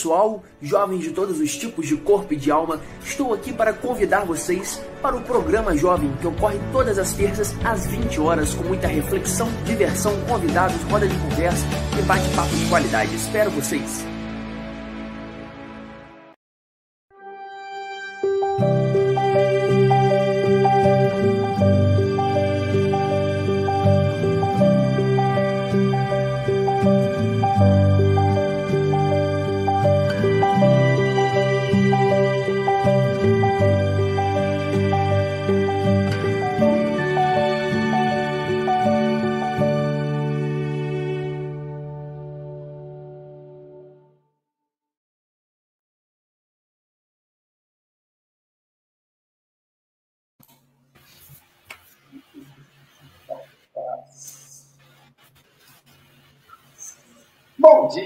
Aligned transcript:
pessoal, 0.00 0.42
jovens 0.62 1.02
de 1.02 1.10
todos 1.10 1.38
os 1.38 1.54
tipos 1.54 1.86
de 1.86 1.94
corpo 1.94 2.32
e 2.32 2.36
de 2.36 2.50
alma, 2.50 2.80
estou 3.04 3.34
aqui 3.34 3.52
para 3.52 3.70
convidar 3.70 4.24
vocês 4.24 4.80
para 5.02 5.14
o 5.14 5.20
programa 5.20 5.76
Jovem 5.76 6.10
que 6.22 6.26
ocorre 6.26 6.58
todas 6.72 6.98
as 6.98 7.12
terças 7.12 7.54
às 7.62 7.86
20 7.86 8.18
horas 8.18 8.54
com 8.54 8.64
muita 8.64 8.88
reflexão, 8.88 9.48
diversão, 9.66 10.18
convidados, 10.26 10.82
roda 10.84 11.06
de 11.06 11.16
conversa 11.18 11.66
e 11.98 12.02
bate-papo 12.02 12.56
de 12.56 12.66
qualidade. 12.70 13.14
Espero 13.14 13.50
vocês! 13.50 14.09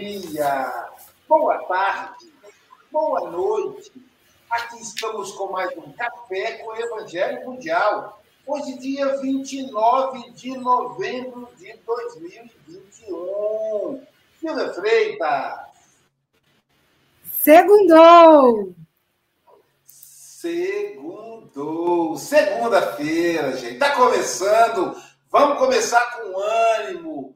Dia, 0.04 0.90
boa 1.26 1.64
tarde, 1.64 2.30
boa 2.92 3.30
noite. 3.30 3.90
Aqui 4.50 4.82
estamos 4.82 5.32
com 5.32 5.50
mais 5.50 5.74
um 5.78 5.90
Café 5.92 6.58
com 6.58 6.72
o 6.72 6.76
Evangelho 6.76 7.48
Mundial. 7.48 8.22
Hoje, 8.46 8.78
dia 8.78 9.16
29 9.16 10.32
de 10.32 10.58
novembro 10.58 11.48
de 11.56 11.74
2021. 11.86 14.06
Silvia 14.38 14.74
Freitas. 14.74 15.60
Segundou! 17.24 18.74
Segundou! 19.86 22.18
Segunda-feira, 22.18 23.56
gente. 23.56 23.72
Está 23.72 23.96
começando. 23.96 24.94
Vamos 25.30 25.58
começar 25.58 26.04
com 26.12 26.38
ânimo 26.38 27.33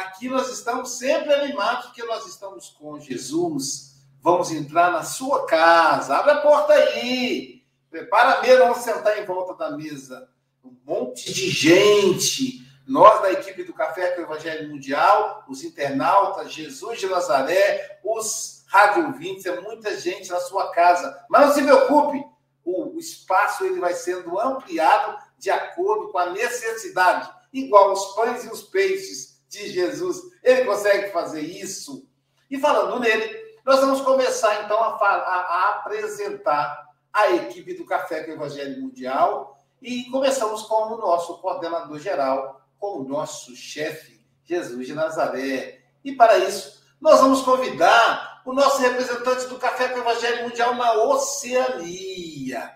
aqui 0.00 0.28
nós 0.28 0.50
estamos 0.50 0.98
sempre 0.98 1.32
animados, 1.32 1.86
porque 1.86 2.04
nós 2.04 2.26
estamos 2.26 2.70
com 2.70 2.98
Jesus. 3.00 3.96
Vamos 4.20 4.50
entrar 4.50 4.90
na 4.90 5.02
sua 5.02 5.46
casa. 5.46 6.16
Abre 6.16 6.32
a 6.32 6.40
porta 6.40 6.72
aí. 6.72 7.62
Prepara 7.90 8.38
a 8.38 8.42
mesa, 8.42 8.58
vamos 8.58 8.78
sentar 8.78 9.18
em 9.18 9.24
volta 9.24 9.54
da 9.54 9.76
mesa. 9.76 10.28
Um 10.64 10.76
monte 10.84 11.32
de 11.32 11.48
gente. 11.48 12.66
Nós, 12.86 13.20
da 13.22 13.32
equipe 13.32 13.64
do 13.64 13.72
Café 13.72 14.12
com 14.12 14.20
o 14.20 14.24
Evangelho 14.24 14.68
Mundial, 14.68 15.44
os 15.48 15.64
internautas, 15.64 16.52
Jesus 16.52 17.00
de 17.00 17.06
Nazaré, 17.06 18.00
os 18.04 18.56
rádio 18.66 19.14
é 19.46 19.60
muita 19.60 19.98
gente 19.98 20.30
na 20.30 20.40
sua 20.40 20.70
casa. 20.70 21.24
Mas 21.28 21.46
não 21.46 21.54
se 21.54 21.62
preocupe, 21.62 22.24
o, 22.64 22.96
o 22.96 22.98
espaço 22.98 23.64
ele 23.64 23.80
vai 23.80 23.94
sendo 23.94 24.38
ampliado 24.38 25.16
de 25.38 25.50
acordo 25.50 26.10
com 26.10 26.18
a 26.18 26.30
necessidade, 26.30 27.30
igual 27.52 27.92
os 27.92 28.14
pães 28.14 28.44
e 28.44 28.48
os 28.48 28.62
peixes 28.62 29.35
de 29.56 29.70
Jesus. 29.70 30.20
Ele 30.42 30.64
consegue 30.64 31.10
fazer 31.10 31.40
isso. 31.40 32.08
E 32.50 32.58
falando 32.58 33.00
nele, 33.00 33.46
nós 33.64 33.80
vamos 33.80 34.00
começar 34.00 34.64
então 34.64 34.78
a, 34.78 34.96
a, 34.96 35.06
a 35.08 35.70
apresentar 35.70 36.86
a 37.12 37.32
equipe 37.32 37.74
do 37.74 37.84
Café 37.84 38.22
com 38.22 38.32
Evangelho 38.32 38.80
Mundial 38.80 39.58
e 39.82 40.04
começamos 40.10 40.62
com 40.62 40.92
o 40.92 40.98
nosso 40.98 41.38
coordenador 41.38 41.98
geral, 41.98 42.60
com 42.78 42.98
o 43.00 43.04
nosso 43.08 43.56
chefe, 43.56 44.24
Jesus 44.44 44.86
de 44.86 44.94
Nazaré. 44.94 45.80
E 46.04 46.12
para 46.12 46.38
isso, 46.38 46.84
nós 47.00 47.20
vamos 47.20 47.42
convidar 47.42 48.42
o 48.44 48.52
nosso 48.52 48.80
representante 48.80 49.46
do 49.46 49.58
Café 49.58 49.88
com 49.88 49.98
Evangelho 49.98 50.44
Mundial 50.44 50.74
na 50.74 50.92
Oceania, 51.04 52.72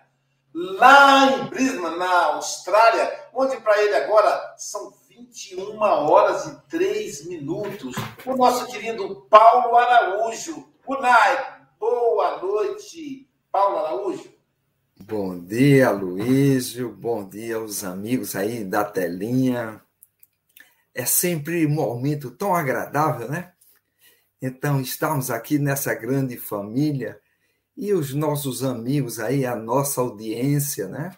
lá 0.52 1.26
em 1.26 1.44
Brisbane, 1.44 1.97
na 1.97 2.24
Austrália, 2.34 3.28
onde 3.32 3.56
para 3.58 3.80
ele 3.80 3.94
agora 3.94 4.54
são 4.56 4.92
21 5.20 5.78
horas 5.78 6.47
e 6.47 6.69
3 6.69 7.26
minutos. 7.26 7.94
O 8.25 8.36
nosso 8.36 8.66
querido 8.69 9.26
Paulo 9.28 9.77
Araújo. 9.77 10.66
Unai, 10.86 11.60
boa 11.78 12.41
noite, 12.41 13.28
Paulo 13.53 13.78
Araújo. 13.78 14.33
Bom 14.98 15.39
dia, 15.39 15.91
Luísio. 15.91 16.91
Bom 16.91 17.28
dia 17.28 17.56
aos 17.56 17.84
amigos 17.84 18.34
aí 18.34 18.65
da 18.65 18.83
telinha. 18.83 19.83
É 20.94 21.04
sempre 21.04 21.66
um 21.66 21.71
momento 21.71 22.30
tão 22.30 22.54
agradável, 22.54 23.28
né? 23.28 23.53
Então, 24.41 24.80
estamos 24.80 25.30
aqui 25.30 25.59
nessa 25.59 25.94
grande 25.94 26.39
família 26.39 27.21
e 27.77 27.92
os 27.92 28.15
nossos 28.15 28.65
amigos 28.65 29.21
aí, 29.21 29.44
a 29.44 29.54
nossa 29.54 30.00
audiência, 30.00 30.89
né? 30.89 31.15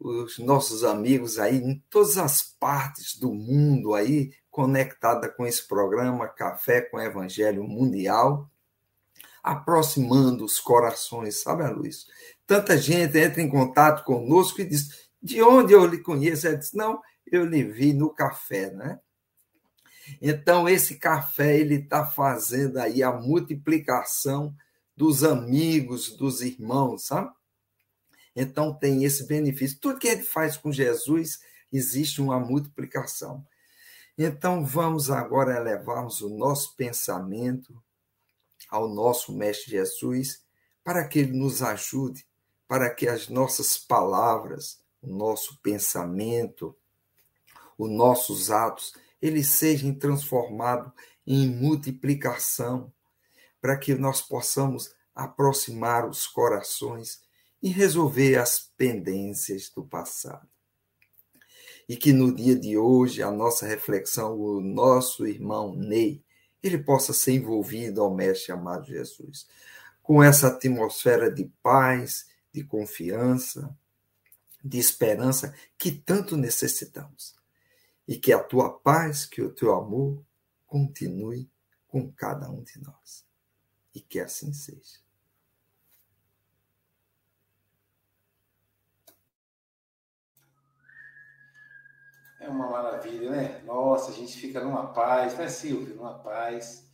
Os 0.00 0.38
nossos 0.38 0.82
amigos 0.82 1.38
aí 1.38 1.58
em 1.58 1.84
todas 1.90 2.16
as 2.16 2.42
partes 2.58 3.18
do 3.18 3.34
mundo 3.34 3.94
aí 3.94 4.32
conectada 4.50 5.28
com 5.28 5.46
esse 5.46 5.68
programa 5.68 6.26
Café 6.26 6.80
com 6.80 6.98
Evangelho 6.98 7.62
Mundial, 7.62 8.50
aproximando 9.42 10.44
os 10.44 10.58
corações, 10.58 11.42
sabe, 11.42 11.68
Luiz? 11.68 12.06
Tanta 12.46 12.76
gente 12.78 13.18
entra 13.18 13.42
em 13.42 13.48
contato 13.48 14.04
conosco 14.04 14.60
e 14.60 14.64
diz: 14.64 15.08
"De 15.22 15.42
onde 15.42 15.74
eu 15.74 15.86
lhe 15.86 15.98
conheço?" 15.98 16.48
Ele 16.48 16.56
diz: 16.56 16.72
"Não, 16.72 17.00
eu 17.30 17.44
lhe 17.44 17.62
vi 17.62 17.92
no 17.92 18.10
café, 18.10 18.70
né?" 18.70 18.98
Então 20.20 20.68
esse 20.68 20.98
café 20.98 21.58
ele 21.58 21.76
está 21.76 22.06
fazendo 22.06 22.78
aí 22.78 23.02
a 23.02 23.12
multiplicação 23.12 24.54
dos 24.96 25.22
amigos, 25.22 26.16
dos 26.16 26.40
irmãos, 26.40 27.06
sabe? 27.06 27.30
Então 28.40 28.72
tem 28.72 29.04
esse 29.04 29.26
benefício. 29.26 29.78
Tudo 29.78 29.98
que 29.98 30.10
gente 30.10 30.24
faz 30.24 30.56
com 30.56 30.72
Jesus, 30.72 31.40
existe 31.70 32.22
uma 32.22 32.40
multiplicação. 32.40 33.46
Então 34.16 34.64
vamos 34.64 35.10
agora 35.10 35.58
elevarmos 35.58 36.22
o 36.22 36.30
nosso 36.30 36.74
pensamento 36.74 37.76
ao 38.70 38.88
nosso 38.88 39.30
Mestre 39.32 39.72
Jesus, 39.72 40.42
para 40.82 41.06
que 41.06 41.18
ele 41.18 41.36
nos 41.36 41.62
ajude, 41.62 42.26
para 42.66 42.88
que 42.88 43.06
as 43.06 43.28
nossas 43.28 43.76
palavras, 43.76 44.80
o 45.02 45.08
nosso 45.08 45.58
pensamento, 45.58 46.74
os 47.76 47.90
nossos 47.90 48.50
atos, 48.50 48.94
eles 49.20 49.48
sejam 49.48 49.94
transformados 49.94 50.90
em 51.26 51.46
multiplicação, 51.46 52.90
para 53.60 53.76
que 53.76 53.94
nós 53.94 54.22
possamos 54.22 54.94
aproximar 55.14 56.08
os 56.08 56.26
corações 56.26 57.20
e 57.62 57.68
resolver 57.68 58.36
as 58.36 58.70
pendências 58.76 59.70
do 59.70 59.84
passado. 59.84 60.48
E 61.88 61.96
que 61.96 62.12
no 62.12 62.34
dia 62.34 62.56
de 62.56 62.78
hoje 62.78 63.22
a 63.22 63.30
nossa 63.30 63.66
reflexão, 63.66 64.38
o 64.38 64.60
nosso 64.60 65.26
irmão 65.26 65.74
Ney, 65.74 66.24
ele 66.62 66.78
possa 66.78 67.12
ser 67.12 67.32
envolvido 67.32 68.00
ao 68.00 68.14
Mestre 68.14 68.52
amado 68.52 68.86
Jesus, 68.86 69.46
com 70.02 70.22
essa 70.22 70.48
atmosfera 70.48 71.30
de 71.30 71.50
paz, 71.62 72.26
de 72.52 72.64
confiança, 72.64 73.76
de 74.62 74.78
esperança 74.78 75.54
que 75.78 75.90
tanto 75.90 76.36
necessitamos. 76.36 77.34
E 78.06 78.16
que 78.16 78.32
a 78.32 78.42
tua 78.42 78.72
paz, 78.78 79.24
que 79.24 79.40
o 79.40 79.52
teu 79.52 79.72
amor 79.74 80.22
continue 80.66 81.48
com 81.86 82.10
cada 82.10 82.50
um 82.50 82.62
de 82.62 82.80
nós. 82.80 83.24
E 83.94 84.00
que 84.00 84.18
assim 84.18 84.52
seja. 84.52 84.98
É 92.40 92.48
uma 92.48 92.70
maravilha, 92.70 93.30
né? 93.30 93.60
Nossa, 93.66 94.10
a 94.10 94.14
gente 94.14 94.32
fica 94.32 94.64
numa 94.64 94.94
paz, 94.94 95.36
né, 95.36 95.46
Silvio? 95.46 95.94
Numa 95.94 96.14
paz. 96.14 96.88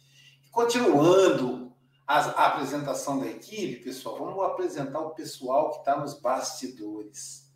Continuando 0.51 1.73
a, 2.05 2.19
a 2.19 2.47
apresentação 2.47 3.21
da 3.21 3.29
equipe, 3.29 3.85
pessoal, 3.85 4.19
vamos 4.19 4.45
apresentar 4.45 4.99
o 4.99 5.11
pessoal 5.11 5.71
que 5.71 5.79
está 5.79 5.97
nos 5.97 6.15
bastidores. 6.15 7.47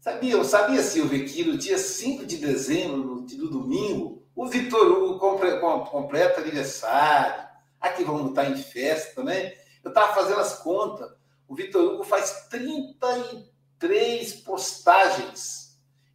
Sabia, 0.00 0.32
eu 0.32 0.44
sabia, 0.44 0.82
Silvio, 0.82 1.24
que 1.24 1.44
no 1.44 1.56
dia 1.56 1.78
5 1.78 2.26
de 2.26 2.38
dezembro, 2.38 2.96
no, 2.98 3.48
domingo, 3.48 4.26
o 4.34 4.48
Vitor 4.48 4.84
Hugo 4.84 5.16
compre, 5.20 5.60
completa 5.60 6.40
aniversário. 6.40 7.46
Aqui 7.80 8.02
vamos 8.02 8.30
estar 8.30 8.50
em 8.50 8.56
festa, 8.56 9.22
né? 9.22 9.52
Eu 9.84 9.90
estava 9.90 10.12
fazendo 10.14 10.40
as 10.40 10.58
contas. 10.58 11.08
O 11.46 11.54
Vitor 11.54 11.94
Hugo 11.94 12.02
faz 12.02 12.48
33 12.50 14.32
postagens 14.40 15.63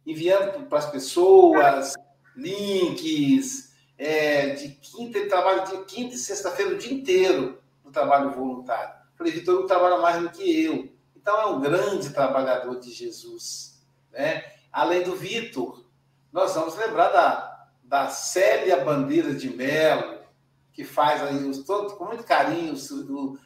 enviando 0.06 0.66
para 0.66 0.78
as 0.78 0.90
pessoas 0.90 1.94
links. 2.36 3.70
É, 3.96 4.54
de 4.54 4.70
quinta, 4.70 5.18
ele 5.18 5.28
trabalha 5.28 5.62
de 5.64 5.84
quinta 5.84 6.14
e 6.14 6.18
sexta-feira 6.18 6.74
o 6.74 6.78
dia 6.78 6.94
inteiro 6.94 7.60
no 7.84 7.90
trabalho 7.90 8.30
voluntário. 8.30 8.94
Falei, 9.14 9.32
Vitor 9.32 9.60
não 9.60 9.66
trabalha 9.66 9.98
mais 9.98 10.22
do 10.22 10.30
que 10.30 10.64
eu. 10.64 10.88
Então 11.14 11.38
é 11.38 11.46
um 11.46 11.60
grande 11.60 12.08
trabalhador 12.08 12.80
de 12.80 12.90
Jesus. 12.90 13.78
Né? 14.10 14.42
Além 14.72 15.02
do 15.02 15.14
Vitor, 15.14 15.84
nós 16.32 16.54
vamos 16.54 16.76
lembrar 16.76 17.10
da, 17.10 17.68
da 17.82 18.08
Célia 18.08 18.82
Bandeira 18.82 19.34
de 19.34 19.50
Melo, 19.50 20.20
que 20.72 20.82
faz 20.82 21.22
aí 21.22 21.44
os, 21.44 21.58
todo, 21.64 21.94
com 21.96 22.06
muito 22.06 22.24
carinho 22.24 22.74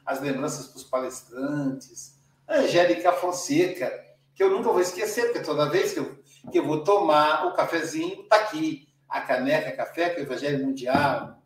as 0.07 0.21
lembranças 0.21 0.69
para 0.69 0.77
os 0.77 0.85
palestrantes. 0.85 2.15
Angélica 2.49 3.13
Fonseca, 3.13 4.05
que 4.35 4.43
eu 4.43 4.51
nunca 4.51 4.71
vou 4.71 4.81
esquecer, 4.81 5.33
porque 5.33 5.41
toda 5.41 5.69
vez 5.69 5.93
que 5.93 5.99
eu 5.99 6.17
que 6.51 6.59
eu 6.59 6.67
vou 6.67 6.85
tomar 6.85 7.47
o 7.47 7.55
cafezinho, 7.55 8.23
está 8.23 8.37
aqui, 8.37 8.89
a 9.09 9.21
caneca 9.21 9.73
café 9.73 10.11
com 10.11 10.21
o 10.21 10.25
Evangelho 10.25 10.65
Mundial. 10.65 11.43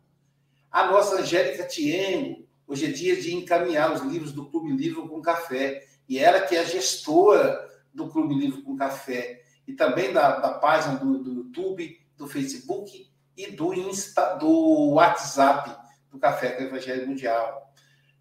A 0.71 0.85
nossa 0.87 1.21
Angélica 1.21 1.65
Tiengo, 1.65 2.47
hoje 2.67 2.85
é 2.85 2.91
dia 2.91 3.15
de 3.19 3.35
encaminhar 3.35 3.91
os 3.93 4.01
livros 4.01 4.31
do 4.31 4.49
Clube 4.49 4.71
Livro 4.71 5.07
com 5.07 5.21
Café, 5.21 5.83
e 6.07 6.19
ela 6.19 6.41
que 6.41 6.55
é 6.55 6.59
a 6.59 6.63
gestora 6.63 7.67
do 7.93 8.09
Clube 8.09 8.35
Livro 8.35 8.61
com 8.63 8.75
Café, 8.75 9.41
e 9.67 9.73
também 9.73 10.11
da, 10.11 10.39
da 10.39 10.53
página 10.53 10.95
do, 10.95 11.19
do 11.19 11.33
YouTube, 11.33 11.99
do 12.17 12.27
Facebook 12.27 13.09
e 13.37 13.51
do, 13.51 13.73
Insta, 13.73 14.35
do 14.35 14.93
WhatsApp 14.93 15.75
do 16.11 16.19
Café 16.19 16.51
com 16.51 16.63
o 16.63 16.67
Evangelho 16.67 17.07
Mundial. 17.07 17.71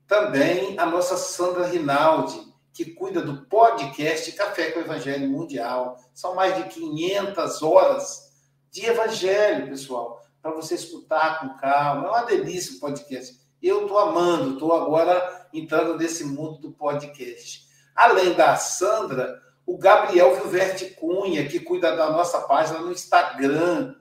Também 0.07 0.79
a 0.79 0.87
nossa 0.87 1.17
Sandra 1.17 1.67
Rinaldi, 1.67 2.48
que 2.79 2.93
cuida 2.93 3.21
do 3.21 3.45
podcast 3.47 4.31
Café 4.31 4.71
com 4.71 4.79
o 4.79 4.83
Evangelho 4.83 5.29
Mundial. 5.29 5.99
São 6.15 6.37
mais 6.37 6.55
de 6.55 6.69
500 6.69 7.61
horas 7.61 8.33
de 8.71 8.87
evangelho, 8.87 9.67
pessoal, 9.67 10.23
para 10.41 10.53
você 10.53 10.77
escutar 10.77 11.41
com 11.41 11.59
calma. 11.59 12.07
É 12.07 12.09
uma 12.09 12.23
delícia 12.23 12.77
o 12.77 12.79
podcast. 12.79 13.37
Eu 13.61 13.83
estou 13.83 13.99
amando, 13.99 14.53
estou 14.53 14.73
agora 14.73 15.49
entrando 15.53 15.97
nesse 15.97 16.25
mundo 16.25 16.59
do 16.59 16.71
podcast. 16.71 17.67
Além 17.97 18.35
da 18.35 18.55
Sandra, 18.55 19.43
o 19.67 19.77
Gabriel 19.77 20.37
Vilverte 20.37 20.91
Cunha, 20.91 21.49
que 21.49 21.59
cuida 21.59 21.97
da 21.97 22.13
nossa 22.13 22.43
página 22.43 22.79
no 22.79 22.93
Instagram. 22.93 23.97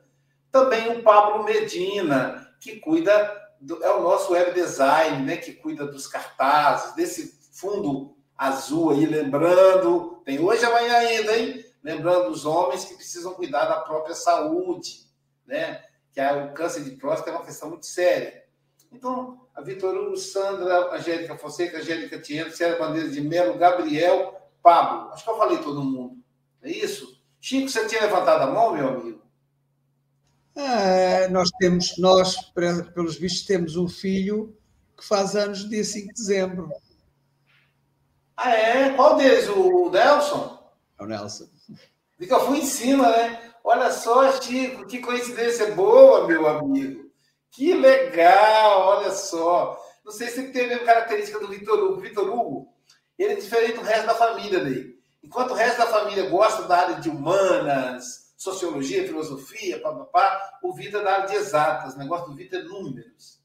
Também 0.51 0.95
o 0.95 1.01
Pablo 1.01 1.43
Medina, 1.43 2.47
que 2.61 2.75
cuida, 2.75 3.35
do, 3.59 3.83
é 3.83 3.89
o 3.89 4.03
nosso 4.03 4.33
web 4.33 4.53
design, 4.53 5.25
né, 5.25 5.37
que 5.37 5.53
cuida 5.53 5.83
dos 5.83 6.05
cartazes, 6.05 6.93
desse 6.93 7.39
fundo 7.51 8.16
azul 8.37 8.91
aí, 8.91 9.05
lembrando, 9.05 10.21
tem 10.23 10.39
hoje 10.39 10.61
e 10.61 10.65
amanhã 10.65 10.93
ainda, 10.97 11.37
hein? 11.37 11.65
Lembrando 11.83 12.29
os 12.29 12.45
homens 12.45 12.85
que 12.85 12.95
precisam 12.95 13.33
cuidar 13.33 13.65
da 13.65 13.79
própria 13.79 14.13
saúde, 14.13 15.05
né? 15.45 15.83
Que 16.11 16.19
é 16.19 16.33
o 16.33 16.53
câncer 16.53 16.83
de 16.83 16.91
próstata 16.91 17.31
é 17.31 17.33
uma 17.33 17.45
questão 17.45 17.69
muito 17.69 17.85
séria. 17.85 18.43
Então, 18.91 19.47
a 19.55 19.61
Vitor 19.61 20.15
Sandra, 20.17 20.93
Angélica 20.93 21.37
Fonseca, 21.37 21.79
Angélica 21.79 22.19
Tieno, 22.19 22.51
Sérgio 22.51 22.79
Bandeira 22.79 23.09
de 23.09 23.21
Melo, 23.21 23.57
Gabriel, 23.57 24.39
Pablo. 24.61 25.11
Acho 25.11 25.23
que 25.23 25.29
eu 25.29 25.37
falei 25.37 25.57
todo 25.59 25.83
mundo. 25.83 26.17
É 26.61 26.69
isso? 26.69 27.19
Chico, 27.39 27.69
você 27.69 27.85
tinha 27.87 28.01
levantado 28.01 28.43
a 28.43 28.47
mão, 28.47 28.73
meu 28.73 28.89
amigo? 28.89 29.21
É, 30.55 31.27
nós 31.29 31.49
temos, 31.59 31.97
nós, 31.97 32.35
pelos 32.93 33.15
vistos, 33.15 33.45
temos 33.45 33.75
um 33.75 33.87
filho 33.87 34.57
que 34.97 35.05
faz 35.05 35.35
anos 35.35 35.69
dia 35.69 35.83
5 35.83 36.07
de 36.07 36.13
dezembro. 36.13 36.69
Ah, 38.37 38.51
é? 38.51 38.93
Qual 38.93 39.15
deles? 39.15 39.49
O 39.49 39.89
Nelson? 39.89 40.71
É 40.99 41.03
o 41.03 41.07
Nelson. 41.07 41.47
Fica 42.19 42.35
eu 42.35 42.45
fui 42.45 42.59
em 42.59 42.65
cima, 42.65 43.09
né? 43.09 43.51
Olha 43.63 43.91
só, 43.91 44.31
Chico, 44.39 44.85
que 44.85 44.99
coincidência 44.99 45.73
boa, 45.73 46.27
meu 46.27 46.47
amigo. 46.47 47.11
Que 47.51 47.73
legal, 47.73 48.81
olha 48.81 49.11
só. 49.11 49.83
Não 50.05 50.11
sei 50.11 50.27
se 50.27 50.51
tem 50.51 50.65
a 50.65 50.67
mesma 50.67 50.85
característica 50.85 51.39
do 51.39 51.47
Vitor 51.47 51.79
Hugo. 51.79 52.01
Vitor 52.01 52.29
Hugo, 52.29 52.73
ele 53.17 53.33
é 53.33 53.35
diferente 53.35 53.79
do 53.79 53.83
resto 53.83 54.05
da 54.05 54.15
família 54.15 54.63
dele. 54.63 55.01
Enquanto 55.23 55.51
o 55.51 55.55
resto 55.55 55.79
da 55.79 55.87
família 55.87 56.29
gosta 56.29 56.63
da 56.63 56.77
área 56.77 56.95
de 56.95 57.09
humanas, 57.09 58.33
sociologia, 58.37 59.05
filosofia, 59.05 59.81
papapá, 59.81 60.59
o 60.63 60.73
Vitor 60.73 61.01
é 61.01 61.03
da 61.03 61.11
área 61.13 61.27
de 61.27 61.35
exatas. 61.35 61.95
O 61.95 61.97
negócio 61.97 62.27
do 62.27 62.35
Vitor 62.35 62.59
é 62.59 62.63
números. 62.63 63.41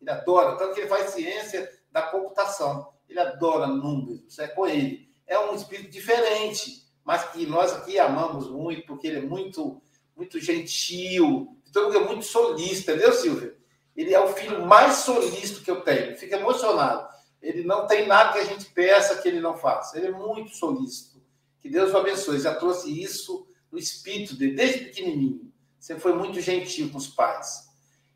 Ele 0.00 0.10
adora, 0.10 0.56
tanto 0.56 0.74
que 0.74 0.80
ele 0.80 0.88
faz 0.88 1.10
ciência 1.10 1.70
da 1.90 2.02
computação. 2.02 2.92
Ele 3.08 3.20
adora 3.20 3.66
números, 3.66 4.38
é 4.38 4.48
com 4.48 4.66
ele. 4.66 5.08
É 5.26 5.38
um 5.38 5.54
espírito 5.54 5.90
diferente, 5.90 6.82
mas 7.04 7.24
que 7.30 7.46
nós 7.46 7.72
aqui 7.72 7.98
amamos 7.98 8.48
muito, 8.50 8.86
porque 8.86 9.06
ele 9.06 9.18
é 9.18 9.22
muito, 9.22 9.80
muito 10.16 10.40
gentil. 10.40 11.56
Ele 11.74 11.96
é 11.96 12.04
muito 12.04 12.24
solista, 12.24 12.92
entendeu, 12.92 13.12
Silvia? 13.12 13.56
Ele 13.96 14.14
é 14.14 14.20
o 14.20 14.32
filho 14.32 14.64
mais 14.64 14.96
solícito 14.96 15.62
que 15.62 15.70
eu 15.70 15.80
tenho. 15.80 16.16
Fica 16.16 16.36
emocionado. 16.36 17.08
Ele 17.40 17.62
não 17.62 17.86
tem 17.86 18.06
nada 18.06 18.32
que 18.32 18.38
a 18.38 18.44
gente 18.44 18.66
peça 18.66 19.20
que 19.20 19.28
ele 19.28 19.40
não 19.40 19.56
faça. 19.56 19.96
Ele 19.96 20.08
é 20.08 20.10
muito 20.10 20.54
solícito. 20.54 21.22
Que 21.60 21.68
Deus 21.68 21.92
o 21.92 21.96
abençoe. 21.96 22.40
Já 22.40 22.54
trouxe 22.54 23.02
isso 23.02 23.46
no 23.70 23.78
espírito 23.78 24.34
dele, 24.34 24.54
desde 24.54 24.84
pequenininho. 24.86 25.52
Sempre 25.78 26.02
foi 26.02 26.14
muito 26.14 26.40
gentil 26.40 26.90
com 26.90 26.98
os 26.98 27.08
pais. 27.08 27.68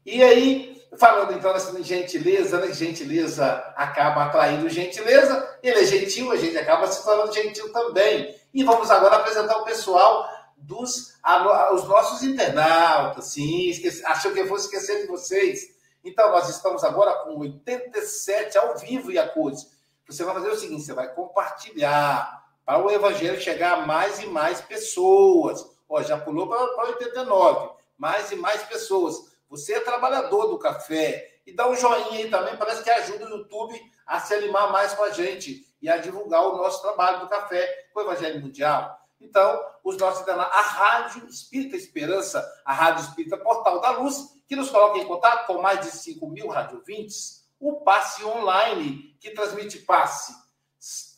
E 0.05 0.23
aí, 0.23 0.82
Falando 0.99 1.33
então 1.33 1.53
dessa 1.55 1.83
gentileza, 1.83 2.61
né? 2.61 2.73
Gentileza 2.73 3.47
acaba 3.77 4.25
atraindo 4.25 4.69
gentileza, 4.69 5.59
ele 5.63 5.81
é 5.81 5.85
gentil, 5.87 6.31
a 6.31 6.37
gente 6.37 6.57
acaba 6.59 6.87
se 6.87 7.03
tornando 7.03 7.33
gentil 7.33 7.73
também. 7.73 8.37
E 8.53 8.63
vamos 8.63 8.91
agora 8.91 9.17
apresentar 9.17 9.57
o 9.57 9.65
pessoal 9.65 10.29
dos 10.57 11.15
a, 11.23 11.73
os 11.73 11.85
nossos 11.89 12.23
internautas. 12.23 13.25
Sim, 13.27 13.71
esqueci, 13.71 14.05
achou 14.05 14.33
que 14.33 14.41
eu 14.41 14.47
fosse 14.47 14.67
esquecer 14.67 15.01
de 15.01 15.07
vocês. 15.07 15.73
Então, 16.05 16.31
nós 16.31 16.49
estamos 16.51 16.85
agora 16.85 17.13
com 17.25 17.39
87 17.39 18.59
ao 18.59 18.77
vivo, 18.77 19.11
e 19.11 19.19
a 19.19 19.27
cores. 19.27 19.71
Você 20.07 20.25
vai 20.25 20.35
fazer 20.35 20.51
o 20.51 20.57
seguinte: 20.57 20.83
você 20.83 20.93
vai 20.93 21.09
compartilhar 21.15 22.45
para 22.67 22.85
o 22.85 22.91
evangelho 22.91 23.41
chegar 23.41 23.79
a 23.79 23.87
mais 23.87 24.21
e 24.21 24.27
mais 24.27 24.61
pessoas. 24.61 25.65
Ó, 25.89 26.03
já 26.03 26.19
pulou 26.19 26.49
para 26.49 26.89
89, 26.89 27.71
mais 27.97 28.31
e 28.31 28.37
mais 28.37 28.63
pessoas 28.65 29.32
Você 29.53 29.75
é 29.75 29.81
trabalhador 29.81 30.47
do 30.47 30.59
café. 30.59 31.41
E 31.47 31.53
dá 31.53 31.69
um 31.69 31.77
joinha 31.77 32.21
aí 32.21 32.31
também, 32.31 32.57
parece 32.57 32.83
que 32.83 32.89
ajuda 32.89 33.27
o 33.27 33.29
YouTube 33.29 33.79
a 34.07 34.19
se 34.19 34.33
animar 34.33 34.73
mais 34.73 34.95
com 34.95 35.03
a 35.03 35.11
gente 35.11 35.67
e 35.83 35.91
a 35.91 35.99
divulgar 35.99 36.41
o 36.47 36.57
nosso 36.57 36.81
trabalho 36.81 37.21
do 37.21 37.29
café 37.29 37.69
com 37.93 38.01
o 38.01 38.03
Evangelho 38.03 38.41
Mundial. 38.41 38.99
Então, 39.21 39.63
os 39.85 39.99
nossos 39.99 40.27
a 40.27 40.61
Rádio 40.63 41.27
Espírita 41.29 41.77
Esperança, 41.77 42.43
a 42.65 42.73
Rádio 42.73 43.05
Espírita 43.05 43.37
Portal 43.37 43.79
da 43.79 43.91
Luz, 43.91 44.31
que 44.49 44.57
nos 44.57 44.71
coloca 44.71 44.99
em 44.99 45.05
contato 45.05 45.47
com 45.47 45.61
mais 45.61 45.81
de 45.81 45.91
5 45.91 46.27
mil 46.31 46.49
radiovintes, 46.49 47.47
o 47.61 47.81
Passe 47.81 48.25
Online, 48.25 49.15
que 49.21 49.33
transmite 49.33 49.81
passe 49.81 50.33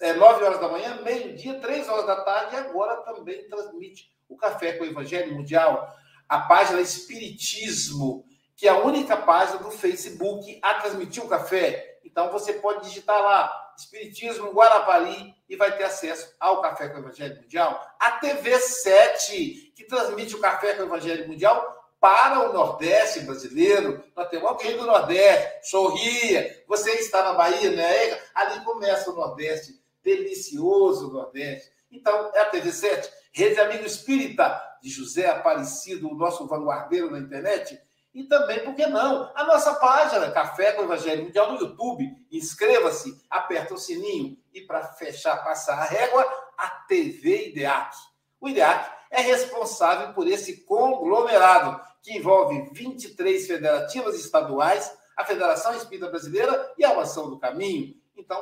é, 0.01 0.13
9 0.13 0.45
horas 0.45 0.61
da 0.61 0.69
manhã, 0.69 1.01
meio-dia, 1.03 1.61
3 1.61 1.89
horas 1.89 2.07
da 2.07 2.23
tarde, 2.23 2.57
e 2.57 2.59
agora 2.59 2.97
também 3.03 3.47
transmite 3.49 4.11
o 4.29 4.37
Café 4.37 4.73
com 4.73 4.83
o 4.83 4.87
Evangelho 4.89 5.35
Mundial, 5.35 5.95
a 6.29 6.41
página 6.41 6.81
Espiritismo, 6.81 8.25
que 8.57 8.67
é 8.67 8.71
a 8.71 8.79
única 8.79 9.17
página 9.17 9.59
do 9.59 9.71
Facebook 9.71 10.59
a 10.63 10.75
transmitir 10.75 11.25
o 11.25 11.29
café. 11.29 11.99
Então 12.05 12.31
você 12.31 12.55
pode 12.55 12.87
digitar 12.89 13.21
lá 13.21 13.65
Espiritismo 13.77 14.53
Guarapari 14.53 15.35
e 15.49 15.57
vai 15.57 15.77
ter 15.77 15.85
acesso 15.85 16.35
ao 16.39 16.63
Café 16.63 16.89
com 16.89 16.97
o 16.97 17.01
Evangelho 17.01 17.41
Mundial. 17.43 17.85
A 17.99 18.13
TV 18.13 18.59
7, 18.59 19.73
que 19.75 19.85
transmite 19.85 20.35
o 20.35 20.41
Café 20.41 20.75
com 20.75 20.83
o 20.83 20.87
Evangelho 20.87 21.29
Mundial 21.29 21.85
para 22.01 22.49
o 22.49 22.53
Nordeste 22.53 23.21
brasileiro. 23.21 24.05
Nós 24.15 24.29
temos 24.29 24.49
alguém 24.49 24.77
do 24.77 24.87
Nordeste, 24.87 25.71
sorria. 25.71 26.65
Você 26.69 26.93
está 26.93 27.23
na 27.25 27.33
Bahia, 27.33 27.71
né? 27.71 28.21
Ali 28.35 28.61
começa 28.65 29.11
o 29.11 29.15
Nordeste, 29.15 29.81
delicioso 30.03 31.13
Nordeste. 31.13 31.73
Então, 31.91 32.31
é 32.35 32.41
a 32.41 32.47
TV 32.47 32.73
7, 32.73 33.11
Rede 33.33 33.61
Amigo 33.61 33.85
Espírita, 33.85 34.61
de 34.85 34.91
José 34.91 35.31
Aparecido, 35.31 36.11
o 36.11 36.15
nosso 36.15 36.47
vanguardeiro 36.47 37.11
na 37.11 37.19
internet. 37.19 37.81
E 38.13 38.25
também, 38.25 38.63
por 38.63 38.75
que 38.75 38.87
não? 38.87 39.33
A 39.35 39.45
nossa 39.45 39.75
página, 39.77 40.31
Café 40.31 40.73
com 40.73 40.83
Evangelho 40.83 41.25
Mundial 41.25 41.53
no 41.53 41.59
YouTube. 41.59 42.07
Inscreva-se, 42.31 43.19
aperta 43.31 43.73
o 43.73 43.79
sininho. 43.79 44.37
E 44.53 44.61
para 44.61 44.85
fechar, 44.89 45.43
passar 45.43 45.79
a 45.79 45.85
régua, 45.85 46.23
a 46.59 46.69
TV 46.87 47.49
IDEAC. 47.49 47.97
O 48.39 48.47
IDEAC 48.47 48.91
é 49.11 49.23
responsável 49.23 50.13
por 50.13 50.29
esse 50.29 50.67
conglomerado 50.67 51.81
que 52.03 52.19
envolve 52.19 52.69
23 52.75 53.47
federativas 53.47 54.17
estaduais, 54.17 54.95
a 55.17 55.25
Federação 55.25 55.75
Espírita 55.75 56.11
Brasileira 56.11 56.75
e 56.77 56.85
a 56.85 56.95
Mansão 56.95 57.31
do 57.31 57.39
Caminho. 57.39 57.97
Então, 58.15 58.39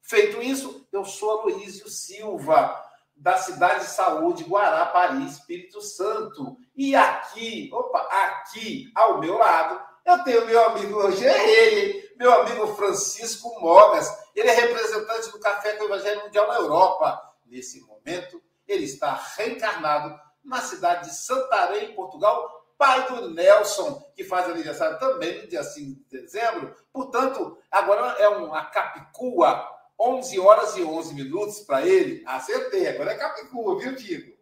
feito 0.00 0.40
isso, 0.40 0.88
eu 0.90 1.04
sou 1.04 1.40
Aloísio 1.40 1.86
Silva, 1.90 2.82
da 3.22 3.38
cidade 3.38 3.84
de 3.84 3.90
saúde 3.90 4.42
Guarapari, 4.42 5.24
Espírito 5.24 5.80
Santo. 5.80 6.56
E 6.74 6.96
aqui, 6.96 7.70
opa, 7.72 8.00
aqui 8.00 8.90
ao 8.96 9.20
meu 9.20 9.38
lado, 9.38 9.80
eu 10.04 10.24
tenho 10.24 10.44
meu 10.44 10.64
amigo, 10.64 10.96
hoje 10.98 11.24
é 11.24 11.48
ele, 11.48 12.12
meu 12.16 12.32
amigo 12.40 12.74
Francisco 12.74 13.60
Mogas. 13.60 14.10
Ele 14.34 14.48
é 14.48 14.54
representante 14.54 15.30
do 15.30 15.38
Café 15.38 15.74
com 15.74 15.84
o 15.84 15.86
Evangelho 15.86 16.24
Mundial 16.24 16.48
na 16.48 16.56
Europa. 16.56 17.22
Nesse 17.46 17.80
momento, 17.82 18.42
ele 18.66 18.84
está 18.84 19.14
reencarnado 19.36 20.18
na 20.44 20.60
cidade 20.60 21.08
de 21.08 21.14
Santarém, 21.14 21.94
Portugal, 21.94 22.66
pai 22.76 23.06
do 23.06 23.30
Nelson, 23.30 24.02
que 24.16 24.24
faz 24.24 24.50
aniversário 24.50 24.98
também 24.98 25.42
no 25.42 25.46
dia 25.46 25.62
5 25.62 26.00
de 26.10 26.22
dezembro. 26.22 26.74
Portanto, 26.92 27.56
agora 27.70 28.16
é 28.18 28.28
uma 28.28 28.64
Capicua, 28.64 29.64
11 30.04 30.40
horas 30.40 30.76
e 30.76 30.82
11 30.82 31.14
minutos 31.14 31.60
para 31.60 31.86
ele. 31.86 32.24
Acertei, 32.26 32.88
agora 32.88 33.12
é 33.12 33.16
Capicua, 33.16 33.78
viu, 33.78 33.94
Tico? 33.94 34.36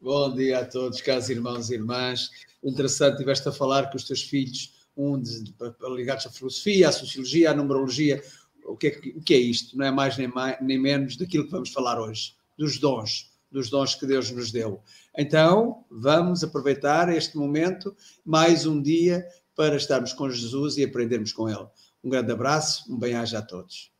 Bom 0.00 0.34
dia 0.34 0.58
a 0.58 0.64
todos, 0.64 1.00
caros 1.00 1.30
irmãos 1.30 1.70
e 1.70 1.74
irmãs. 1.74 2.28
Interessante, 2.62 3.18
tiveste 3.18 3.48
a 3.48 3.52
falar 3.52 3.88
com 3.90 3.96
os 3.96 4.04
teus 4.04 4.24
filhos, 4.24 4.88
um 4.96 5.20
de, 5.20 5.54
ligados 5.94 6.26
à 6.26 6.30
filosofia, 6.30 6.88
à 6.88 6.92
sociologia, 6.92 7.52
à 7.52 7.54
numerologia. 7.54 8.20
O 8.64 8.76
que, 8.76 8.88
é, 8.88 8.98
o 9.16 9.22
que 9.22 9.32
é 9.32 9.38
isto? 9.38 9.78
Não 9.78 9.86
é 9.86 9.92
mais 9.92 10.18
nem, 10.18 10.26
mais 10.26 10.56
nem 10.60 10.78
menos 10.78 11.16
daquilo 11.16 11.44
que 11.44 11.52
vamos 11.52 11.70
falar 11.70 12.00
hoje, 12.00 12.34
dos 12.58 12.78
dons, 12.80 13.32
dos 13.48 13.70
dons 13.70 13.94
que 13.94 14.06
Deus 14.06 14.28
nos 14.32 14.50
deu. 14.50 14.82
Então, 15.16 15.84
vamos 15.88 16.42
aproveitar 16.42 17.14
este 17.14 17.36
momento, 17.36 17.96
mais 18.24 18.66
um 18.66 18.82
dia, 18.82 19.24
para 19.54 19.76
estarmos 19.76 20.12
com 20.12 20.28
Jesus 20.28 20.78
e 20.78 20.82
aprendermos 20.82 21.32
com 21.32 21.48
Ele. 21.48 21.68
Um 22.04 22.10
grande 22.10 22.32
abraço, 22.32 22.92
um 22.92 22.98
bem-aja 22.98 23.38
a 23.38 23.42
todos. 23.42 23.90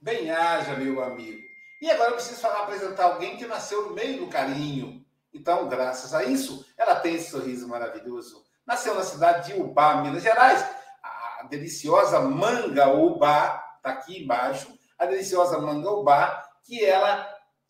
Bem-aja, 0.00 0.74
meu 0.74 1.04
amigo. 1.04 1.40
E 1.80 1.88
agora 1.88 2.10
eu 2.10 2.14
preciso 2.14 2.40
falar, 2.40 2.64
apresentar 2.64 3.04
alguém 3.04 3.36
que 3.36 3.46
nasceu 3.46 3.88
no 3.88 3.94
meio 3.94 4.18
do 4.18 4.26
carinho. 4.26 5.06
Então, 5.32 5.68
graças 5.68 6.12
a 6.12 6.24
isso, 6.24 6.66
ela 6.76 6.96
tem 6.96 7.14
esse 7.14 7.30
sorriso 7.30 7.68
maravilhoso. 7.68 8.44
Nasceu 8.66 8.92
na 8.96 9.04
cidade 9.04 9.52
de 9.52 9.60
Ubá, 9.60 10.02
Minas 10.02 10.24
Gerais. 10.24 10.68
A 11.38 11.44
deliciosa 11.44 12.18
manga 12.18 12.88
Ubá, 12.88 13.76
está 13.76 13.90
aqui 13.90 14.24
embaixo, 14.24 14.76
a 14.98 15.06
deliciosa 15.06 15.60
manga 15.60 15.92
Ubá, 15.92 16.42
que 16.64 16.84
ela, 16.84 17.24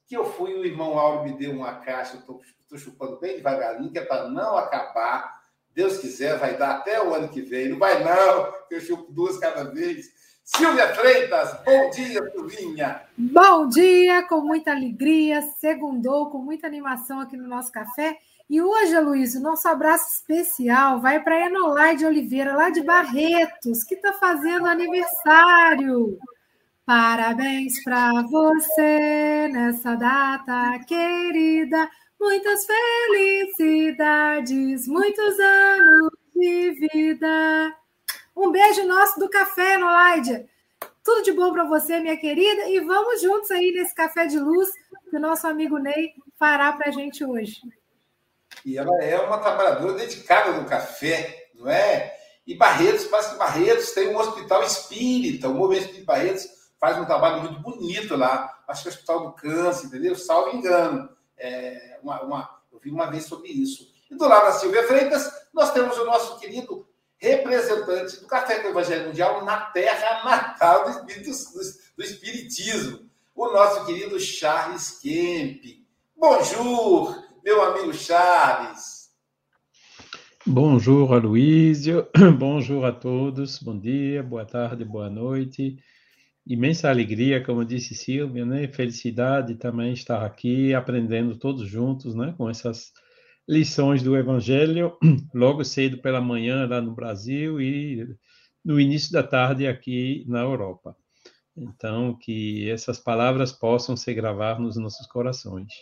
que 0.07 0.17
eu 0.17 0.25
fui, 0.25 0.55
o 0.55 0.65
irmão 0.65 0.99
Auro 0.99 1.25
me 1.25 1.37
deu 1.37 1.53
uma 1.53 1.75
caixa, 1.81 2.15
eu 2.27 2.41
estou 2.59 2.79
chupando 2.79 3.21
bem 3.21 3.37
devagarinho, 3.37 3.93
que 3.93 3.99
é 3.99 4.05
para 4.07 4.31
não 4.31 4.57
acabar. 4.57 5.38
Deus 5.79 5.99
quiser, 5.99 6.37
vai 6.41 6.57
dar 6.57 6.73
até 6.73 7.01
o 7.01 7.15
ano 7.15 7.29
que 7.29 7.41
vem. 7.41 7.69
Não 7.69 7.79
vai, 7.79 8.03
não, 8.03 8.53
eu 8.69 8.81
chupo 8.81 9.13
duas 9.13 9.39
cada 9.39 9.63
vez. 9.63 10.07
Silvia 10.43 10.93
Freitas, 10.93 11.57
bom 11.65 11.91
dia, 11.91 12.21
Silvinha. 12.33 13.03
Bom 13.17 13.69
dia, 13.69 14.25
com 14.25 14.41
muita 14.41 14.73
alegria. 14.73 15.41
Segundou, 15.61 16.31
com 16.31 16.39
muita 16.39 16.67
animação 16.67 17.21
aqui 17.21 17.37
no 17.37 17.47
nosso 17.47 17.71
café. 17.71 18.19
E 18.51 18.61
hoje, 18.61 18.99
Luiz, 18.99 19.37
o 19.37 19.41
nosso 19.41 19.69
abraço 19.69 20.17
especial 20.17 21.01
vai 21.01 21.23
para 21.23 21.37
a 21.37 21.47
Enolaide 21.47 22.05
Oliveira, 22.05 22.57
lá 22.57 22.71
de 22.71 22.83
Barretos, 22.83 23.85
que 23.85 23.95
está 23.95 24.15
fazendo 24.15 24.67
aniversário. 24.67 26.19
Parabéns 26.85 27.85
para 27.85 28.23
você 28.23 29.49
nessa 29.53 29.95
data 29.95 30.77
querida. 30.89 31.89
Muitas 32.21 32.67
felicidades, 33.57 34.89
muitos 34.89 35.39
anos 35.39 36.11
de 36.35 36.73
vida. 36.73 37.77
Um 38.37 38.51
beijo 38.51 38.85
nosso 38.87 39.21
do 39.21 39.31
Café, 39.31 39.79
Nolaide. 39.79 40.49
Tudo 41.05 41.23
de 41.23 41.33
bom 41.33 41.53
para 41.53 41.65
você, 41.65 42.01
minha 42.01 42.17
querida. 42.17 42.69
E 42.69 42.81
vamos 42.81 43.23
juntos 43.23 43.51
aí 43.51 43.73
nesse 43.73 43.95
café 43.95 44.27
de 44.27 44.39
luz 44.39 44.69
que 45.09 45.17
o 45.17 45.21
nosso 45.21 45.47
amigo 45.47 45.79
Ney 45.79 46.13
fará 46.39 46.73
para 46.73 46.89
a 46.89 46.93
gente 46.93 47.25
hoje. 47.25 47.63
E 48.65 48.77
ela 48.77 49.03
é 49.03 49.19
uma 49.21 49.39
trabalhadora 49.39 49.95
dedicada 49.95 50.53
no 50.53 50.69
café, 50.69 51.51
não 51.55 51.71
é? 51.71 52.15
E 52.47 52.55
Barretos, 52.55 53.05
parece 53.07 53.31
que 53.33 53.39
Barretos 53.39 53.93
tem 53.93 54.09
um 54.09 54.19
hospital 54.19 54.63
espírita, 54.65 55.49
o 55.49 55.55
Movimento 55.55 55.87
Espírita 55.87 56.13
Barretos 56.13 56.49
faz 56.81 56.99
um 56.99 57.05
trabalho 57.05 57.43
muito 57.43 57.61
bonito 57.61 58.17
lá. 58.17 58.63
Acho 58.67 58.83
que 58.83 58.89
é 58.89 58.91
o 58.91 58.95
Hospital 58.95 59.21
do 59.21 59.33
Câncer, 59.33 59.87
entendeu? 59.87 60.15
Salvo 60.17 60.57
engano. 60.57 61.09
É, 61.39 61.99
uma, 62.03 62.23
uma, 62.23 62.61
eu 62.73 62.79
vi 62.79 62.91
uma 62.91 63.11
vez 63.11 63.25
sobre 63.25 63.49
isso. 63.49 63.93
E 64.11 64.15
do 64.15 64.27
lado 64.27 64.47
da 64.47 64.53
Silvia 64.53 64.87
Freitas, 64.87 65.31
nós 65.53 65.73
temos 65.73 65.97
o 65.99 66.05
nosso 66.05 66.39
querido 66.39 66.87
representante 67.19 68.21
do 68.21 68.27
Café 68.27 68.61
com 68.61 68.69
o 68.69 68.71
Evangelho 68.71 69.09
Mundial 69.09 69.45
na 69.45 69.61
terra 69.61 70.25
natal 70.25 70.85
do, 70.93 71.05
do 71.05 72.05
Espiritismo, 72.05 73.01
o 73.35 73.53
nosso 73.53 73.87
querido 73.87 74.19
Charles 74.19 74.99
Kemp. 75.01 75.63
Bonjour, 76.17 77.23
meu 77.45 77.63
amigo 77.63 77.93
Charles. 77.93 79.11
Bonjour, 80.47 81.13
Aloysio. 81.13 82.09
Bonjour 82.39 82.85
a 82.87 82.93
todos. 82.93 83.59
Bom 83.59 83.79
dia, 83.79 84.23
boa 84.23 84.47
tarde, 84.47 84.85
boa 84.85 85.11
noite 85.11 85.77
imensa 86.49 86.89
alegria, 86.89 87.45
como 87.45 87.65
disse 87.65 87.95
Silvia, 87.95 88.45
né? 88.47 88.67
Felicidade 88.69 89.55
também 89.57 89.93
estar 89.93 90.25
aqui 90.25 90.73
aprendendo 90.73 91.39
todos 91.39 91.69
juntos, 91.69 92.15
né? 92.15 92.35
Com 92.39 92.49
essas 92.49 92.91
lições 93.47 94.03
do 94.03 94.17
Evangelho, 94.17 94.97
logo 95.35 95.63
cedo 95.63 96.01
pela 96.01 96.23
manhã 96.23 96.67
lá 96.67 96.81
no 96.81 96.95
Brasil 96.95 97.61
e 97.61 98.09
no 98.65 98.81
início 98.81 99.13
da 99.13 99.23
tarde 99.23 99.67
aqui 99.67 100.25
na 100.27 100.41
Europa. 100.41 100.97
Então, 101.55 102.17
que 102.17 102.71
essas 102.71 102.99
palavras 102.99 103.53
possam 103.53 103.97
se 103.97 104.15
gravar 104.15 104.59
nos 104.59 104.77
nossos 104.77 105.07
corações. 105.07 105.73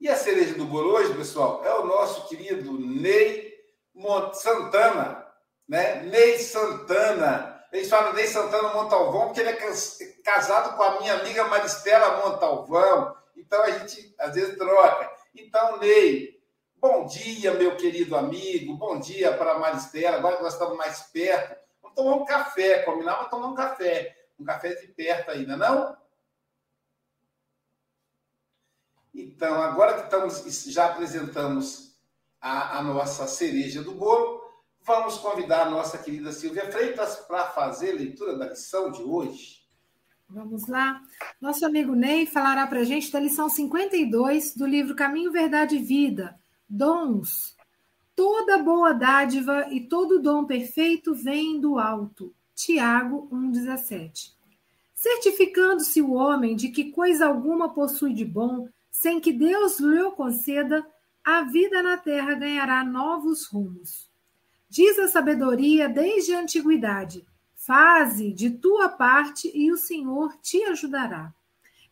E 0.00 0.08
a 0.08 0.16
cereja 0.16 0.54
do 0.54 0.64
bolo 0.64 0.94
hoje, 0.94 1.14
pessoal, 1.14 1.62
é 1.64 1.72
o 1.74 1.86
nosso 1.86 2.28
querido 2.28 2.72
Ney 2.80 3.52
Santana, 4.32 5.24
né? 5.68 6.02
Ney 6.04 6.38
Santana, 6.38 7.49
eles 7.72 7.88
falam 7.88 8.12
Ney 8.12 8.26
Santana 8.26 8.74
Montalvão 8.74 9.26
porque 9.26 9.40
ele 9.40 9.50
é 9.50 10.12
casado 10.24 10.76
com 10.76 10.82
a 10.82 11.00
minha 11.00 11.14
amiga 11.14 11.44
Maristela 11.44 12.26
Montalvão. 12.26 13.16
Então 13.36 13.62
a 13.62 13.70
gente 13.70 14.14
às 14.18 14.34
vezes 14.34 14.56
troca. 14.56 15.10
Então, 15.34 15.78
Ney, 15.78 16.40
bom 16.76 17.06
dia, 17.06 17.54
meu 17.54 17.76
querido 17.76 18.16
amigo. 18.16 18.76
Bom 18.76 18.98
dia 18.98 19.36
para 19.36 19.52
a 19.52 19.58
Maristela. 19.58 20.16
Agora 20.16 20.36
que 20.36 20.42
nós 20.42 20.54
estamos 20.54 20.76
mais 20.76 21.02
perto, 21.02 21.56
vamos 21.80 21.94
tomar 21.96 22.16
um 22.16 22.24
café. 22.24 22.82
Combinava 22.82 23.28
tomar 23.28 23.48
um 23.48 23.54
café. 23.54 24.16
Um 24.38 24.44
café 24.44 24.74
de 24.74 24.88
perto 24.88 25.30
ainda, 25.30 25.56
não? 25.56 25.96
Então, 29.14 29.62
agora 29.62 29.94
que 29.94 30.04
estamos, 30.04 30.64
já 30.66 30.86
apresentamos 30.86 31.90
a, 32.40 32.78
a 32.78 32.82
nossa 32.82 33.26
cereja 33.26 33.82
do 33.82 33.92
bolo, 33.92 34.39
vamos 34.90 35.18
convidar 35.18 35.68
a 35.68 35.70
nossa 35.70 35.96
querida 35.98 36.32
Silvia 36.32 36.68
Freitas 36.68 37.14
para 37.28 37.46
fazer 37.46 37.92
a 37.92 37.94
leitura 37.94 38.36
da 38.36 38.48
lição 38.48 38.90
de 38.90 39.00
hoje. 39.00 39.60
Vamos 40.28 40.66
lá. 40.66 41.00
Nosso 41.40 41.64
amigo 41.64 41.94
Ney 41.94 42.26
falará 42.26 42.66
para 42.66 42.80
a 42.80 42.84
gente 42.84 43.12
da 43.12 43.20
lição 43.20 43.48
52 43.48 44.56
do 44.56 44.66
livro 44.66 44.96
Caminho, 44.96 45.30
Verdade 45.30 45.76
e 45.76 45.78
Vida, 45.78 46.36
Dons. 46.68 47.56
Toda 48.16 48.58
boa 48.58 48.92
dádiva 48.92 49.68
e 49.70 49.86
todo 49.86 50.20
dom 50.20 50.44
perfeito 50.44 51.14
vem 51.14 51.60
do 51.60 51.78
alto. 51.78 52.34
Tiago 52.52 53.28
1,17. 53.32 54.32
Certificando-se 54.92 56.02
o 56.02 56.14
homem 56.14 56.56
de 56.56 56.68
que 56.68 56.90
coisa 56.90 57.28
alguma 57.28 57.72
possui 57.72 58.12
de 58.12 58.24
bom, 58.24 58.68
sem 58.90 59.20
que 59.20 59.32
Deus 59.32 59.78
lhe 59.78 60.02
o 60.02 60.10
conceda, 60.10 60.84
a 61.24 61.42
vida 61.42 61.80
na 61.80 61.96
terra 61.96 62.34
ganhará 62.34 62.82
novos 62.82 63.46
rumos. 63.46 64.09
Diz 64.70 65.00
a 65.00 65.08
sabedoria 65.08 65.88
desde 65.88 66.32
a 66.32 66.38
antiguidade: 66.38 67.26
faze 67.56 68.32
de 68.32 68.50
tua 68.50 68.88
parte 68.88 69.50
e 69.52 69.72
o 69.72 69.76
Senhor 69.76 70.36
te 70.40 70.62
ajudará. 70.62 71.34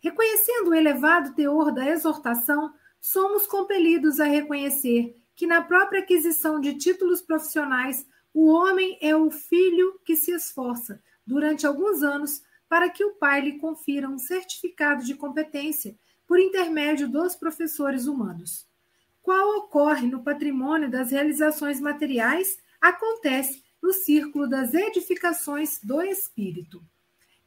Reconhecendo 0.00 0.68
o 0.68 0.75
elevado 0.75 1.35
teor 1.35 1.73
da 1.73 1.88
exortação, 1.88 2.73
somos 3.00 3.49
compelidos 3.49 4.20
a 4.20 4.26
reconhecer 4.26 5.20
que 5.35 5.44
na 5.44 5.61
própria 5.61 6.02
aquisição 6.02 6.61
de 6.61 6.75
títulos 6.75 7.20
profissionais, 7.20 8.06
o 8.32 8.47
homem 8.47 8.97
é 9.00 9.16
o 9.16 9.28
filho 9.28 9.99
que 10.04 10.14
se 10.14 10.30
esforça, 10.30 11.02
durante 11.26 11.66
alguns 11.66 12.00
anos, 12.04 12.44
para 12.68 12.88
que 12.88 13.04
o 13.04 13.14
pai 13.14 13.40
lhe 13.40 13.58
confira 13.58 14.08
um 14.08 14.18
certificado 14.18 15.04
de 15.04 15.14
competência 15.14 15.97
por 16.28 16.38
intermédio 16.38 17.08
dos 17.08 17.35
professores 17.35 18.06
humanos. 18.06 18.68
Qual 19.20 19.58
ocorre 19.58 20.06
no 20.06 20.23
patrimônio 20.23 20.88
das 20.88 21.11
realizações 21.11 21.80
materiais, 21.80 22.58
acontece 22.80 23.62
no 23.82 23.92
círculo 23.92 24.49
das 24.49 24.75
edificações 24.75 25.78
do 25.82 26.02
espírito. 26.02 26.82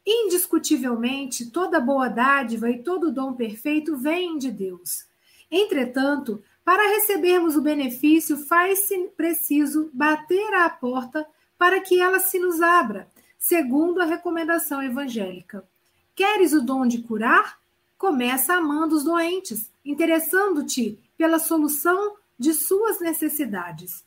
Indiscutivelmente, 0.06 1.52
toda 1.52 1.80
boa 1.80 2.08
dádiva 2.08 2.70
e 2.70 2.82
todo 2.82 3.12
dom 3.12 3.34
perfeito 3.34 3.98
vêm 3.98 4.38
de 4.38 4.52
Deus. 4.52 5.06
Entretanto, 5.50 6.44
para 6.64 6.90
recebermos 6.90 7.56
o 7.56 7.62
benefício, 7.62 8.38
faz-se 8.38 8.98
preciso 9.16 9.90
bater 9.94 10.54
à 10.54 10.70
porta 10.70 11.26
para 11.58 11.80
que 11.82 12.00
ela 12.00 12.20
se 12.20 12.40
nos 12.40 12.62
abra, 12.62 13.08
segundo 13.38 14.02
a 14.02 14.06
recomendação 14.06 14.82
evangélica. 14.82 15.68
Queres 16.16 16.54
o 16.54 16.62
dom 16.62 16.88
de 16.88 17.02
curar? 17.02 17.60
Começa 17.98 18.56
amando 18.56 18.96
os 18.96 19.04
doentes, 19.04 19.70
interessando-te 19.86 21.00
pela 21.18 21.38
solução 21.38 22.16
de 22.38 22.54
suas 22.54 23.00
necessidades. 23.00 24.04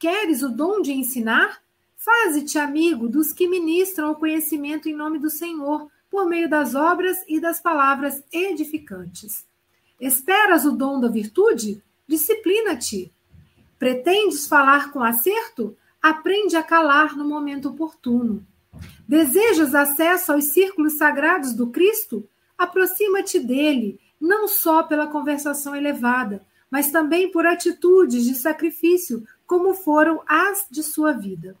Queres 0.00 0.42
o 0.42 0.48
dom 0.48 0.80
de 0.80 0.94
ensinar? 0.94 1.60
Faze-te 1.94 2.58
amigo 2.58 3.06
dos 3.06 3.34
que 3.34 3.46
ministram 3.46 4.12
o 4.12 4.14
conhecimento 4.14 4.88
em 4.88 4.94
nome 4.94 5.18
do 5.18 5.28
Senhor, 5.28 5.90
por 6.10 6.26
meio 6.26 6.48
das 6.48 6.74
obras 6.74 7.18
e 7.28 7.38
das 7.38 7.60
palavras 7.60 8.24
edificantes. 8.32 9.44
Esperas 10.00 10.64
o 10.64 10.72
dom 10.72 10.98
da 10.98 11.08
virtude? 11.08 11.82
Disciplina-te. 12.08 13.12
Pretendes 13.78 14.48
falar 14.48 14.90
com 14.90 15.02
acerto? 15.02 15.76
Aprende 16.00 16.56
a 16.56 16.62
calar 16.62 17.14
no 17.14 17.28
momento 17.28 17.68
oportuno. 17.68 18.42
Desejas 19.06 19.74
acesso 19.74 20.32
aos 20.32 20.44
círculos 20.44 20.94
sagrados 20.94 21.52
do 21.52 21.66
Cristo? 21.66 22.26
Aproxima-te 22.56 23.38
dele, 23.38 24.00
não 24.18 24.48
só 24.48 24.82
pela 24.82 25.08
conversação 25.08 25.76
elevada, 25.76 26.42
mas 26.70 26.90
também 26.90 27.30
por 27.30 27.44
atitudes 27.44 28.24
de 28.24 28.34
sacrifício, 28.34 29.26
como 29.50 29.74
foram 29.74 30.22
as 30.28 30.64
de 30.70 30.80
sua 30.80 31.10
vida. 31.10 31.56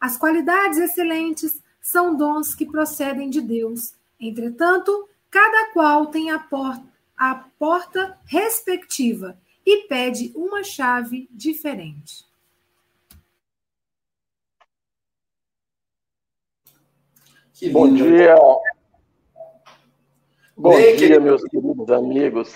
As 0.00 0.16
qualidades 0.16 0.78
excelentes 0.78 1.62
são 1.80 2.16
dons 2.16 2.56
que 2.56 2.66
procedem 2.66 3.30
de 3.30 3.40
Deus. 3.40 3.94
Entretanto, 4.18 5.08
cada 5.30 5.72
qual 5.72 6.08
tem 6.08 6.32
a 6.32 6.40
porta, 6.40 6.82
a 7.16 7.36
porta 7.56 8.18
respectiva 8.24 9.38
e 9.64 9.86
pede 9.86 10.32
uma 10.34 10.64
chave 10.64 11.28
diferente. 11.30 12.24
Bom 17.70 17.94
dia. 17.94 18.34
Bom 20.56 20.70
Bem, 20.70 20.80
dia, 20.80 20.96
querido. 20.96 21.20
meus 21.20 21.44
queridos 21.44 21.90
amigos. 21.90 22.52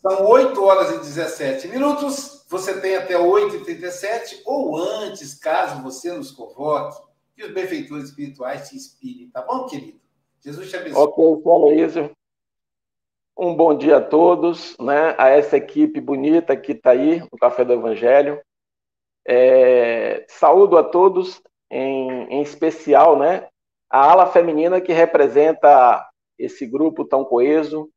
São 0.00 0.24
8 0.24 0.62
horas 0.62 0.94
e 0.94 0.98
17 0.98 1.66
minutos. 1.66 2.43
Você 2.54 2.80
tem 2.80 2.94
até 2.94 3.14
8h37 3.14 4.42
ou 4.46 4.76
antes, 4.76 5.34
caso 5.34 5.82
você 5.82 6.12
nos 6.12 6.30
convoque, 6.30 7.02
que 7.34 7.42
os 7.42 7.52
benfeitores 7.52 8.04
espirituais 8.10 8.68
te 8.68 8.76
inspirem, 8.76 9.28
tá 9.28 9.42
bom, 9.42 9.66
querido? 9.66 9.98
Jesus 10.40 10.70
te 10.70 10.76
abençoe. 10.76 11.02
Ok, 11.02 11.24
Aloysio. 11.44 12.12
Um 13.36 13.56
bom 13.56 13.76
dia 13.76 13.96
a 13.96 14.00
todos, 14.00 14.76
né? 14.78 15.16
A 15.18 15.30
essa 15.30 15.56
equipe 15.56 16.00
bonita 16.00 16.56
que 16.56 16.70
está 16.70 16.92
aí 16.92 17.18
no 17.18 17.36
Café 17.40 17.64
do 17.64 17.72
Evangelho. 17.72 18.40
É, 19.26 20.24
saúdo 20.28 20.78
a 20.78 20.84
todos, 20.84 21.42
em, 21.68 22.08
em 22.34 22.40
especial, 22.40 23.18
né? 23.18 23.48
A 23.90 24.12
ala 24.12 24.30
feminina 24.30 24.80
que 24.80 24.92
representa 24.92 26.08
esse 26.38 26.64
grupo 26.64 27.04
tão 27.04 27.24
coeso, 27.24 27.90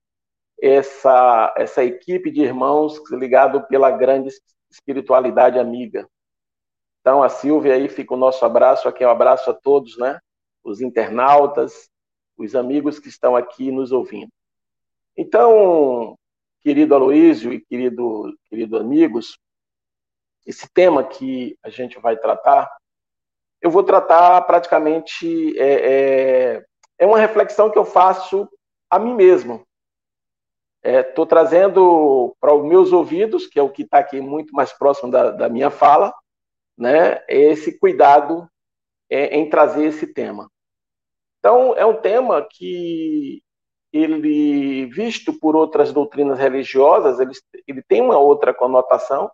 essa, 0.61 1.53
essa 1.55 1.83
equipe 1.83 2.31
de 2.31 2.41
irmãos 2.41 2.99
ligado 3.11 3.65
pela 3.67 3.91
grande 3.91 4.29
espiritualidade 4.69 5.59
amiga. 5.59 6.07
Então, 7.01 7.23
a 7.23 7.29
Silvia 7.29 7.73
aí 7.73 7.87
fica 7.87 8.13
o 8.13 8.17
nosso 8.17 8.43
abraço, 8.43 8.87
aqui 8.87 9.05
um 9.05 9.09
abraço 9.09 9.49
a 9.49 9.53
todos, 9.53 9.97
né? 9.97 10.19
Os 10.63 10.81
internautas, 10.81 11.89
os 12.37 12.55
amigos 12.55 12.99
que 12.99 13.07
estão 13.07 13.35
aqui 13.35 13.71
nos 13.71 13.91
ouvindo. 13.91 14.31
Então, 15.15 16.15
querido 16.61 16.93
Aloísio 16.93 17.53
e 17.53 17.61
querido, 17.61 18.33
querido 18.49 18.77
amigos, 18.77 19.39
esse 20.45 20.71
tema 20.71 21.03
que 21.03 21.57
a 21.63 21.69
gente 21.69 21.99
vai 21.99 22.15
tratar, 22.15 22.69
eu 23.61 23.69
vou 23.69 23.83
tratar 23.83 24.41
praticamente, 24.43 25.57
é, 25.59 25.71
é, 25.91 26.65
é 26.99 27.05
uma 27.05 27.19
reflexão 27.19 27.69
que 27.69 27.77
eu 27.77 27.85
faço 27.85 28.47
a 28.89 28.99
mim 28.99 29.13
mesmo. 29.13 29.66
Estou 30.87 31.25
é, 31.25 31.27
trazendo 31.27 32.35
para 32.39 32.53
os 32.53 32.65
meus 32.65 32.93
ouvidos, 32.93 33.45
que 33.45 33.59
é 33.59 33.61
o 33.61 33.69
que 33.69 33.83
está 33.83 33.99
aqui 33.99 34.21
muito 34.21 34.53
mais 34.53 34.71
próximo 34.71 35.11
da, 35.11 35.31
da 35.31 35.49
minha 35.49 35.69
fala, 35.69 36.13
né, 36.77 37.21
esse 37.27 37.77
cuidado 37.77 38.47
é, 39.09 39.35
em 39.35 39.49
trazer 39.49 39.85
esse 39.85 40.07
tema. 40.13 40.49
Então, 41.39 41.75
é 41.75 41.85
um 41.85 41.95
tema 41.95 42.45
que 42.49 43.41
ele, 43.91 44.85
visto 44.85 45.37
por 45.37 45.55
outras 45.55 45.91
doutrinas 45.91 46.39
religiosas, 46.39 47.19
ele, 47.19 47.33
ele 47.67 47.81
tem 47.81 48.01
uma 48.01 48.17
outra 48.17 48.53
conotação, 48.53 49.29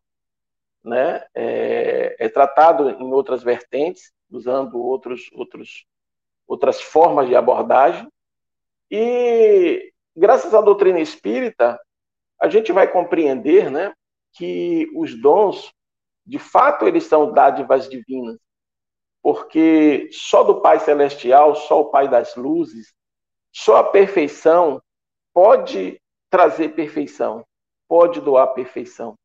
né? 0.83 1.25
É, 1.33 2.15
é, 2.19 2.29
tratado 2.29 2.89
em 2.89 3.13
outras 3.13 3.41
vertentes, 3.41 4.11
usando 4.29 4.77
outros, 4.79 5.29
outros, 5.33 5.85
outras 6.47 6.81
formas 6.81 7.27
de 7.27 7.35
abordagem. 7.35 8.07
E, 8.91 9.92
graças 10.15 10.53
à 10.53 10.61
doutrina 10.61 10.99
espírita, 10.99 11.79
a 12.39 12.49
gente 12.49 12.71
vai 12.71 12.91
compreender 12.91 13.69
né, 13.71 13.93
que 14.33 14.89
os 14.95 15.19
dons, 15.19 15.73
de 16.25 16.39
fato, 16.39 16.87
eles 16.87 17.05
são 17.05 17.31
dádivas 17.31 17.89
divinas, 17.89 18.37
porque 19.21 20.09
só 20.11 20.43
do 20.43 20.61
Pai 20.61 20.79
Celestial, 20.79 21.55
só 21.55 21.81
o 21.81 21.89
Pai 21.89 22.09
das 22.09 22.35
Luzes, 22.35 22.93
só 23.51 23.77
a 23.77 23.83
perfeição 23.83 24.81
pode 25.33 26.01
trazer 26.29 26.69
perfeição, 26.69 27.45
pode 27.87 28.19
doar 28.19 28.53
perfeição. 28.53 29.17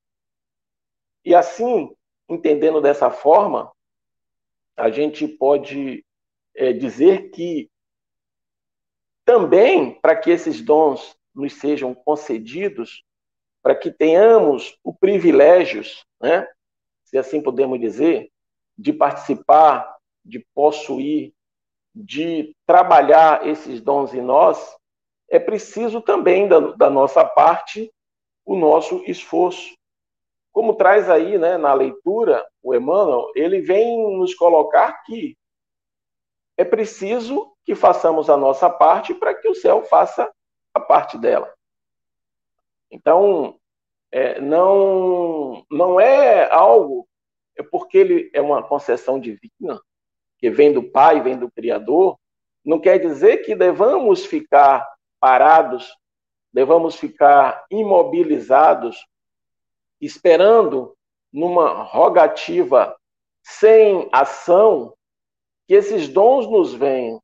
E 1.25 1.35
assim, 1.35 1.95
entendendo 2.29 2.81
dessa 2.81 3.11
forma, 3.11 3.73
a 4.77 4.91
gente 4.91 5.27
pode 5.27 6.05
é, 6.55 6.73
dizer 6.73 7.31
que 7.31 7.69
também 9.29 9.93
para 10.01 10.17
que 10.17 10.31
esses 10.31 10.63
dons 10.63 11.15
nos 11.35 11.53
sejam 11.53 11.95
concedidos, 11.95 13.05
para 13.63 13.75
que 13.75 13.91
tenhamos 13.91 14.79
o 14.83 14.95
privilégio, 14.95 15.83
né, 16.19 16.49
se 17.05 17.19
assim 17.19 17.43
podemos 17.43 17.79
dizer, 17.79 18.31
de 18.79 18.91
participar, 18.91 19.99
de 20.25 20.43
possuir 20.55 21.35
de 21.95 22.57
trabalhar 22.65 23.47
esses 23.47 23.83
dons 23.83 24.15
em 24.15 24.23
nós, 24.23 24.75
é 25.29 25.39
preciso 25.39 26.01
também 26.01 26.49
da, 26.49 26.61
da 26.61 26.89
nossa 26.89 27.23
parte 27.23 27.93
o 28.47 28.57
nosso 28.57 29.03
esforço. 29.07 29.75
Como 30.53 30.75
traz 30.75 31.11
aí 31.11 31.37
né, 31.37 31.59
na 31.59 31.75
leitura 31.75 32.47
o 32.63 32.75
Emmanuel, 32.75 33.31
ele 33.35 33.61
vem 33.61 34.17
nos 34.17 34.35
colocar 34.35 35.03
que 35.05 35.37
é 36.57 36.65
preciso 36.65 37.53
que 37.69 37.75
façamos 37.75 38.31
a 38.31 38.37
nossa 38.39 38.71
parte 38.71 39.13
para 39.13 39.35
que 39.35 39.47
o 39.47 39.55
céu 39.55 39.83
faça 39.83 40.33
a 40.73 40.81
parte 40.81 41.19
dela. 41.19 41.53
Então, 42.91 43.61
é, 44.11 44.41
não, 44.41 45.67
não 45.71 46.01
é 46.01 46.51
algo, 46.51 47.07
é 47.55 47.63
porque 47.63 47.99
ele 47.99 48.31
é 48.33 48.41
uma 48.41 48.63
concessão 48.63 49.21
divina, 49.21 49.79
que 50.39 50.49
vem 50.49 50.73
do 50.73 50.83
Pai, 50.83 51.21
vem 51.21 51.37
do 51.37 51.51
Criador, 51.51 52.19
não 52.65 52.81
quer 52.81 52.97
dizer 52.97 53.45
que 53.45 53.55
devamos 53.55 54.25
ficar 54.25 54.91
parados, 55.21 55.95
devamos 56.51 56.97
ficar 56.97 57.67
imobilizados, 57.71 59.07
esperando 60.01 60.97
numa 61.31 61.83
rogativa 61.83 62.97
sem 63.43 64.09
ação, 64.11 64.95
que 65.67 65.75
esses 65.75 66.09
dons 66.09 66.51
nos 66.51 66.73
venham 66.73 67.23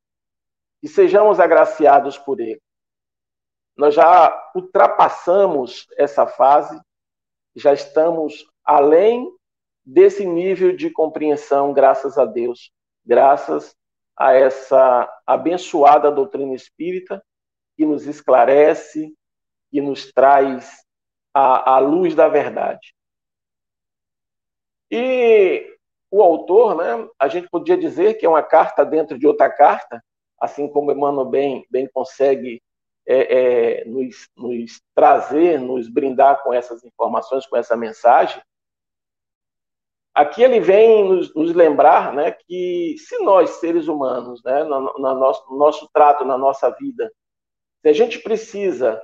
e 0.84 0.88
sejamos 0.88 1.40
agraciados 1.40 2.18
por 2.18 2.38
ele. 2.38 2.60
Nós 3.74 3.94
já 3.94 4.52
ultrapassamos 4.54 5.86
essa 5.96 6.26
fase, 6.26 6.78
já 7.56 7.72
estamos 7.72 8.44
além 8.62 9.34
desse 9.82 10.26
nível 10.26 10.76
de 10.76 10.90
compreensão, 10.90 11.72
graças 11.72 12.18
a 12.18 12.26
Deus, 12.26 12.70
graças 13.02 13.74
a 14.14 14.34
essa 14.34 15.10
abençoada 15.26 16.12
doutrina 16.12 16.54
espírita 16.54 17.24
que 17.78 17.86
nos 17.86 18.06
esclarece, 18.06 19.16
que 19.70 19.80
nos 19.80 20.12
traz 20.12 20.84
a, 21.32 21.76
a 21.76 21.78
luz 21.78 22.14
da 22.14 22.28
verdade. 22.28 22.94
E 24.90 25.78
o 26.10 26.22
autor, 26.22 26.76
né, 26.76 27.08
a 27.18 27.26
gente 27.26 27.48
podia 27.48 27.76
dizer 27.76 28.14
que 28.14 28.26
é 28.26 28.28
uma 28.28 28.42
carta 28.42 28.84
dentro 28.84 29.18
de 29.18 29.26
outra 29.26 29.50
carta, 29.50 30.04
assim 30.44 30.68
como 30.68 30.92
Emmanuel 30.92 31.24
bem, 31.24 31.66
bem 31.70 31.88
consegue 31.88 32.62
é, 33.06 33.80
é, 33.80 33.84
nos, 33.84 34.28
nos 34.36 34.80
trazer, 34.94 35.58
nos 35.58 35.88
brindar 35.88 36.42
com 36.42 36.52
essas 36.52 36.84
informações, 36.84 37.46
com 37.46 37.56
essa 37.56 37.76
mensagem. 37.76 38.42
Aqui 40.14 40.42
ele 40.42 40.60
vem 40.60 41.04
nos, 41.08 41.34
nos 41.34 41.52
lembrar 41.52 42.14
né, 42.14 42.30
que 42.30 42.94
se 42.98 43.18
nós, 43.18 43.50
seres 43.50 43.88
humanos, 43.88 44.42
né, 44.44 44.62
no, 44.62 44.80
no, 44.80 45.14
nosso, 45.14 45.50
no 45.50 45.58
nosso 45.58 45.88
trato, 45.92 46.24
na 46.24 46.38
nossa 46.38 46.70
vida, 46.70 47.12
se 47.82 47.88
a 47.88 47.92
gente 47.92 48.20
precisa, 48.20 49.02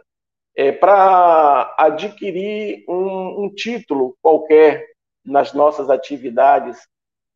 é, 0.54 0.70
para 0.70 1.74
adquirir 1.76 2.84
um, 2.88 3.44
um 3.44 3.54
título 3.54 4.16
qualquer 4.22 4.86
nas 5.24 5.52
nossas 5.52 5.90
atividades, 5.90 6.88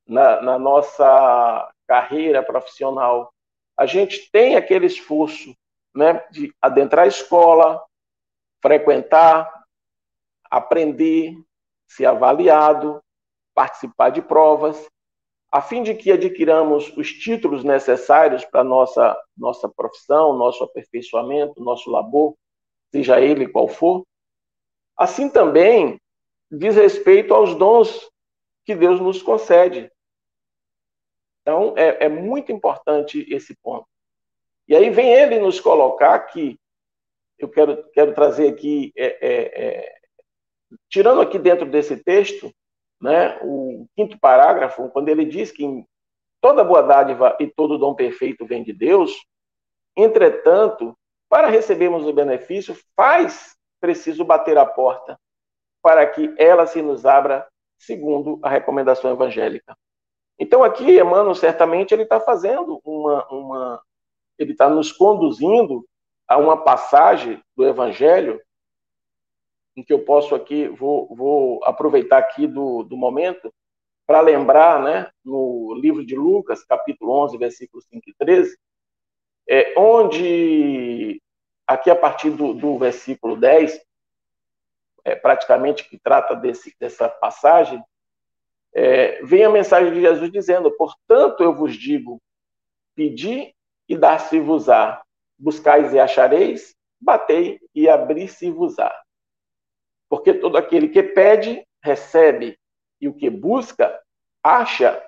na, 0.07 0.41
na 0.41 0.59
nossa 0.59 1.71
carreira 1.87 2.43
profissional, 2.43 3.34
a 3.77 3.87
gente 3.87 4.31
tem 4.31 4.57
aquele 4.57 4.87
esforço 4.87 5.55
né, 5.95 6.23
de 6.31 6.53
adentrar 6.61 7.05
a 7.05 7.09
escola, 7.09 7.83
frequentar, 8.63 9.51
aprender, 10.51 11.35
ser 11.87 12.07
avaliado, 12.07 13.03
participar 13.55 14.11
de 14.11 14.23
provas, 14.23 14.89
a 15.51 15.61
fim 15.61 15.85
de 15.85 15.95
que 15.95 16.11
adquiramos 16.11 16.93
os 16.97 17.13
títulos 17.13 17.63
necessários 17.63 18.45
para 18.45 18.65
nossa 18.65 19.17
nossa 19.37 19.69
profissão, 19.69 20.37
nosso 20.37 20.65
aperfeiçoamento, 20.65 21.63
nosso 21.63 21.91
labor, 21.91 22.35
seja 22.91 23.21
ele 23.21 23.47
qual 23.47 23.69
for. 23.69 24.05
Assim 24.97 25.29
também 25.29 26.01
diz 26.51 26.75
respeito 26.75 27.33
aos 27.33 27.55
dons 27.55 28.09
que 28.65 28.75
Deus 28.75 29.01
nos 29.01 29.23
concede. 29.23 29.91
Então, 31.45 31.75
é, 31.77 32.07
é 32.07 32.09
muito 32.09 32.51
importante 32.51 33.27
esse 33.29 33.55
ponto. 33.63 33.87
E 34.67 34.75
aí 34.75 34.89
vem 34.89 35.13
ele 35.13 35.39
nos 35.39 35.61
colocar 35.61 36.19
que 36.21 36.59
eu 37.39 37.51
quero, 37.51 37.85
quero 37.91 38.15
trazer 38.15 38.49
aqui, 38.49 38.91
é, 38.97 39.07
é, 39.07 39.65
é, 39.65 39.95
tirando 40.89 41.21
aqui 41.21 41.39
dentro 41.39 41.67
desse 41.67 41.99
texto, 42.03 42.51
né, 42.99 43.39
o 43.43 43.87
quinto 43.95 44.19
parágrafo, 44.19 44.89
quando 44.89 45.11
ele 45.11 45.27
diz 45.27 45.53
que 45.53 45.85
toda 46.41 46.65
boa 46.65 46.83
dádiva 46.83 47.37
e 47.39 47.47
todo 47.47 47.77
dom 47.77 47.95
perfeito 47.95 48.47
vem 48.47 48.63
de 48.63 48.73
Deus, 48.73 49.13
entretanto, 49.95 50.97
para 51.29 51.49
recebermos 51.49 52.07
o 52.07 52.13
benefício, 52.13 52.75
faz 52.97 53.55
preciso 53.81 54.25
bater 54.25 54.57
a 54.57 54.65
porta 54.65 55.21
para 55.83 56.07
que 56.07 56.35
ela 56.39 56.67
se 56.67 56.81
nos 56.81 57.05
abra 57.05 57.47
segundo 57.77 58.41
a 58.43 58.49
recomendação 58.49 59.13
evangélica. 59.13 59.77
Então 60.39 60.63
aqui, 60.65 60.99
Emmanuel, 60.99 61.35
certamente 61.35 61.93
ele 61.93 62.03
está 62.03 62.21
fazendo 62.21 62.81
uma, 62.85 63.27
uma 63.29 63.83
ele 64.39 64.53
está 64.53 64.69
nos 64.69 64.91
conduzindo 64.91 65.87
a 66.27 66.37
uma 66.37 66.57
passagem 66.57 67.43
do 67.57 67.67
Evangelho 67.67 68.41
em 69.77 69.83
que 69.83 69.93
eu 69.93 70.05
posso 70.05 70.35
aqui, 70.35 70.69
vou, 70.69 71.13
vou 71.15 71.65
aproveitar 71.65 72.19
aqui 72.19 72.47
do, 72.47 72.83
do 72.85 72.97
momento 72.97 73.53
para 74.07 74.21
lembrar, 74.21 74.83
né, 74.83 75.11
no 75.25 75.75
livro 75.75 76.05
de 76.05 76.15
Lucas, 76.15 76.63
capítulo 76.65 77.13
11, 77.25 77.39
versículos 77.39 77.85
5 77.87 78.03
e 78.07 78.15
13, 78.15 78.57
é, 79.49 79.75
onde, 79.77 81.21
aqui 81.67 81.91
a 81.91 81.97
partir 81.97 82.31
do, 82.31 82.53
do 82.53 82.79
versículo 82.79 83.37
10, 83.37 83.81
é, 85.05 85.15
praticamente 85.15 85.89
que 85.89 85.99
trata 85.99 86.35
desse, 86.37 86.75
dessa 86.79 87.09
passagem, 87.09 87.83
é, 88.75 89.23
vem 89.23 89.45
a 89.45 89.51
mensagem 89.51 89.93
de 89.93 90.01
Jesus 90.01 90.31
dizendo: 90.33 90.71
Portanto, 90.73 91.43
eu 91.43 91.55
vos 91.55 91.77
digo, 91.77 92.21
pedi 92.95 93.55
e 93.89 93.97
dar-se-vos-á, 93.97 95.03
buscais 95.39 95.93
e 95.95 96.01
achareis, 96.01 96.75
batei 97.01 97.61
e 97.75 97.89
abri-se-vos-á. 97.89 98.93
Porque 100.09 100.35
todo 100.35 100.57
aquele 100.57 100.89
que 100.89 101.03
pede, 101.03 101.65
recebe, 101.83 102.59
e 103.01 103.09
o 103.09 103.15
que 103.15 103.31
busca, 103.31 104.01
acha, 104.43 105.05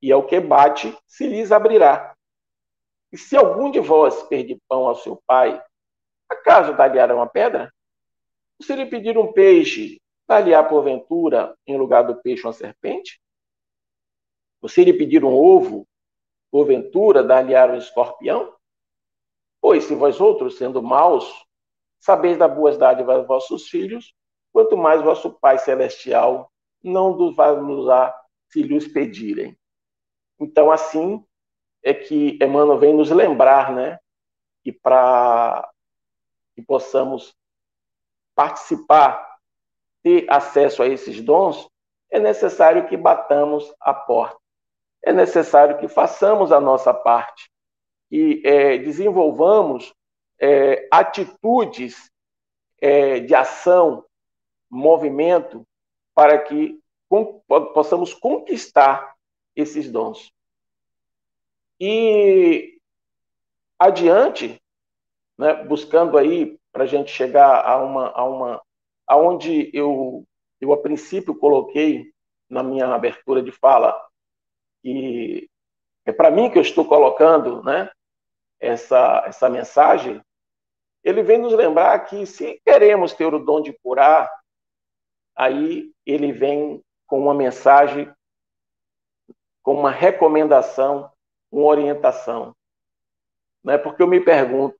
e 0.00 0.12
ao 0.12 0.26
que 0.26 0.38
bate, 0.38 0.96
se 1.06 1.26
lhes 1.26 1.50
abrirá. 1.50 2.14
E 3.12 3.18
se 3.18 3.36
algum 3.36 3.70
de 3.70 3.80
vós 3.80 4.22
perde 4.24 4.60
pão 4.68 4.86
ao 4.86 4.94
seu 4.94 5.20
pai, 5.26 5.60
acaso 6.28 6.76
dar-lhe 6.76 7.12
uma 7.12 7.26
pedra? 7.26 7.72
Se 8.62 8.74
lhe 8.74 8.86
pedir 8.86 9.18
um 9.18 9.32
peixe, 9.32 9.99
dar-lhe-á 10.30 10.62
porventura, 10.62 11.58
em 11.66 11.76
lugar 11.76 12.02
do 12.02 12.14
peixe, 12.14 12.46
uma 12.46 12.52
serpente? 12.52 13.20
Ou 14.62 14.68
se 14.68 14.84
lhe 14.84 14.92
pedir 14.92 15.24
um 15.24 15.34
ovo, 15.34 15.88
porventura, 16.52 17.24
dar-lhe-á 17.24 17.66
um 17.66 17.74
escorpião? 17.74 18.54
Pois 19.60 19.82
se 19.82 19.94
vós 19.96 20.20
outros, 20.20 20.56
sendo 20.56 20.80
maus, 20.80 21.44
sabeis 21.98 22.38
dar 22.38 22.46
boas 22.46 22.78
dádivas 22.78 23.26
vossos 23.26 23.66
filhos, 23.68 24.14
quanto 24.52 24.76
mais 24.76 25.02
vosso 25.02 25.32
Pai 25.32 25.58
Celestial 25.58 26.48
não 26.80 27.16
dos 27.16 27.34
vai 27.34 27.60
nos 27.60 27.86
dar 27.86 28.16
se 28.50 28.62
lhes 28.62 28.86
pedirem. 28.86 29.58
Então, 30.38 30.70
assim 30.70 31.24
é 31.82 31.92
que 31.92 32.38
Emmanuel 32.40 32.78
vem 32.78 32.94
nos 32.94 33.10
lembrar, 33.10 33.74
né? 33.74 33.98
Que 34.62 34.70
para 34.70 35.68
que 36.54 36.62
possamos 36.62 37.34
participar, 38.34 39.29
ter 40.02 40.26
acesso 40.28 40.82
a 40.82 40.86
esses 40.86 41.20
dons, 41.20 41.68
é 42.10 42.18
necessário 42.18 42.88
que 42.88 42.96
batamos 42.96 43.72
a 43.80 43.94
porta. 43.94 44.38
É 45.02 45.12
necessário 45.12 45.78
que 45.78 45.88
façamos 45.88 46.52
a 46.52 46.60
nossa 46.60 46.92
parte 46.92 47.50
e 48.10 48.42
é, 48.44 48.76
desenvolvamos 48.78 49.94
é, 50.38 50.88
atitudes 50.90 52.10
é, 52.80 53.20
de 53.20 53.34
ação, 53.34 54.04
movimento, 54.68 55.66
para 56.14 56.38
que 56.38 56.80
com, 57.08 57.40
possamos 57.74 58.12
conquistar 58.14 59.14
esses 59.54 59.90
dons. 59.90 60.32
E 61.78 62.78
adiante, 63.78 64.60
né, 65.38 65.54
buscando 65.64 66.18
aí 66.18 66.58
para 66.72 66.84
a 66.84 66.86
gente 66.86 67.10
chegar 67.10 67.64
a 67.66 67.82
uma, 67.82 68.08
a 68.10 68.24
uma, 68.24 68.62
aonde 69.10 69.68
eu, 69.74 70.24
eu 70.60 70.72
a 70.72 70.80
princípio 70.80 71.34
coloquei 71.34 72.12
na 72.48 72.62
minha 72.62 72.86
abertura 72.86 73.42
de 73.42 73.50
fala 73.50 74.00
e 74.84 75.50
é 76.06 76.12
para 76.12 76.30
mim 76.30 76.48
que 76.48 76.56
eu 76.56 76.62
estou 76.62 76.84
colocando, 76.84 77.60
né, 77.64 77.90
essa 78.60 79.24
essa 79.26 79.48
mensagem. 79.48 80.22
Ele 81.02 81.24
vem 81.24 81.38
nos 81.38 81.52
lembrar 81.52 81.98
que 82.04 82.24
se 82.24 82.60
queremos 82.64 83.12
ter 83.12 83.34
o 83.34 83.44
dom 83.44 83.60
de 83.60 83.72
curar, 83.82 84.30
aí 85.34 85.92
ele 86.06 86.30
vem 86.30 86.80
com 87.04 87.18
uma 87.18 87.34
mensagem, 87.34 88.12
com 89.60 89.74
uma 89.74 89.90
recomendação, 89.90 91.10
uma 91.50 91.66
orientação. 91.66 92.54
Né? 93.64 93.76
Porque 93.76 94.02
eu 94.02 94.06
me 94.06 94.20
pergunto, 94.20 94.78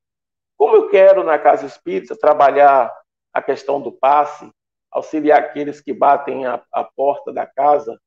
como 0.55 0.75
eu 0.75 0.89
quero, 0.89 1.21
na 1.21 1.37
Casa 1.37 1.65
Espírita, 1.65 2.15
trabalhar 2.15 3.00
a 3.33 3.41
questão 3.41 3.81
do 3.81 3.91
passe, 3.91 4.51
auxiliar 4.91 5.39
aqueles 5.39 5.79
que 5.81 5.93
batem 5.93 6.45
a, 6.45 6.63
a 6.71 6.83
porta 6.83 7.31
da 7.31 7.45
casa, 7.45 7.99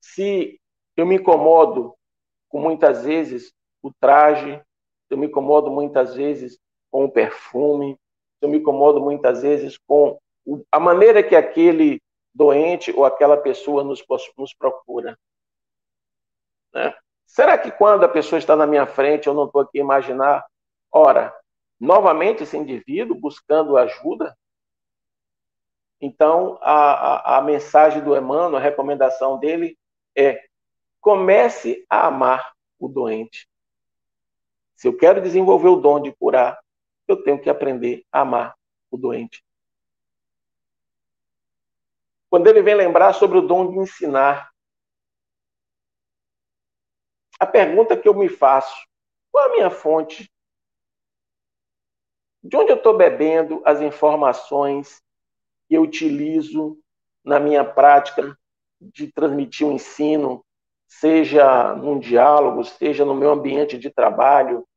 se 0.00 0.60
eu 0.96 1.06
me 1.06 1.16
incomodo 1.16 1.94
com 2.48 2.60
muitas 2.60 3.04
vezes 3.04 3.52
o 3.82 3.90
traje, 3.98 4.62
eu 5.10 5.16
me 5.16 5.26
incomodo 5.26 5.70
muitas 5.70 6.14
vezes 6.14 6.58
com 6.90 7.04
o 7.04 7.10
perfume, 7.10 7.98
eu 8.40 8.48
me 8.48 8.58
incomodo 8.58 9.00
muitas 9.00 9.42
vezes 9.42 9.78
com 9.86 10.18
a 10.70 10.78
maneira 10.78 11.22
que 11.22 11.34
aquele 11.34 12.00
doente 12.34 12.92
ou 12.92 13.04
aquela 13.04 13.36
pessoa 13.36 13.82
nos, 13.82 14.04
nos 14.36 14.54
procura. 14.54 15.18
Né? 16.72 16.94
Será 17.26 17.56
que 17.56 17.70
quando 17.70 18.04
a 18.04 18.08
pessoa 18.08 18.38
está 18.38 18.54
na 18.54 18.66
minha 18.66 18.86
frente, 18.86 19.26
eu 19.26 19.34
não 19.34 19.46
estou 19.46 19.62
aqui 19.62 19.78
a 19.78 19.82
imaginar, 19.82 20.44
ora, 20.92 21.34
novamente 21.78 22.42
esse 22.42 22.56
indivíduo 22.56 23.18
buscando 23.18 23.76
ajuda? 23.76 24.36
Então, 26.00 26.58
a, 26.60 27.36
a, 27.36 27.38
a 27.38 27.42
mensagem 27.42 28.02
do 28.02 28.16
Emmanuel, 28.16 28.56
a 28.56 28.60
recomendação 28.60 29.38
dele 29.38 29.78
é: 30.16 30.44
comece 31.00 31.84
a 31.88 32.06
amar 32.06 32.54
o 32.78 32.88
doente. 32.88 33.48
Se 34.74 34.88
eu 34.88 34.96
quero 34.96 35.22
desenvolver 35.22 35.68
o 35.68 35.80
dom 35.80 36.00
de 36.00 36.12
curar, 36.12 36.58
eu 37.06 37.22
tenho 37.22 37.40
que 37.40 37.48
aprender 37.48 38.04
a 38.12 38.20
amar 38.20 38.54
o 38.90 38.96
doente. 38.96 39.44
Quando 42.28 42.48
ele 42.48 42.62
vem 42.62 42.74
lembrar 42.74 43.12
sobre 43.12 43.38
o 43.38 43.46
dom 43.46 43.70
de 43.70 43.78
ensinar, 43.78 44.50
a 47.38 47.46
pergunta 47.46 47.96
que 47.96 48.08
eu 48.08 48.14
me 48.14 48.28
faço: 48.28 48.74
qual 49.30 49.46
a 49.46 49.52
minha 49.52 49.70
fonte? 49.70 50.30
De 52.44 52.58
onde 52.58 52.70
eu 52.70 52.76
estou 52.76 52.94
bebendo 52.94 53.62
as 53.64 53.80
informações 53.80 55.02
que 55.66 55.74
eu 55.74 55.80
utilizo 55.82 56.78
na 57.24 57.40
minha 57.40 57.64
prática 57.64 58.36
de 58.78 59.10
transmitir 59.10 59.66
o 59.66 59.70
um 59.70 59.72
ensino, 59.72 60.44
seja 60.86 61.74
num 61.74 61.98
diálogo, 61.98 62.62
seja 62.62 63.02
no 63.02 63.14
meu 63.14 63.30
ambiente 63.30 63.78
de 63.78 63.88
trabalho, 63.88 64.68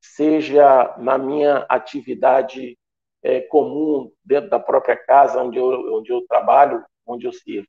seja 0.00 0.94
na 0.96 1.18
minha 1.18 1.66
atividade 1.68 2.78
é, 3.20 3.40
comum 3.40 4.12
dentro 4.24 4.50
da 4.50 4.60
própria 4.60 4.96
casa 4.96 5.42
onde 5.42 5.58
eu, 5.58 5.96
onde 5.96 6.12
eu 6.12 6.24
trabalho, 6.28 6.84
onde 7.04 7.26
eu 7.26 7.32
sirvo? 7.32 7.66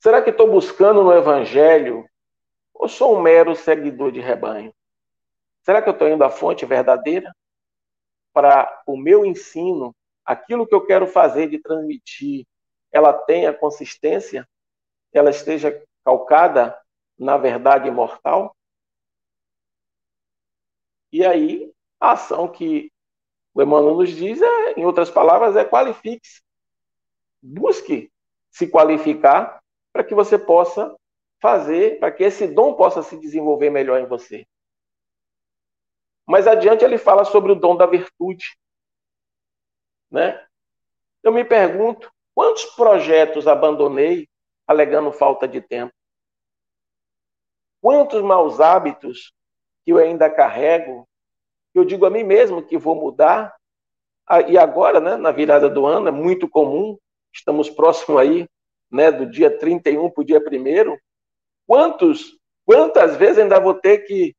Será 0.00 0.20
que 0.20 0.30
estou 0.30 0.50
buscando 0.50 1.04
no 1.04 1.12
Evangelho 1.12 2.04
ou 2.74 2.88
sou 2.88 3.16
um 3.16 3.22
mero 3.22 3.54
seguidor 3.54 4.10
de 4.10 4.18
rebanho? 4.18 4.74
Será 5.62 5.80
que 5.80 5.88
eu 5.88 5.92
estou 5.92 6.08
indo 6.08 6.24
à 6.24 6.28
fonte 6.28 6.66
verdadeira 6.66 7.32
para 8.34 8.82
o 8.84 8.96
meu 8.96 9.24
ensino, 9.24 9.94
aquilo 10.24 10.66
que 10.66 10.74
eu 10.74 10.84
quero 10.84 11.06
fazer 11.06 11.48
de 11.48 11.60
transmitir, 11.60 12.44
ela 12.92 13.12
tenha 13.12 13.54
consistência, 13.54 14.46
ela 15.12 15.30
esteja 15.30 15.82
calcada 16.04 16.76
na 17.16 17.36
verdade 17.36 17.88
imortal? 17.88 18.54
E 21.12 21.24
aí, 21.24 21.72
a 22.00 22.12
ação 22.12 22.48
que 22.48 22.92
o 23.54 23.62
Emmanuel 23.62 23.94
nos 23.94 24.10
diz, 24.10 24.42
é, 24.42 24.72
em 24.72 24.84
outras 24.84 25.10
palavras, 25.10 25.54
é 25.54 25.64
qualifique-se. 25.64 26.42
Busque 27.40 28.10
se 28.50 28.66
qualificar 28.66 29.62
para 29.92 30.02
que 30.02 30.14
você 30.14 30.36
possa 30.36 30.96
fazer, 31.40 32.00
para 32.00 32.10
que 32.10 32.24
esse 32.24 32.48
dom 32.48 32.74
possa 32.74 33.02
se 33.02 33.16
desenvolver 33.16 33.70
melhor 33.70 34.00
em 34.00 34.06
você. 34.06 34.44
Mais 36.26 36.46
adiante 36.46 36.84
ele 36.84 36.98
fala 36.98 37.24
sobre 37.24 37.52
o 37.52 37.54
dom 37.54 37.76
da 37.76 37.86
virtude. 37.86 38.56
Né? 40.10 40.44
Eu 41.22 41.32
me 41.32 41.44
pergunto, 41.44 42.10
quantos 42.34 42.64
projetos 42.66 43.46
abandonei 43.46 44.28
alegando 44.66 45.12
falta 45.12 45.46
de 45.46 45.60
tempo? 45.60 45.92
Quantos 47.80 48.22
maus 48.22 48.60
hábitos 48.60 49.32
que 49.84 49.92
eu 49.92 49.98
ainda 49.98 50.30
carrego, 50.30 51.06
que 51.72 51.78
eu 51.78 51.84
digo 51.84 52.06
a 52.06 52.10
mim 52.10 52.22
mesmo 52.22 52.64
que 52.64 52.78
vou 52.78 52.94
mudar, 52.94 53.54
ah, 54.26 54.40
e 54.40 54.56
agora, 54.56 55.00
né, 55.00 55.16
na 55.16 55.30
virada 55.30 55.68
do 55.68 55.84
ano, 55.84 56.08
é 56.08 56.10
muito 56.10 56.48
comum, 56.48 56.96
estamos 57.32 57.68
próximo 57.68 58.16
aí, 58.16 58.48
né, 58.90 59.12
do 59.12 59.26
dia 59.26 59.50
31 59.58 60.10
para 60.10 60.22
o 60.22 60.24
dia 60.24 60.38
1 60.38 60.96
quantos, 61.66 62.38
quantas 62.64 63.16
vezes 63.16 63.38
ainda 63.38 63.60
vou 63.60 63.74
ter 63.74 63.98
que 63.98 64.34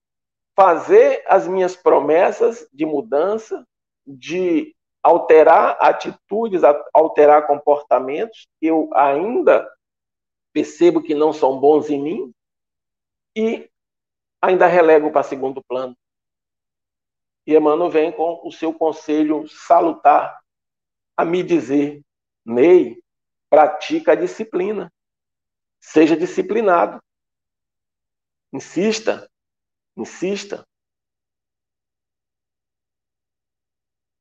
fazer 0.56 1.24
as 1.28 1.48
minhas 1.48 1.76
promessas 1.76 2.68
de 2.72 2.86
mudança, 2.86 3.68
de 4.06 4.76
alterar 5.04 5.78
atitudes, 5.80 6.62
alterar 6.94 7.46
comportamentos 7.46 8.48
que 8.60 8.68
eu 8.68 8.90
ainda 8.94 9.70
percebo 10.54 11.04
que 11.04 11.14
não 11.14 11.34
são 11.34 11.60
bons 11.60 11.90
em 11.90 12.02
mim 12.02 12.34
e 13.36 13.70
ainda 14.42 14.66
relego 14.66 15.12
para 15.12 15.22
segundo 15.22 15.64
plano. 15.64 15.96
E 17.46 17.56
Emmanuel 17.56 17.90
vem 17.90 18.12
com 18.12 18.42
o 18.44 18.52
seu 18.52 18.74
conselho 18.74 19.48
salutar 19.48 20.42
a 21.16 21.24
me 21.24 21.44
dizer: 21.44 22.02
Ney, 22.44 22.98
pratica 23.50 24.14
a 24.14 24.16
disciplina. 24.16 24.92
Seja 25.80 26.18
disciplinado. 26.18 27.00
Insista, 28.52 29.30
insista. 29.96 30.66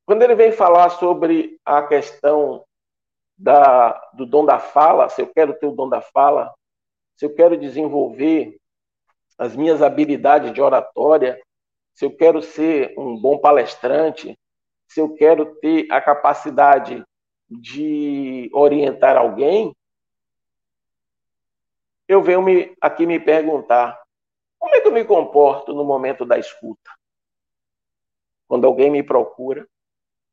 Quando 0.06 0.22
ele 0.22 0.34
vem 0.34 0.52
falar 0.52 0.90
sobre 0.90 1.58
a 1.64 1.82
questão 1.82 2.64
da, 3.36 3.92
do 4.12 4.26
dom 4.26 4.44
da 4.44 4.58
fala, 4.58 5.08
se 5.08 5.22
eu 5.22 5.26
quero 5.26 5.54
ter 5.54 5.66
o 5.66 5.72
dom 5.74 5.88
da 5.88 6.00
fala, 6.00 6.54
se 7.16 7.24
eu 7.24 7.34
quero 7.34 7.56
desenvolver 7.56 8.58
as 9.38 9.56
minhas 9.56 9.82
habilidades 9.82 10.52
de 10.52 10.60
oratória, 10.60 11.40
se 11.94 12.04
eu 12.04 12.14
quero 12.14 12.42
ser 12.42 12.94
um 12.98 13.16
bom 13.16 13.38
palestrante, 13.38 14.38
se 14.86 15.00
eu 15.00 15.14
quero 15.14 15.54
ter 15.56 15.90
a 15.90 16.00
capacidade 16.00 17.04
de 17.48 18.50
orientar 18.52 19.16
alguém, 19.16 19.74
eu 22.06 22.22
venho 22.22 22.42
me, 22.42 22.76
aqui 22.80 23.06
me 23.06 23.18
perguntar: 23.18 24.03
como 24.64 24.76
é 24.76 24.80
que 24.80 24.88
eu 24.88 24.92
me 24.92 25.04
comporto 25.04 25.74
no 25.74 25.84
momento 25.84 26.24
da 26.24 26.38
escuta? 26.38 26.90
Quando 28.48 28.66
alguém 28.66 28.90
me 28.90 29.02
procura, 29.02 29.68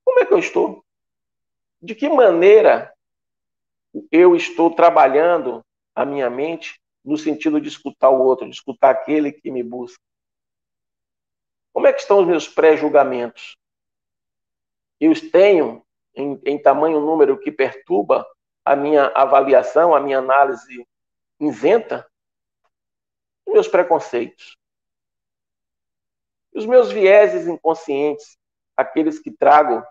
como 0.05 0.21
é 0.21 0.25
que 0.25 0.33
eu 0.33 0.39
estou? 0.39 0.85
De 1.81 1.93
que 1.93 2.07
maneira 2.07 2.95
eu 4.09 4.33
estou 4.33 4.73
trabalhando 4.73 5.61
a 5.93 6.05
minha 6.05 6.29
mente 6.29 6.79
no 7.03 7.17
sentido 7.17 7.59
de 7.59 7.67
escutar 7.67 8.09
o 8.09 8.21
outro, 8.21 8.47
de 8.47 8.55
escutar 8.55 8.91
aquele 8.91 9.33
que 9.33 9.51
me 9.51 9.61
busca. 9.61 10.01
Como 11.73 11.87
é 11.87 11.91
que 11.91 11.99
estão 11.99 12.21
os 12.21 12.27
meus 12.27 12.47
pré-julgamentos? 12.47 13.57
Eu 14.97 15.11
tenho 15.29 15.85
em, 16.15 16.39
em 16.45 16.61
tamanho 16.61 17.01
número 17.01 17.37
que 17.37 17.51
perturba 17.51 18.25
a 18.63 18.77
minha 18.77 19.07
avaliação, 19.07 19.93
a 19.93 19.99
minha 19.99 20.19
análise 20.19 20.87
isenta? 21.37 22.09
Os 23.45 23.53
meus 23.53 23.67
preconceitos. 23.67 24.57
Os 26.53 26.65
meus 26.65 26.91
vieses 26.91 27.47
inconscientes, 27.47 28.37
aqueles 28.75 29.19
que 29.19 29.31
trago 29.31 29.83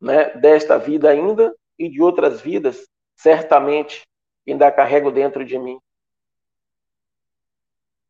né, 0.00 0.30
desta 0.36 0.78
vida 0.78 1.10
ainda 1.10 1.54
e 1.78 1.88
de 1.88 2.02
outras 2.02 2.40
vidas, 2.40 2.88
certamente 3.14 4.06
ainda 4.46 4.72
carrego 4.72 5.10
dentro 5.10 5.44
de 5.44 5.58
mim. 5.58 5.80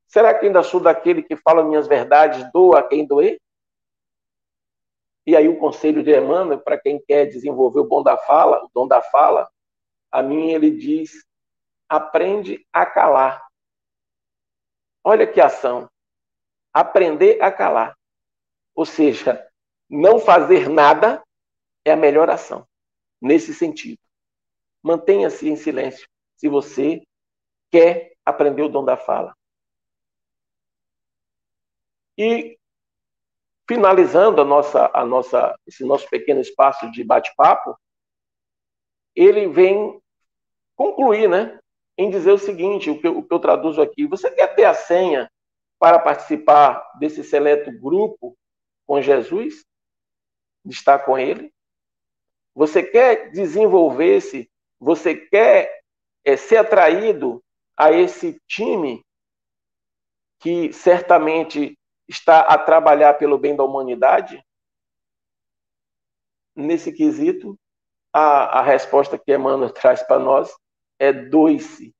Será 0.06 0.34
que 0.34 0.46
ainda 0.46 0.62
sou 0.62 0.80
daquele 0.80 1.22
que 1.22 1.36
fala 1.36 1.64
minhas 1.64 1.86
verdades, 1.86 2.50
doa 2.52 2.80
a 2.80 2.82
quem 2.82 3.06
doer? 3.06 3.40
E 5.26 5.36
aí 5.36 5.48
o 5.48 5.58
conselho 5.58 6.02
de 6.02 6.14
Emmanuel, 6.16 6.60
para 6.60 6.78
quem 6.78 7.00
quer 7.00 7.26
desenvolver 7.26 7.80
o 7.80 7.86
bom 7.86 8.02
da 8.02 8.16
fala, 8.18 8.64
o 8.64 8.70
dom 8.74 8.88
da 8.88 9.00
fala, 9.00 9.48
a 10.10 10.22
mim 10.22 10.50
ele 10.50 10.70
diz: 10.70 11.24
aprende 11.88 12.66
a 12.72 12.84
calar. 12.84 13.42
Olha 15.04 15.26
que 15.26 15.40
ação. 15.40 15.90
Aprender 16.72 17.40
a 17.42 17.50
calar. 17.50 17.96
Ou 18.74 18.86
seja, 18.86 19.46
não 19.88 20.18
fazer 20.18 20.68
nada 20.68 21.22
é 21.84 21.92
a 21.92 21.96
melhor 21.96 22.30
ação. 22.30 22.66
Nesse 23.20 23.52
sentido. 23.54 24.00
Mantenha-se 24.82 25.48
em 25.48 25.56
silêncio 25.56 26.08
se 26.36 26.48
você 26.48 27.02
quer 27.70 28.14
aprender 28.24 28.62
o 28.62 28.68
dom 28.68 28.84
da 28.84 28.96
fala. 28.96 29.36
E 32.18 32.58
finalizando 33.68 34.40
a 34.40 34.44
nossa, 34.44 34.90
a 34.92 35.04
nossa, 35.04 35.58
esse 35.66 35.84
nosso 35.84 36.08
pequeno 36.10 36.40
espaço 36.40 36.90
de 36.90 37.02
bate-papo, 37.04 37.78
ele 39.14 39.46
vem 39.48 40.00
concluir, 40.76 41.28
né, 41.28 41.58
em 42.02 42.10
dizer 42.10 42.32
o 42.32 42.38
seguinte, 42.38 42.90
o 42.90 43.00
que, 43.00 43.06
eu, 43.06 43.18
o 43.18 43.22
que 43.22 43.32
eu 43.32 43.38
traduzo 43.38 43.80
aqui: 43.80 44.06
você 44.06 44.30
quer 44.30 44.54
ter 44.54 44.64
a 44.64 44.74
senha 44.74 45.30
para 45.78 45.98
participar 45.98 46.92
desse 46.98 47.24
seleto 47.24 47.70
grupo 47.80 48.36
com 48.86 49.00
Jesus, 49.00 49.64
estar 50.66 51.00
com 51.00 51.18
Ele? 51.18 51.52
Você 52.54 52.82
quer 52.82 53.30
desenvolver-se? 53.30 54.50
Você 54.78 55.14
quer 55.14 55.82
é, 56.24 56.36
ser 56.36 56.58
atraído 56.58 57.42
a 57.76 57.90
esse 57.92 58.40
time 58.46 59.04
que 60.38 60.72
certamente 60.72 61.78
está 62.08 62.40
a 62.40 62.58
trabalhar 62.58 63.14
pelo 63.14 63.38
bem 63.38 63.56
da 63.56 63.64
humanidade? 63.64 64.44
nesse 66.54 66.92
quesito, 66.92 67.58
a, 68.12 68.60
a 68.60 68.62
resposta 68.62 69.18
que 69.18 69.34
Emmanuel 69.34 69.70
traz 69.72 70.02
para 70.02 70.18
nós 70.18 70.54
é 71.02 71.12
doe-se. 71.12 71.92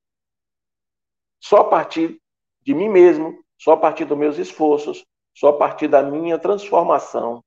Só 1.37 1.57
a 1.57 1.63
partir 1.65 2.21
de 2.61 2.73
mim 2.73 2.87
mesmo, 2.87 3.43
só 3.57 3.73
a 3.73 3.77
partir 3.77 4.05
dos 4.05 4.17
meus 4.17 4.37
esforços, 4.37 5.05
só 5.35 5.49
a 5.49 5.57
partir 5.57 5.89
da 5.89 6.01
minha 6.01 6.39
transformação, 6.39 7.43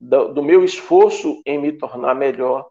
do, 0.00 0.32
do 0.32 0.42
meu 0.42 0.64
esforço 0.64 1.42
em 1.44 1.58
me 1.58 1.72
tornar 1.72 2.14
melhor, 2.14 2.70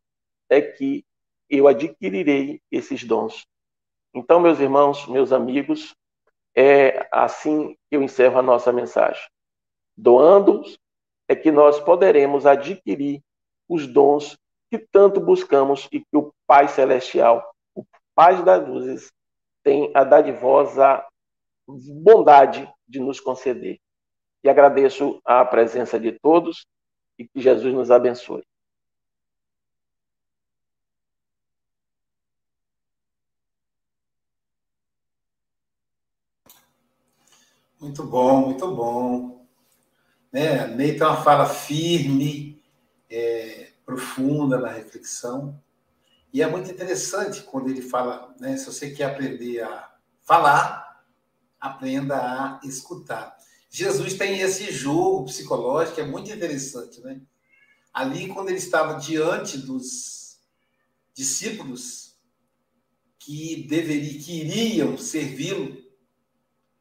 é 0.49 0.59
que 0.59 1.05
eu 1.47 1.67
adquirirei 1.67 2.59
esses 2.71 3.03
dons. 3.03 3.45
Então, 4.15 4.39
meus 4.39 4.59
irmãos, 4.59 5.05
meus 5.05 5.31
amigos, 5.31 5.95
é 6.55 7.07
assim 7.11 7.77
que 7.87 7.97
eu 7.97 8.01
encerro 8.01 8.39
a 8.39 8.41
nossa 8.41 8.73
mensagem. 8.73 9.29
Doando 9.95 10.63
é 11.27 11.35
que 11.35 11.51
nós 11.51 11.79
poderemos 11.79 12.47
adquirir 12.47 13.21
os 13.69 13.85
dons 13.85 14.39
que 14.71 14.79
tanto 14.79 15.19
buscamos 15.19 15.87
e 15.91 15.99
que 15.99 16.17
o 16.17 16.33
Pai 16.47 16.67
Celestial, 16.67 17.50
o 18.21 18.23
Pai 18.23 18.43
das 18.43 18.67
Luzes, 18.67 19.11
tem 19.63 19.91
a 19.95 20.03
dadivosa 20.03 21.03
bondade 21.67 22.71
de 22.87 22.99
nos 22.99 23.19
conceder. 23.19 23.79
E 24.43 24.49
agradeço 24.49 25.19
a 25.25 25.43
presença 25.43 25.99
de 25.99 26.11
todos 26.19 26.67
e 27.17 27.27
que 27.27 27.41
Jesus 27.41 27.73
nos 27.73 27.89
abençoe. 27.89 28.43
Muito 37.79 38.03
bom, 38.03 38.45
muito 38.45 38.75
bom. 38.75 39.47
Né? 40.31 40.67
Ney 40.67 40.95
tem 40.95 41.07
uma 41.07 41.23
fala 41.23 41.47
firme, 41.47 42.61
é, 43.09 43.71
profunda 43.83 44.59
na 44.59 44.69
reflexão. 44.69 45.59
E 46.33 46.41
é 46.41 46.47
muito 46.47 46.71
interessante 46.71 47.41
quando 47.41 47.69
ele 47.69 47.81
fala, 47.81 48.33
né? 48.39 48.55
Se 48.57 48.65
você 48.65 48.91
quer 48.91 49.05
aprender 49.05 49.61
a 49.61 49.93
falar, 50.21 51.03
aprenda 51.59 52.15
a 52.15 52.59
escutar. 52.63 53.37
Jesus 53.69 54.15
tem 54.15 54.39
esse 54.39 54.71
jogo 54.71 55.25
psicológico 55.25 55.99
é 56.01 56.05
muito 56.05 56.31
interessante, 56.31 57.01
né? 57.01 57.21
Ali, 57.93 58.29
quando 58.29 58.49
ele 58.49 58.57
estava 58.57 58.97
diante 58.97 59.57
dos 59.57 60.39
discípulos 61.13 62.17
que 63.19 63.67
deveriam, 63.67 64.21
que 64.21 64.41
iriam 64.41 64.97
servi-lo, 64.97 65.77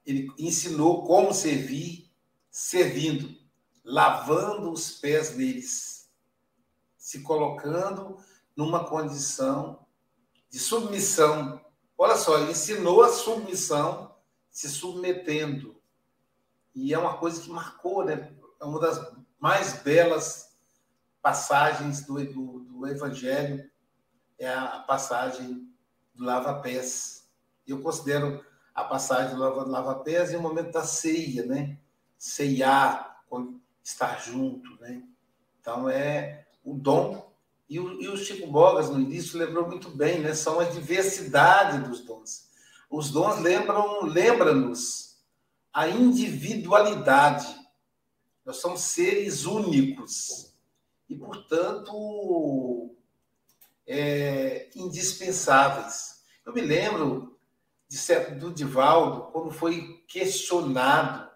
ele 0.06 0.28
ensinou 0.38 1.04
como 1.04 1.34
servir, 1.34 2.10
servindo, 2.50 3.36
lavando 3.84 4.70
os 4.70 4.92
pés 4.92 5.30
deles, 5.30 6.08
se 6.96 7.20
colocando 7.22 8.16
numa 8.56 8.84
condição 8.84 9.86
de 10.48 10.58
submissão. 10.58 11.60
Olha 11.96 12.16
só, 12.16 12.38
ele 12.38 12.52
ensinou 12.52 13.02
a 13.02 13.08
submissão, 13.08 14.14
se 14.50 14.68
submetendo. 14.68 15.80
E 16.74 16.92
é 16.94 16.98
uma 16.98 17.16
coisa 17.16 17.40
que 17.40 17.50
marcou, 17.50 18.04
né? 18.04 18.32
É 18.60 18.64
uma 18.64 18.80
das 18.80 19.14
mais 19.38 19.82
belas 19.82 20.56
passagens 21.22 22.04
do, 22.04 22.24
do, 22.24 22.60
do 22.60 22.86
Evangelho, 22.86 23.70
é 24.38 24.52
a 24.52 24.80
passagem 24.80 25.70
do 26.14 26.24
lava-pés. 26.24 27.28
Eu 27.66 27.82
considero 27.82 28.44
a 28.74 28.84
passagem 28.84 29.36
do 29.36 29.42
lava-pés 29.42 30.32
e 30.32 30.36
o 30.36 30.40
momento 30.40 30.72
da 30.72 30.82
ceia, 30.82 31.44
né? 31.44 31.78
Ceiar, 32.16 33.22
estar 33.82 34.20
junto, 34.20 34.80
né? 34.80 35.02
Então 35.60 35.88
é 35.88 36.46
o 36.64 36.74
dom. 36.74 37.29
E 37.70 37.78
o, 37.78 38.02
e 38.02 38.08
o 38.08 38.16
Chico 38.16 38.48
Bogas, 38.48 38.90
no 38.90 39.00
início, 39.00 39.38
lembrou 39.38 39.68
muito 39.68 39.88
bem, 39.90 40.18
né? 40.18 40.34
São 40.34 40.58
a 40.58 40.64
diversidade 40.64 41.88
dos 41.88 42.00
dons. 42.00 42.50
Os 42.90 43.12
dons 43.12 43.38
lembram, 43.38 44.02
lembra-nos 44.02 45.16
a 45.72 45.86
individualidade. 45.88 47.46
Nós 48.44 48.56
somos 48.56 48.80
seres 48.80 49.44
únicos 49.44 50.52
e, 51.08 51.14
portanto, 51.14 52.92
é, 53.86 54.68
indispensáveis. 54.74 56.24
Eu 56.44 56.52
me 56.52 56.62
lembro 56.62 57.38
de, 57.88 57.98
do 58.34 58.52
Divaldo, 58.52 59.30
quando 59.30 59.52
foi 59.52 60.02
questionado 60.08 61.30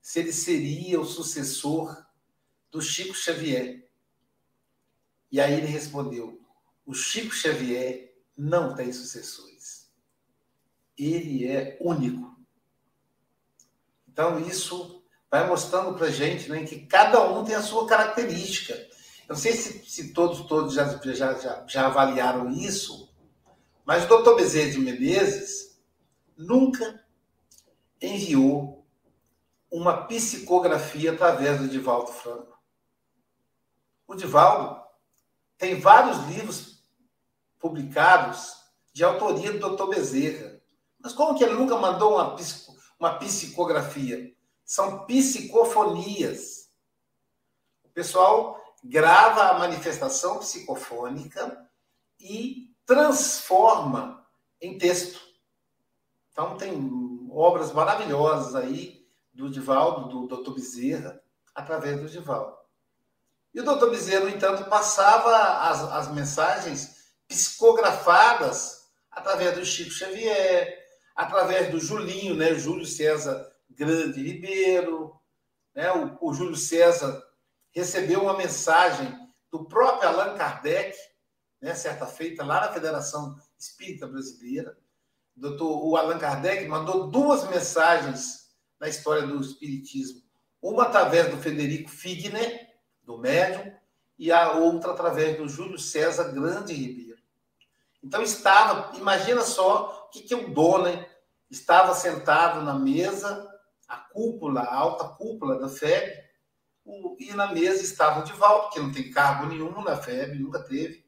se 0.00 0.18
ele 0.18 0.32
seria 0.32 1.00
o 1.00 1.04
sucessor 1.04 1.96
do 2.72 2.82
Chico 2.82 3.14
Xavier. 3.14 3.87
E 5.30 5.40
aí 5.40 5.54
ele 5.54 5.66
respondeu: 5.66 6.40
o 6.86 6.94
Chico 6.94 7.34
Xavier 7.34 8.14
não 8.36 8.74
tem 8.74 8.92
sucessores. 8.92 9.90
Ele 10.96 11.46
é 11.46 11.76
único. 11.80 12.36
Então, 14.08 14.40
isso 14.40 15.04
vai 15.30 15.46
mostrando 15.46 15.96
para 15.96 16.10
gente 16.10 16.48
né, 16.48 16.64
que 16.64 16.86
cada 16.86 17.30
um 17.30 17.44
tem 17.44 17.54
a 17.54 17.62
sua 17.62 17.86
característica. 17.86 18.74
Eu 18.74 19.34
não 19.34 19.36
sei 19.36 19.52
se, 19.52 19.84
se 19.84 20.12
todos, 20.12 20.46
todos 20.46 20.74
já, 20.74 20.98
já, 20.98 21.34
já, 21.34 21.66
já 21.66 21.86
avaliaram 21.86 22.50
isso, 22.50 23.14
mas 23.84 24.04
o 24.04 24.08
doutor 24.08 24.36
Bezerra 24.36 24.70
de 24.70 24.78
Menezes 24.78 25.78
nunca 26.36 27.04
enviou 28.00 28.86
uma 29.70 30.06
psicografia 30.06 31.12
através 31.12 31.60
do 31.60 31.68
Divaldo 31.68 32.10
Franco. 32.12 32.58
O 34.06 34.14
Divaldo 34.14 34.87
tem 35.58 35.80
vários 35.80 36.18
livros 36.28 36.84
publicados 37.58 38.54
de 38.92 39.04
autoria 39.04 39.52
do 39.52 39.58
doutor 39.58 39.88
Bezerra. 39.88 40.60
Mas 40.98 41.12
como 41.12 41.36
que 41.36 41.44
ele 41.44 41.54
nunca 41.54 41.76
mandou 41.76 42.14
uma, 42.14 42.36
uma 42.98 43.18
psicografia? 43.18 44.32
São 44.64 45.04
psicofonias. 45.04 46.70
O 47.84 47.88
pessoal 47.88 48.62
grava 48.84 49.48
a 49.48 49.58
manifestação 49.58 50.38
psicofônica 50.38 51.68
e 52.20 52.72
transforma 52.86 54.24
em 54.60 54.78
texto. 54.78 55.20
Então, 56.30 56.56
tem 56.56 57.28
obras 57.32 57.72
maravilhosas 57.72 58.54
aí 58.54 59.06
do 59.32 59.50
Divaldo, 59.50 60.26
do 60.26 60.36
Dr. 60.36 60.52
Bezerra, 60.52 61.20
através 61.54 62.00
do 62.00 62.08
Divaldo. 62.08 62.56
E 63.58 63.60
o 63.60 63.64
Dr. 63.64 63.90
Bezerra, 63.90 64.20
no 64.20 64.30
entanto, 64.30 64.70
passava 64.70 65.36
as, 65.68 65.80
as 65.80 66.14
mensagens 66.14 66.94
psicografadas 67.26 68.84
através 69.10 69.58
do 69.58 69.64
Chico 69.64 69.90
Xavier, 69.90 70.78
através 71.16 71.68
do 71.68 71.80
Julinho, 71.80 72.36
né? 72.36 72.54
Júlio 72.54 72.86
César 72.86 73.52
Grande 73.68 74.22
Ribeiro. 74.22 75.12
Né? 75.74 75.90
O, 75.90 76.28
o 76.28 76.32
Júlio 76.32 76.54
César 76.54 77.20
recebeu 77.72 78.22
uma 78.22 78.36
mensagem 78.36 79.12
do 79.50 79.64
próprio 79.64 80.08
Allan 80.08 80.36
Kardec, 80.36 80.96
né, 81.60 81.74
certa 81.74 82.06
feita, 82.06 82.44
lá 82.44 82.60
na 82.60 82.72
Federação 82.72 83.34
Espírita 83.58 84.06
Brasileira. 84.06 84.78
O, 85.36 85.40
doutor, 85.40 85.84
o 85.84 85.96
Allan 85.96 86.20
Kardec 86.20 86.64
mandou 86.68 87.10
duas 87.10 87.42
mensagens 87.50 88.52
na 88.78 88.86
história 88.88 89.26
do 89.26 89.40
Espiritismo. 89.40 90.22
Uma 90.62 90.84
através 90.84 91.28
do 91.28 91.38
Federico 91.38 91.90
Figner, 91.90 92.67
do 93.08 93.16
médium, 93.16 93.72
e 94.18 94.30
a 94.30 94.52
outra 94.52 94.92
através 94.92 95.38
do 95.38 95.48
Júlio 95.48 95.78
César 95.78 96.30
Grande 96.32 96.74
Ribeiro. 96.74 97.18
Então 98.04 98.22
estava, 98.22 98.94
imagina 98.98 99.40
só 99.40 100.06
o 100.06 100.10
que, 100.10 100.22
que 100.22 100.34
o 100.34 100.52
dono, 100.52 100.84
né? 100.84 101.08
Estava 101.50 101.94
sentado 101.94 102.60
na 102.60 102.74
mesa, 102.74 103.48
a 103.88 103.96
cúpula, 103.96 104.60
a 104.60 104.74
alta 104.74 105.08
cúpula 105.08 105.58
da 105.58 105.68
FEB, 105.68 106.28
e 107.18 107.32
na 107.32 107.52
mesa 107.52 107.82
estava 107.82 108.20
o 108.20 108.24
Divaldo, 108.24 108.70
que 108.70 108.80
não 108.80 108.92
tem 108.92 109.10
cargo 109.10 109.46
nenhum 109.46 109.82
na 109.82 109.96
FEB, 109.96 110.38
nunca 110.38 110.60
teve, 110.60 111.02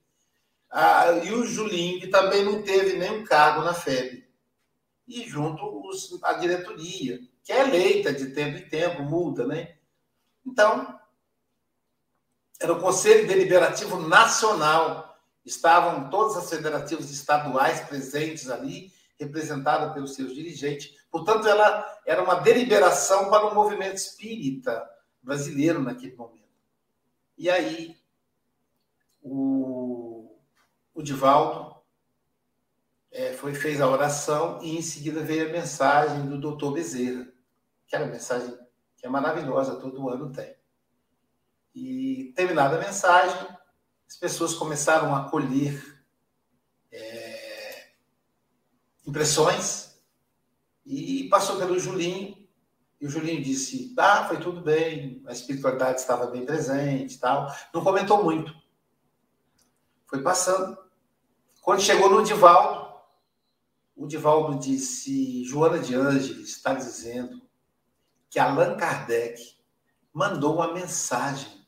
ah, 0.71 1.11
e 1.23 1.33
o 1.33 1.45
Julinho, 1.45 2.01
que 2.01 2.07
também 2.07 2.45
não 2.45 2.63
teve 2.63 2.97
nenhum 2.97 3.25
cargo 3.25 3.63
na 3.63 3.75
FEB. 3.75 4.25
E 5.07 5.29
junto 5.29 5.87
os, 5.87 6.23
a 6.23 6.35
diretoria, 6.35 7.19
que 7.43 7.53
é 7.53 7.61
eleita 7.61 8.13
de 8.13 8.31
tempo 8.31 8.57
em 8.57 8.69
tempo, 8.69 9.03
muda, 9.03 9.47
né? 9.47 9.75
Então, 10.47 11.00
era 12.61 12.73
o 12.73 12.81
Conselho 12.81 13.27
Deliberativo 13.27 13.99
Nacional. 14.01 15.19
Estavam 15.45 16.11
todas 16.11 16.37
as 16.37 16.51
federativas 16.51 17.11
estaduais 17.11 17.81
presentes 17.81 18.51
ali, 18.51 18.93
representadas 19.19 19.93
pelos 19.95 20.15
seus 20.15 20.35
dirigentes. 20.35 20.95
Portanto, 21.11 21.49
ela 21.49 21.85
era 22.07 22.23
uma 22.23 22.37
deliberação 22.37 23.31
para 23.31 23.47
o 23.47 23.55
movimento 23.55 23.97
espírita 23.97 24.89
brasileiro 25.23 25.81
naquele 25.81 26.15
momento. 26.15 26.41
E 27.37 27.49
aí, 27.51 27.97
o 29.23 30.01
o 31.01 31.03
Divaldo 31.03 31.77
é, 33.11 33.33
foi, 33.33 33.55
fez 33.55 33.81
a 33.81 33.89
oração 33.89 34.61
e 34.63 34.77
em 34.77 34.83
seguida 34.83 35.23
veio 35.23 35.49
a 35.49 35.53
mensagem 35.53 36.29
do 36.29 36.39
doutor 36.39 36.73
Bezerra, 36.73 37.27
que 37.87 37.97
era 37.97 38.05
uma 38.05 38.13
mensagem 38.13 38.55
que 38.97 39.07
é 39.07 39.09
maravilhosa, 39.09 39.81
todo 39.81 40.11
ano 40.11 40.31
tem. 40.31 40.55
E 41.75 42.33
terminada 42.35 42.77
a 42.77 42.81
mensagem, 42.81 43.49
as 44.09 44.17
pessoas 44.17 44.55
começaram 44.55 45.15
a 45.15 45.29
colher 45.31 46.05
é, 46.91 47.93
impressões 49.07 50.01
e 50.85 51.29
passou 51.29 51.57
pelo 51.57 51.79
Julinho. 51.79 52.37
E 53.01 53.07
o 53.07 53.11
Julinho 53.11 53.43
disse: 53.43 53.95
Ah, 53.97 54.27
foi 54.27 54.41
tudo 54.41 54.61
bem, 54.61 55.23
a 55.27 55.33
espiritualidade 55.33 56.01
estava 56.01 56.27
bem 56.27 56.45
presente 56.45 57.19
tal. 57.19 57.55
Não 57.73 57.85
comentou 57.85 58.23
muito. 58.23 58.53
Foi 60.07 60.23
passando. 60.23 60.77
Quando 61.63 61.83
chegou 61.83 62.11
no 62.11 62.25
Divaldo, 62.25 63.01
o 63.95 64.07
Divaldo 64.07 64.59
disse: 64.59 65.45
Joana 65.45 65.79
de 65.79 65.95
Ângeles 65.95 66.49
está 66.49 66.75
dizendo 66.75 67.41
que 68.29 68.39
Allan 68.39 68.77
Kardec 68.77 69.57
mandou 70.13 70.57
uma 70.57 70.73
mensagem 70.73 71.60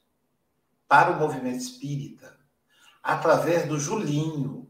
para 0.92 1.12
o 1.12 1.18
movimento 1.18 1.56
espírita 1.56 2.38
através 3.02 3.66
do 3.66 3.80
Julinho. 3.80 4.68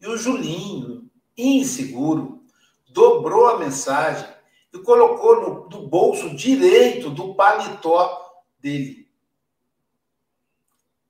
E 0.00 0.06
o 0.06 0.16
Julinho, 0.16 1.10
inseguro, 1.36 2.42
dobrou 2.88 3.48
a 3.48 3.58
mensagem 3.58 4.26
e 4.72 4.78
colocou 4.78 5.42
no, 5.42 5.68
no 5.68 5.86
bolso 5.86 6.34
direito 6.34 7.10
do 7.10 7.34
paletó 7.34 8.42
dele. 8.58 9.06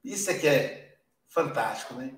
Isso 0.02 0.28
é 0.32 0.34
que 0.36 0.48
é 0.48 0.98
fantástico, 1.28 1.94
né? 1.94 2.12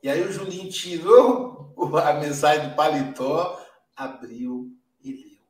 E 0.00 0.08
aí 0.08 0.22
o 0.22 0.30
Julinho 0.30 0.70
tirou 0.70 1.74
a 2.00 2.12
mensagem 2.12 2.68
do 2.68 2.76
paletó, 2.76 3.60
abriu 3.96 4.72
e 5.02 5.12
leu. 5.12 5.42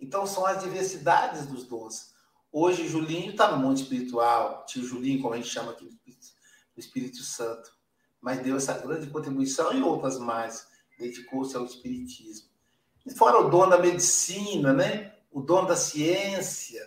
Então 0.00 0.26
são 0.26 0.44
as 0.44 0.60
diversidades 0.60 1.46
dos 1.46 1.62
dons. 1.62 2.15
Hoje 2.58 2.88
Julinho 2.88 3.32
está 3.32 3.50
no 3.50 3.58
mundo 3.58 3.76
espiritual, 3.76 4.64
tio 4.64 4.82
Julinho, 4.82 5.20
como 5.20 5.34
a 5.34 5.36
gente 5.36 5.50
chama 5.50 5.72
aqui 5.72 5.84
do 5.84 6.80
Espírito, 6.80 7.18
Santo, 7.18 7.70
mas 8.18 8.42
deu 8.42 8.56
essa 8.56 8.72
grande 8.72 9.08
contribuição 9.08 9.74
e 9.74 9.82
outras 9.82 10.18
mais, 10.18 10.66
dedicou-se 10.98 11.54
ao 11.54 11.66
Espiritismo. 11.66 12.48
E 13.04 13.10
fora 13.14 13.40
o 13.40 13.50
dom 13.50 13.68
da 13.68 13.76
medicina, 13.76 14.72
né? 14.72 15.12
o 15.30 15.42
dom 15.42 15.66
da 15.66 15.76
ciência, 15.76 16.82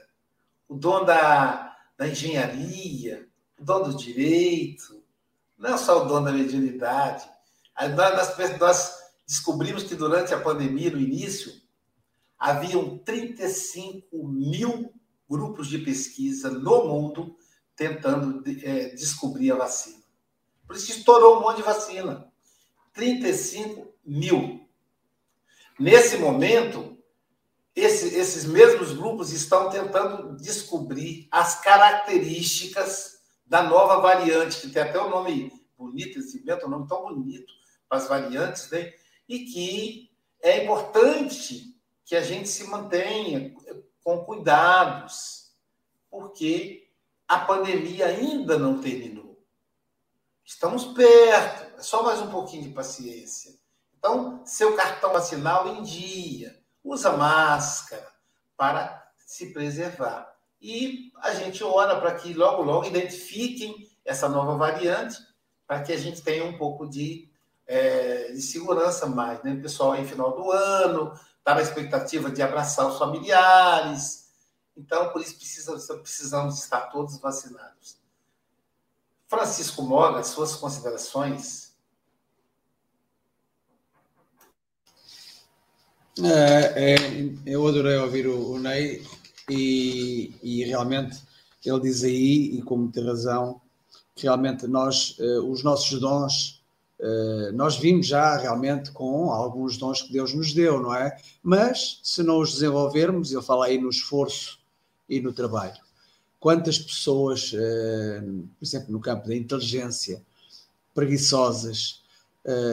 o 0.68 0.74
dom 0.74 1.06
da, 1.06 1.78
da 1.96 2.08
engenharia, 2.08 3.30
o 3.60 3.64
dom 3.64 3.84
do 3.84 3.96
direito, 3.96 5.04
não 5.56 5.78
só 5.78 6.04
o 6.04 6.08
dom 6.08 6.24
da 6.24 6.32
mediunidade. 6.32 7.30
Nós, 7.96 8.58
nós 8.58 8.96
descobrimos 9.28 9.84
que 9.84 9.94
durante 9.94 10.34
a 10.34 10.42
pandemia, 10.42 10.90
no 10.90 11.00
início, 11.00 11.54
haviam 12.40 12.98
35 12.98 14.28
mil 14.28 14.99
grupos 15.30 15.68
de 15.68 15.78
pesquisa 15.78 16.50
no 16.50 16.86
mundo 16.86 17.36
tentando 17.76 18.44
é, 18.64 18.90
descobrir 18.90 19.52
a 19.52 19.56
vacina. 19.56 20.04
Por 20.66 20.76
isso 20.76 20.92
estourou 20.92 21.38
um 21.38 21.42
monte 21.42 21.58
de 21.58 21.64
vacina. 21.64 22.28
35 22.94 23.94
mil. 24.06 24.68
Nesse 25.80 26.18
momento, 26.18 26.98
esse, 27.76 28.16
esses 28.16 28.46
mesmos 28.46 28.92
grupos 28.94 29.32
estão 29.32 29.70
tentando 29.70 30.36
descobrir 30.36 31.28
as 31.32 31.62
características 31.62 33.20
da 33.46 33.64
nova 33.64 34.02
variante, 34.02 34.60
que 34.60 34.70
tem 34.70 34.82
até 34.82 35.00
o 35.00 35.10
nome 35.10 35.52
bonito, 35.78 36.20
esse 36.20 36.40
inventa 36.40 36.68
um 36.68 36.70
nome 36.70 36.88
tão 36.88 37.04
bonito 37.04 37.54
para 37.88 37.98
as 37.98 38.08
variantes, 38.08 38.70
né? 38.70 38.94
e 39.28 39.46
que 39.46 40.12
é 40.42 40.64
importante 40.64 41.76
que 42.04 42.16
a 42.16 42.22
gente 42.22 42.50
se 42.50 42.66
mantenha 42.66 43.54
com 44.04 44.24
cuidados, 44.26 45.52
porque 46.10 46.90
a 47.28 47.40
pandemia 47.40 48.08
ainda 48.08 48.58
não 48.58 48.82
terminou. 48.82 49.40
Estamos 50.44 50.86
perto, 50.86 51.78
é 51.80 51.82
só 51.82 52.02
mais 52.04 52.20
um 52.20 52.32
pouquinho 52.32 52.64
de 52.64 52.70
paciência. 52.70 53.54
Então, 53.98 54.42
seu 54.46 54.76
cartão 54.76 55.14
vacinal 55.14 55.68
em 55.68 55.84
dia, 55.84 56.60
usa 56.84 57.16
máscara 57.16 58.08
para 58.58 59.12
se 59.18 59.54
preservar. 59.54 60.36
E 60.62 61.12
a 61.22 61.34
gente 61.34 61.64
ora 61.64 62.00
para 62.00 62.16
que 62.16 62.34
logo, 62.34 62.64
logo 62.64 62.86
identifiquem 62.86 63.88
essa 64.04 64.28
nova 64.28 64.56
variante, 64.56 65.18
para 65.68 65.84
que 65.84 65.94
a 65.94 65.98
gente 65.98 66.22
tenha 66.24 66.44
um 66.44 66.58
pouco 66.58 66.90
de, 66.90 67.30
é, 67.68 68.32
de 68.32 68.42
segurança 68.42 69.06
mais. 69.06 69.42
Né? 69.44 69.56
Pessoal 69.62 69.92
aí, 69.92 70.06
final 70.06 70.36
do 70.36 70.52
ano, 70.52 71.14
está 71.50 71.56
na 71.56 71.62
expectativa 71.62 72.30
de 72.30 72.42
abraçar 72.42 72.88
os 72.88 72.98
familiares. 72.98 74.30
Então, 74.78 75.10
por 75.10 75.22
isso 75.22 75.36
precisamos, 75.36 75.86
precisamos 75.88 76.60
estar 76.60 76.82
todos 76.82 77.18
vacinados. 77.20 77.98
Francisco 79.28 79.82
Moga, 79.82 80.24
suas 80.24 80.56
considerações 80.56 81.70
É, 86.22 86.96
é, 86.96 86.96
eu 87.46 87.66
adorei 87.66 87.96
ouvir 87.96 88.28
o, 88.28 88.52
o 88.52 88.60
Ney 88.60 89.02
e, 89.50 90.34
e, 90.44 90.66
realmente 90.66 91.18
ele 91.64 91.80
diz 91.80 92.04
aí, 92.04 92.58
e 92.58 92.62
com 92.62 92.76
muita 92.76 93.02
razão, 93.02 93.62
que 94.14 94.24
realmente 94.24 94.68
nós, 94.68 95.18
uh, 95.18 95.50
os 95.50 95.64
nossos 95.64 95.98
dons, 95.98 96.59
nós 97.54 97.78
vimos 97.78 98.08
já 98.08 98.36
realmente 98.38 98.92
com 98.92 99.32
alguns 99.32 99.78
dons 99.78 100.02
que 100.02 100.12
Deus 100.12 100.34
nos 100.34 100.54
deu, 100.54 100.82
não 100.82 100.94
é? 100.94 101.16
Mas 101.42 102.00
se 102.04 102.22
não 102.22 102.40
os 102.40 102.54
desenvolvermos, 102.54 103.32
ele 103.32 103.42
fala 103.42 103.68
aí 103.68 103.78
no 103.78 103.90
esforço 103.90 104.60
e 105.08 105.22
no 105.22 105.32
trabalho. 105.32 105.80
Quantas 106.40 106.78
pessoas, 106.78 107.54
uh, 107.54 108.48
por 108.58 108.66
exemplo, 108.66 108.92
no 108.92 109.00
campo 109.00 109.28
da 109.28 109.36
inteligência, 109.36 110.22
preguiçosas 110.94 112.02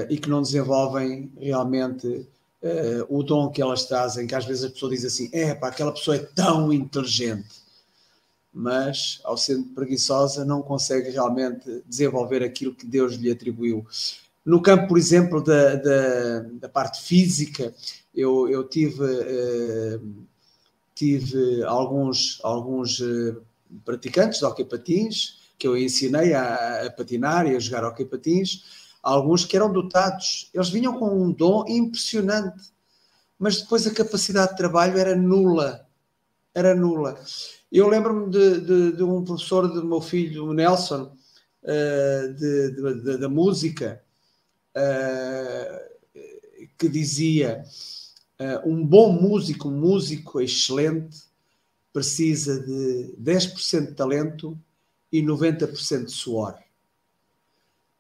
e 0.09 0.17
que 0.17 0.29
não 0.29 0.41
desenvolvem 0.41 1.31
realmente 1.39 2.27
o 3.09 3.23
dom 3.23 3.51
que 3.51 3.61
elas 3.61 3.85
trazem, 3.85 4.27
que 4.27 4.35
às 4.35 4.45
vezes 4.45 4.65
a 4.65 4.71
pessoa 4.71 4.91
diz 4.91 5.05
assim: 5.05 5.29
é 5.33 5.55
pá, 5.55 5.69
aquela 5.69 5.93
pessoa 5.93 6.17
é 6.17 6.21
tão 6.21 6.73
inteligente, 6.73 7.66
mas 8.59 9.21
ao 9.23 9.37
ser 9.37 9.63
preguiçosa 9.75 10.43
não 10.43 10.63
consegue 10.63 11.11
realmente 11.11 11.85
desenvolver 11.87 12.43
aquilo 12.43 12.75
que 12.75 12.87
Deus 12.87 13.17
lhe 13.17 13.31
atribuiu. 13.31 13.87
No 14.43 14.63
campo, 14.63 14.89
por 14.89 14.97
exemplo, 14.97 15.43
da, 15.45 15.75
da, 15.75 16.41
da 16.55 16.69
parte 16.69 17.03
física, 17.03 17.75
eu, 18.15 18.49
eu 18.49 18.67
tive, 18.67 19.05
uh, 19.05 20.27
tive 20.95 21.63
alguns, 21.65 22.41
alguns 22.43 22.99
uh, 23.01 23.43
praticantes 23.85 24.39
de 24.39 24.47
hockey 24.47 24.65
patins 24.65 25.39
que 25.59 25.67
eu 25.67 25.77
ensinei 25.77 26.33
a, 26.33 26.87
a 26.87 26.91
patinar 26.91 27.47
e 27.47 27.57
a 27.57 27.59
jogar 27.59 27.85
hockey 27.85 28.07
patins 28.07 28.63
alguns 29.03 29.45
que 29.45 29.55
eram 29.57 29.73
dotados, 29.73 30.51
eles 30.53 30.69
vinham 30.69 30.99
com 30.99 31.09
um 31.09 31.31
dom 31.31 31.65
impressionante, 31.69 32.73
mas 33.39 33.61
depois 33.61 33.87
a 33.87 33.95
capacidade 33.95 34.53
de 34.53 34.57
trabalho 34.57 34.99
era 34.99 35.15
nula. 35.15 35.87
Era 36.53 36.75
nula. 36.75 37.17
Eu 37.71 37.89
lembro-me 37.89 38.31
de, 38.31 38.61
de, 38.61 38.93
de, 38.97 39.03
um 39.03 39.25
professor 39.25 39.69
do 39.69 39.85
meu 39.85 40.01
filho, 40.01 40.47
o 40.47 40.55
Nelson, 40.55 41.13
uh, 41.63 42.35
de, 42.35 43.19
da 43.19 43.29
música, 43.29 44.03
uh, 44.77 46.21
que 46.79 46.89
dizia: 46.89 47.65
uh, 48.41 48.69
um 48.69 48.87
bom 48.87 49.13
músico, 49.13 49.69
um 49.69 49.79
músico 49.79 50.41
excelente, 50.41 51.25
precisa 51.93 52.61
de 52.61 53.15
10% 53.21 53.89
de 53.89 53.95
talento 53.95 54.59
e 55.11 55.23
90% 55.23 56.07
de 56.07 56.13
suor 56.13 56.57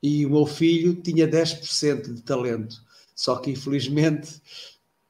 e 0.03 0.25
o 0.27 0.31
meu 0.31 0.47
filho 0.47 0.95
tinha 0.95 1.27
10% 1.27 2.15
de 2.15 2.23
talento, 2.23 2.83
só 3.15 3.37
que 3.37 3.51
infelizmente 3.51 4.41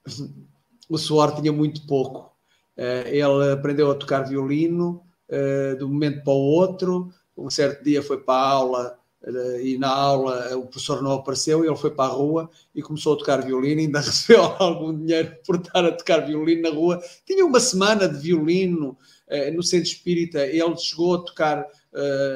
o 0.89 0.97
suor 0.97 1.41
tinha 1.41 1.53
muito 1.53 1.87
pouco. 1.87 2.35
Uh, 2.77 3.09
ele 3.09 3.53
aprendeu 3.53 3.91
a 3.91 3.95
tocar 3.95 4.23
violino 4.23 5.03
uh, 5.29 5.77
de 5.77 5.85
um 5.85 5.89
momento 5.89 6.23
para 6.23 6.33
o 6.33 6.37
outro. 6.37 7.13
Um 7.37 7.51
certo 7.51 7.83
dia 7.83 8.03
foi 8.03 8.19
para 8.19 8.35
a 8.35 8.49
aula 8.49 8.99
uh, 9.23 9.61
e 9.61 9.79
na 9.79 9.89
aula 9.89 10.57
o 10.57 10.67
professor 10.67 11.03
não 11.03 11.13
apareceu 11.13 11.65
e 11.65 11.69
ele 11.69 11.77
foi 11.77 11.91
para 11.91 12.11
a 12.11 12.15
rua 12.15 12.51
e 12.75 12.83
começou 12.83 13.15
a 13.15 13.19
tocar 13.19 13.43
violino. 13.43 13.81
Ainda 13.81 14.01
recebeu 14.01 14.45
algum 14.59 14.97
dinheiro 14.97 15.37
por 15.47 15.57
estar 15.57 15.85
a 15.85 15.93
tocar 15.93 16.27
violino 16.27 16.63
na 16.63 16.71
rua. 16.71 17.03
Tinha 17.25 17.45
uma 17.45 17.61
semana 17.61 18.09
de 18.09 18.19
violino 18.19 18.97
no 19.55 19.63
centro 19.63 19.89
espírita. 19.89 20.47
Ele 20.47 20.77
chegou 20.77 21.17
a 21.17 21.25
tocar 21.25 21.67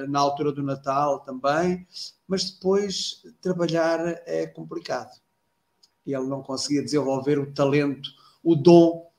na 0.09 0.18
altura 0.18 0.51
do 0.51 0.62
Natal 0.62 1.20
também 1.20 1.86
mas 2.30 2.49
depois 2.49 3.24
trabalhar 3.41 4.22
é 4.24 4.47
complicado. 4.47 5.11
E 6.07 6.14
ele 6.14 6.28
não 6.28 6.45
conseguia 6.45 6.80
desenvolver 6.80 7.41
o 7.41 7.53
talento, 7.53 8.09
o 8.41 8.55
dom 8.55 9.10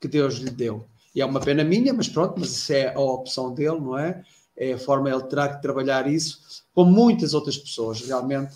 que 0.00 0.08
Deus 0.08 0.34
lhe 0.36 0.50
deu. 0.50 0.86
E 1.14 1.20
é 1.20 1.26
uma 1.26 1.40
pena 1.40 1.62
minha, 1.64 1.92
mas 1.92 2.08
pronto, 2.08 2.34
mas 2.38 2.50
isso 2.50 2.72
é 2.72 2.94
a 2.94 3.00
opção 3.00 3.52
dele, 3.52 3.80
não 3.80 3.98
é? 3.98 4.22
É 4.56 4.72
a 4.72 4.78
forma 4.78 5.10
ele 5.10 5.22
terá 5.24 5.48
que 5.48 5.62
trabalhar 5.62 6.06
isso, 6.06 6.64
como 6.74 6.90
muitas 6.90 7.34
outras 7.34 7.56
pessoas, 7.56 8.00
realmente. 8.00 8.54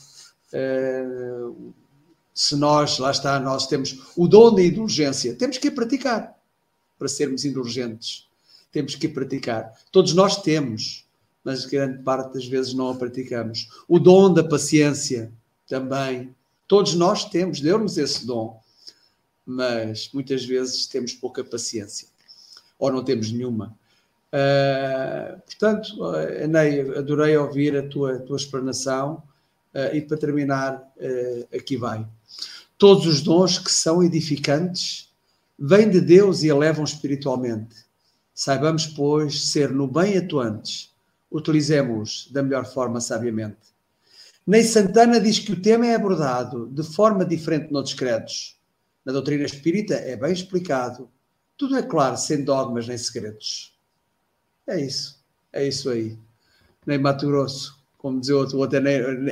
Eh, 0.53 1.49
se 2.35 2.57
nós, 2.57 2.99
lá 2.99 3.11
está, 3.11 3.39
nós 3.39 3.67
temos 3.67 4.13
o 4.17 4.27
dom 4.27 4.55
da 4.55 4.63
indulgência, 4.63 5.35
temos 5.35 5.57
que 5.57 5.71
praticar 5.71 6.37
para 6.99 7.09
sermos 7.09 7.45
indulgentes. 7.45 8.29
temos 8.73 8.97
que 8.97 9.09
praticar. 9.09 9.73
Todos 9.93 10.15
nós 10.15 10.43
temos, 10.43 11.07
mas 11.45 11.65
grande 11.65 12.03
parte 12.03 12.35
das 12.35 12.45
vezes 12.45 12.75
não 12.75 12.91
a 12.91 12.95
praticamos. 12.97 13.69
O 13.87 14.01
dom 14.01 14.33
da 14.33 14.43
paciência 14.43 15.33
também. 15.69 16.35
Todos 16.67 16.95
nós 16.95 17.25
temos, 17.25 17.61
deu-nos 17.61 17.97
esse 17.99 18.27
dom, 18.27 18.61
mas 19.47 20.11
muitas 20.13 20.45
vezes 20.45 20.87
temos 20.87 21.13
pouca 21.13 21.45
paciência 21.45 22.09
ou 22.79 22.93
não 22.93 23.05
temos 23.05 23.31
nenhuma. 23.31 23.77
Uh, 24.33 25.41
portanto, 25.43 26.17
Enei, 26.43 26.81
adorei 26.97 27.37
ouvir 27.37 27.77
a 27.77 27.89
tua, 27.89 28.19
tua 28.19 28.37
explanação 28.37 29.23
uh, 29.75 29.95
e 29.95 30.01
para 30.01 30.17
terminar, 30.17 30.77
uh, 30.77 31.57
aqui 31.57 31.77
vai. 31.77 32.07
Todos 32.77 33.07
os 33.07 33.23
dons 33.23 33.59
que 33.59 33.71
são 33.71 34.03
edificantes 34.03 35.13
vêm 35.59 35.89
de 35.89 36.01
Deus 36.01 36.43
e 36.43 36.49
elevam 36.49 36.85
espiritualmente. 36.85 37.77
Saibamos, 38.35 38.87
pois, 38.87 39.47
ser 39.51 39.71
no 39.71 39.87
bem 39.87 40.19
atuantes. 40.19 40.93
Utilizemos 41.31 42.29
da 42.33 42.43
melhor 42.43 42.67
forma, 42.67 43.01
sabiamente. 43.01 43.73
Ney 44.45 44.65
Santana 44.65 45.21
diz 45.21 45.39
que 45.39 45.53
o 45.53 45.63
tema 45.63 45.87
é 45.87 45.95
abordado 45.95 46.67
de 46.67 46.83
forma 46.83 47.25
diferente 47.25 47.73
noutros 47.73 47.95
credos. 47.95 48.59
Na 49.05 49.13
doutrina 49.13 49.45
espírita 49.45 49.95
é 49.95 50.17
bem 50.17 50.33
explicado. 50.33 51.11
Tudo 51.57 51.77
é 51.77 51.83
claro, 51.83 52.17
sem 52.17 52.45
dogmas 52.45 52.89
nem 52.89 52.99
segredos. 52.99 53.77
É 54.67 54.81
isso. 54.81 55.23
É 55.53 55.67
isso 55.67 55.91
aí. 55.91 56.19
Ney 56.87 56.99
Mato 56.99 57.27
Grosso 57.27 57.85
como 58.05 58.21
dizer 58.21 58.35
o 58.35 58.41
outro, 58.41 58.59
o 58.59 58.61
outro, 58.61 58.77
é, 58.77 58.81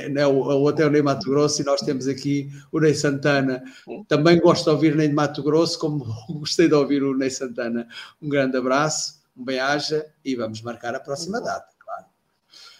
Ney, 0.09 0.25
o 0.25 0.35
outro 0.35 0.83
é 0.83 0.87
o 0.87 0.89
Ney 0.89 1.03
Mato 1.03 1.29
Grosso 1.29 1.61
e 1.61 1.63
nós 1.63 1.79
temos 1.81 2.07
aqui 2.07 2.49
o 2.71 2.79
Ney 2.79 2.95
Santana. 2.95 3.63
Também 4.07 4.39
gosto 4.39 4.63
de 4.63 4.69
ouvir 4.71 4.95
Ney 4.95 5.09
de 5.09 5.13
Mato 5.13 5.43
Grosso, 5.43 5.77
como 5.77 6.03
gostei 6.39 6.67
de 6.67 6.73
ouvir 6.73 7.03
o 7.03 7.15
Ney 7.15 7.29
Santana. 7.29 7.87
Um 8.19 8.27
grande 8.27 8.57
abraço, 8.57 9.21
um 9.37 9.45
bem-aja 9.45 10.07
e 10.25 10.35
vamos 10.35 10.59
marcar 10.63 10.95
a 10.95 10.99
próxima 10.99 11.39
data, 11.39 11.67
claro. 11.77 12.05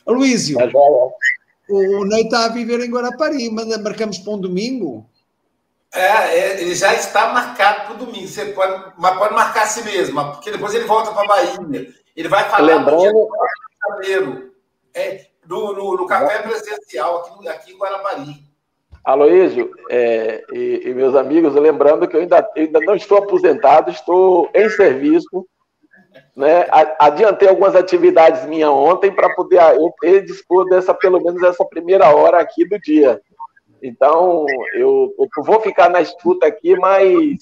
Aloísio, 0.08 0.58
o 1.70 2.06
Ney 2.06 2.24
está 2.24 2.46
a 2.46 2.50
viver 2.50 2.80
em 2.80 2.90
Guarapari, 2.90 3.52
mas 3.52 3.68
marcamos 3.80 4.18
para 4.18 4.34
um 4.34 4.42
domingo. 4.42 5.08
É, 5.94 6.02
é, 6.02 6.62
ele 6.62 6.74
já 6.74 6.94
está 6.94 7.32
marcado 7.32 7.86
para 7.86 7.94
o 7.94 8.06
domingo. 8.06 8.28
Você 8.28 8.46
pode, 8.48 8.94
mas 8.98 9.18
pode 9.18 9.34
marcar 9.34 9.64
a 9.64 9.68
si 9.68 9.84
mesmo, 9.84 10.32
porque 10.32 10.52
depois 10.52 10.74
ele 10.74 10.86
volta 10.86 11.12
para 11.12 11.24
a 11.24 11.28
Bahia. 11.28 11.94
Ele 12.16 12.28
vai 12.28 12.50
falar 12.50 12.66
Lembrando... 12.66 12.98
no 12.98 13.02
dia 13.02 13.12
4 13.12 14.02
de 14.02 14.08
janeiro. 14.08 14.54
É, 14.96 15.26
no, 15.48 15.74
no, 15.74 15.98
no 15.98 16.06
café 16.08 16.40
presencial 16.42 17.20
aqui, 17.20 17.48
aqui 17.48 17.74
em 17.74 17.78
Guarapari. 17.78 18.44
Aloísio 19.04 19.72
é, 19.90 20.44
e, 20.54 20.84
e, 20.86 20.94
meus 20.94 21.14
amigos, 21.14 21.54
lembrando 21.56 22.08
que 22.08 22.16
eu 22.16 22.22
ainda, 22.22 22.50
eu 22.56 22.64
ainda 22.64 22.80
não 22.80 22.96
estou 22.96 23.18
aposentado, 23.18 23.92
estou 23.92 24.50
em 24.54 24.70
serviço. 24.70 25.46
Né? 26.36 26.66
Adiantei 27.00 27.48
algumas 27.50 27.76
atividades 27.76 28.46
minhas 28.46 28.70
ontem 28.70 29.12
para 29.12 29.36
poder 29.36 29.60
eu 30.02 30.26
dispor 30.26 30.68
dessa, 30.70 30.94
pelo 30.94 31.22
menos, 31.22 31.44
essa 31.44 31.66
primeira 31.66 32.10
hora 32.16 32.40
aqui 32.40 32.68
do 32.68 32.80
dia. 32.80 33.22
Então, 33.84 34.46
eu, 34.74 35.14
eu 35.20 35.44
vou 35.44 35.60
ficar 35.60 35.90
na 35.90 36.00
escuta 36.00 36.48
aqui, 36.48 36.74
mas 36.78 37.38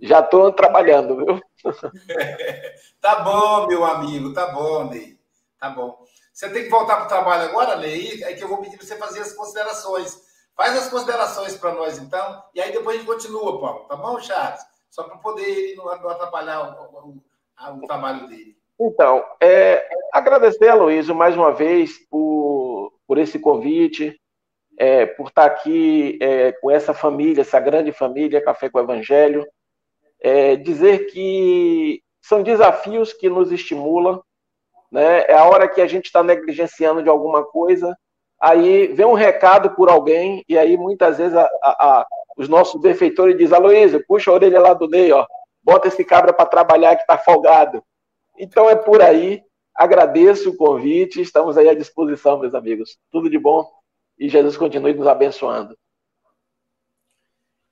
já 0.00 0.20
estou 0.20 0.50
trabalhando, 0.50 1.16
viu? 1.16 1.40
tá 3.02 3.16
bom, 3.16 3.66
meu 3.66 3.84
amigo, 3.84 4.32
tá 4.32 4.46
bom, 4.46 4.84
Ney. 4.84 5.18
Tá 5.60 5.68
bom. 5.68 6.02
Você 6.32 6.48
tem 6.48 6.64
que 6.64 6.70
voltar 6.70 6.96
para 6.96 7.04
o 7.04 7.08
trabalho 7.08 7.50
agora, 7.50 7.76
Ney, 7.76 8.24
aí 8.24 8.34
que 8.34 8.42
eu 8.42 8.48
vou 8.48 8.62
pedir 8.62 8.78
para 8.78 8.86
você 8.86 8.96
fazer 8.96 9.20
as 9.20 9.34
considerações. 9.34 10.24
Faz 10.56 10.74
as 10.74 10.88
considerações 10.88 11.54
para 11.58 11.74
nós, 11.74 11.98
então, 11.98 12.42
e 12.54 12.62
aí 12.62 12.72
depois 12.72 12.96
a 12.96 12.98
gente 12.98 13.06
continua, 13.06 13.60
Paulo. 13.60 13.84
Tá 13.84 13.96
bom, 13.96 14.18
Charles? 14.20 14.60
Só 14.88 15.02
para 15.02 15.18
poder 15.18 15.42
ele 15.42 15.74
não 15.74 15.88
atrapalhar 15.90 16.78
o, 16.80 17.08
o, 17.08 17.74
o, 17.76 17.86
trabalho 17.86 18.26
dele. 18.26 18.56
Então, 18.80 19.22
é, 19.38 19.86
agradecer 20.12 20.68
a 20.68 20.74
Luísio 20.74 21.14
mais 21.14 21.36
uma 21.36 21.52
vez 21.52 21.98
por, 22.08 22.92
por 23.06 23.18
esse 23.18 23.38
convite, 23.38 24.18
é, 24.78 25.06
por 25.06 25.28
estar 25.28 25.44
aqui 25.44 26.18
é, 26.20 26.52
com 26.52 26.70
essa 26.70 26.92
família, 26.92 27.42
essa 27.42 27.60
grande 27.60 27.92
família, 27.92 28.42
Café 28.42 28.68
com 28.68 28.78
o 28.78 28.82
Evangelho. 28.82 29.46
É, 30.20 30.56
dizer 30.56 31.06
que 31.06 32.02
são 32.20 32.42
desafios 32.42 33.12
que 33.12 33.28
nos 33.28 33.52
estimulam, 33.52 34.22
né? 34.90 35.24
É 35.28 35.34
a 35.34 35.44
hora 35.44 35.68
que 35.68 35.80
a 35.80 35.86
gente 35.86 36.06
está 36.06 36.22
negligenciando 36.22 37.02
de 37.02 37.08
alguma 37.08 37.44
coisa, 37.44 37.96
aí 38.40 38.86
vem 38.88 39.04
um 39.04 39.12
recado 39.12 39.74
por 39.74 39.90
alguém, 39.90 40.44
e 40.48 40.56
aí 40.56 40.76
muitas 40.76 41.18
vezes 41.18 41.36
a, 41.36 41.48
a, 41.62 41.70
a, 41.70 42.06
os 42.36 42.48
nossos 42.48 42.80
defeitores 42.80 43.36
dizem, 43.36 43.56
Aloysio, 43.56 44.04
puxa 44.06 44.30
a 44.30 44.34
orelha 44.34 44.60
lá 44.60 44.72
do 44.72 44.88
Ney, 44.88 45.12
ó, 45.12 45.26
bota 45.62 45.88
esse 45.88 46.04
cabra 46.04 46.32
para 46.32 46.46
trabalhar 46.46 46.96
que 46.96 47.02
está 47.02 47.18
folgado. 47.18 47.82
Então 48.38 48.70
é 48.70 48.76
por 48.76 49.02
aí, 49.02 49.42
agradeço 49.74 50.50
o 50.50 50.56
convite, 50.56 51.20
estamos 51.20 51.58
aí 51.58 51.68
à 51.68 51.74
disposição, 51.74 52.38
meus 52.38 52.54
amigos. 52.54 52.96
Tudo 53.10 53.28
de 53.28 53.38
bom 53.38 53.68
e 54.18 54.28
Jesus 54.28 54.56
continue 54.56 54.94
nos 54.94 55.06
abençoando. 55.06 55.76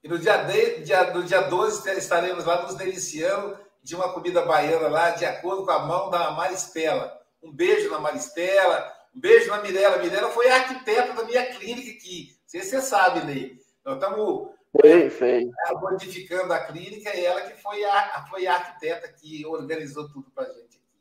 E 0.02 0.08
no 0.08 0.18
dia, 0.18 0.38
de, 0.38 0.80
dia, 0.80 1.12
no 1.12 1.22
dia 1.22 1.42
12 1.42 1.88
estaremos 1.96 2.44
lá 2.44 2.62
nos 2.62 2.74
deliciando 2.74 3.56
de 3.82 3.94
uma 3.94 4.12
comida 4.12 4.44
baiana 4.44 4.88
lá, 4.88 5.10
de 5.10 5.24
acordo 5.24 5.64
com 5.64 5.70
a 5.70 5.86
mão 5.86 6.10
da 6.10 6.32
Maristela. 6.32 7.20
Um 7.42 7.52
beijo 7.52 7.90
na 7.90 7.98
Maristela, 7.98 8.92
um 9.14 9.20
beijo 9.20 9.48
na 9.48 9.60
Mirella. 9.60 9.98
Mirella 9.98 10.30
foi 10.30 10.48
a 10.48 10.56
arquiteta 10.56 11.12
da 11.12 11.24
minha 11.24 11.46
clínica 11.54 11.90
aqui. 11.92 12.36
Se 12.46 12.62
você 12.62 12.80
sabe, 12.80 13.24
Ney. 13.24 13.60
Nós 13.84 13.94
estamos 13.94 14.50
sei, 14.80 15.10
sei. 15.10 15.50
modificando 15.80 16.52
a 16.52 16.60
clínica 16.60 17.14
e 17.16 17.24
ela 17.24 17.42
que 17.42 17.60
foi 17.60 17.84
a, 17.84 18.26
foi 18.28 18.46
a 18.46 18.54
arquiteta 18.54 19.08
que 19.08 19.44
organizou 19.46 20.08
tudo 20.08 20.30
para 20.30 20.44
a 20.44 20.52
gente 20.52 20.78
aqui. 20.78 21.00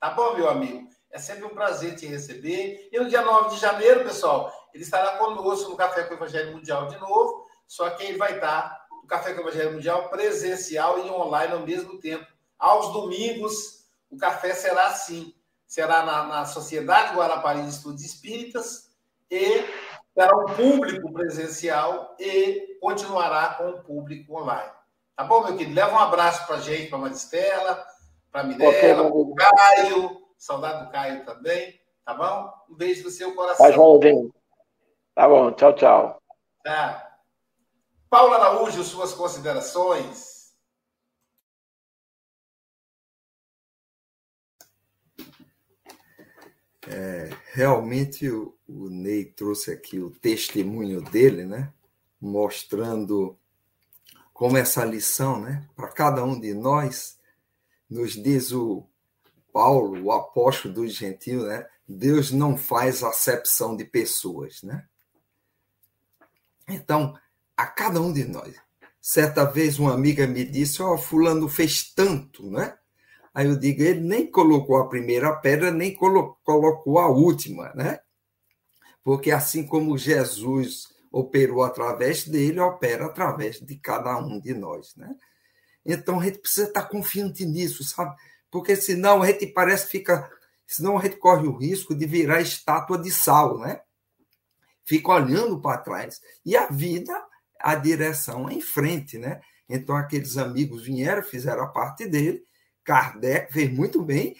Tá 0.00 0.10
bom, 0.10 0.36
meu 0.36 0.48
amigo? 0.48 0.88
É 1.10 1.18
sempre 1.18 1.44
um 1.44 1.54
prazer 1.54 1.96
te 1.96 2.06
receber. 2.06 2.88
E 2.92 2.98
no 2.98 3.08
dia 3.08 3.22
9 3.22 3.54
de 3.54 3.60
janeiro, 3.60 4.04
pessoal, 4.04 4.52
ele 4.72 4.84
estará 4.84 5.18
conosco 5.18 5.70
no 5.70 5.76
Café 5.76 6.04
com 6.04 6.14
o 6.14 6.16
Evangelho 6.16 6.52
Mundial 6.52 6.86
de 6.86 6.98
novo, 6.98 7.46
só 7.66 7.90
que 7.90 8.04
ele 8.04 8.18
vai 8.18 8.34
estar 8.34 8.80
Café 9.10 9.34
com 9.34 9.40
o 9.40 9.42
Evangelho 9.42 9.72
Mundial 9.72 10.08
presencial 10.08 11.04
e 11.04 11.10
online 11.10 11.52
ao 11.52 11.66
mesmo 11.66 11.98
tempo. 11.98 12.24
Aos 12.56 12.92
domingos, 12.92 13.84
o 14.08 14.16
café 14.16 14.54
será 14.54 14.86
assim. 14.86 15.34
Será 15.66 16.04
na, 16.04 16.22
na 16.24 16.44
Sociedade 16.46 17.16
Guarapari 17.16 17.62
de 17.62 17.70
Estudos 17.70 18.04
Espíritas 18.04 18.92
e 19.28 19.64
terá 20.14 20.36
um 20.36 20.54
público 20.54 21.12
presencial 21.12 22.14
e 22.20 22.78
continuará 22.80 23.54
com 23.54 23.70
o 23.70 23.82
público 23.82 24.40
online. 24.40 24.70
Tá 25.16 25.24
bom, 25.24 25.42
meu 25.42 25.56
querido? 25.56 25.74
Leva 25.74 25.92
um 25.92 25.98
abraço 25.98 26.46
para 26.46 26.56
a 26.56 26.60
gente, 26.60 26.88
para 26.88 26.98
a 26.98 27.02
Maristela, 27.02 27.86
para 28.30 28.42
a 28.42 28.44
Mirella, 28.44 29.10
para 29.10 29.12
o 29.12 29.34
Caio. 29.34 30.19
Saudade 30.40 30.86
do 30.86 30.90
Caio 30.90 31.22
também. 31.26 31.78
Tá 32.02 32.14
bom? 32.14 32.50
Um 32.70 32.74
beijo 32.74 33.04
no 33.04 33.10
seu 33.10 33.34
coração. 33.34 33.70
Tá 33.70 33.76
bom, 33.76 34.30
Tá 35.14 35.28
bom. 35.28 35.52
Tchau, 35.52 35.74
tchau. 35.74 36.22
Tá. 36.64 37.18
Paulo 38.08 38.32
Araújo, 38.32 38.82
suas 38.82 39.12
considerações. 39.12 40.54
É, 46.88 47.28
realmente 47.52 48.30
o, 48.30 48.56
o 48.66 48.88
Ney 48.88 49.26
trouxe 49.26 49.70
aqui 49.70 50.00
o 50.00 50.10
testemunho 50.10 51.02
dele, 51.02 51.44
né? 51.44 51.70
Mostrando 52.18 53.38
como 54.32 54.56
essa 54.56 54.86
lição, 54.86 55.38
né? 55.38 55.68
Para 55.76 55.88
cada 55.88 56.24
um 56.24 56.40
de 56.40 56.54
nós, 56.54 57.20
nos 57.88 58.14
diz 58.14 58.52
o 58.52 58.89
Paulo, 59.52 60.02
o 60.04 60.12
apóstolo 60.12 60.74
dos 60.74 60.94
gentios, 60.94 61.44
né? 61.44 61.66
Deus 61.88 62.30
não 62.30 62.56
faz 62.56 63.02
acepção 63.02 63.76
de 63.76 63.84
pessoas, 63.84 64.62
né? 64.62 64.86
Então, 66.68 67.18
a 67.56 67.66
cada 67.66 68.00
um 68.00 68.12
de 68.12 68.24
nós. 68.24 68.54
Certa 69.00 69.44
vez 69.44 69.78
uma 69.78 69.94
amiga 69.94 70.26
me 70.26 70.44
disse: 70.44 70.82
Ó, 70.82 70.94
oh, 70.94 70.98
Fulano 70.98 71.48
fez 71.48 71.92
tanto, 71.92 72.50
né? 72.50 72.76
Aí 73.34 73.46
eu 73.46 73.56
digo: 73.56 73.82
ele 73.82 74.00
nem 74.00 74.30
colocou 74.30 74.76
a 74.76 74.88
primeira 74.88 75.34
pedra, 75.36 75.70
nem 75.70 75.94
colocou 75.94 76.98
a 76.98 77.08
última, 77.08 77.72
né? 77.74 78.00
Porque 79.02 79.30
assim 79.30 79.66
como 79.66 79.96
Jesus 79.98 80.88
operou 81.10 81.62
através 81.64 82.26
dele, 82.26 82.60
opera 82.60 83.06
através 83.06 83.58
de 83.60 83.76
cada 83.76 84.16
um 84.18 84.38
de 84.38 84.54
nós, 84.54 84.94
né? 84.96 85.14
Então 85.84 86.20
a 86.20 86.24
gente 86.24 86.38
precisa 86.38 86.68
estar 86.68 86.84
confiante 86.84 87.44
nisso, 87.44 87.82
sabe? 87.82 88.14
Porque 88.50 88.76
senão 88.76 89.22
a 89.22 89.26
gente 89.26 89.46
parece 89.46 89.86
que 89.86 89.92
fica. 89.92 90.30
Senão 90.66 90.98
a 90.98 91.02
gente 91.02 91.16
corre 91.16 91.46
o 91.46 91.56
risco 91.56 91.94
de 91.94 92.06
virar 92.06 92.40
estátua 92.40 92.98
de 92.98 93.10
sal, 93.10 93.58
né? 93.58 93.80
Fica 94.84 95.12
olhando 95.12 95.60
para 95.60 95.78
trás. 95.78 96.20
E 96.44 96.56
a 96.56 96.66
vida 96.66 97.12
a 97.60 97.74
direção 97.74 98.50
em 98.50 98.60
frente, 98.60 99.18
né? 99.18 99.40
Então 99.68 99.94
aqueles 99.94 100.36
amigos 100.36 100.84
vieram, 100.84 101.22
fizeram 101.22 101.62
a 101.62 101.68
parte 101.68 102.06
dele, 102.06 102.42
Kardec 102.82 103.52
fez 103.52 103.70
muito 103.70 104.02
bem, 104.02 104.36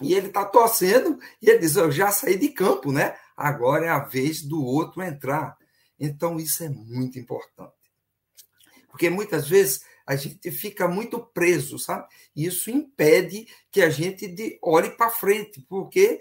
e 0.00 0.14
ele 0.14 0.28
está 0.28 0.44
torcendo, 0.44 1.18
e 1.42 1.50
ele 1.50 1.58
diz: 1.58 1.76
Eu 1.76 1.90
já 1.90 2.10
saí 2.10 2.38
de 2.38 2.48
campo, 2.50 2.92
né? 2.92 3.16
Agora 3.36 3.86
é 3.86 3.88
a 3.88 3.98
vez 3.98 4.42
do 4.42 4.64
outro 4.64 5.02
entrar. 5.02 5.56
Então, 5.98 6.38
isso 6.38 6.62
é 6.62 6.68
muito 6.68 7.18
importante. 7.18 7.72
Porque 8.88 9.10
muitas 9.10 9.48
vezes 9.48 9.82
a 10.08 10.16
gente 10.16 10.50
fica 10.50 10.88
muito 10.88 11.20
preso, 11.20 11.78
sabe? 11.78 12.08
Isso 12.34 12.70
impede 12.70 13.46
que 13.70 13.82
a 13.82 13.90
gente 13.90 14.26
de, 14.26 14.58
olhe 14.62 14.88
para 14.88 15.10
frente, 15.10 15.60
porque 15.68 16.18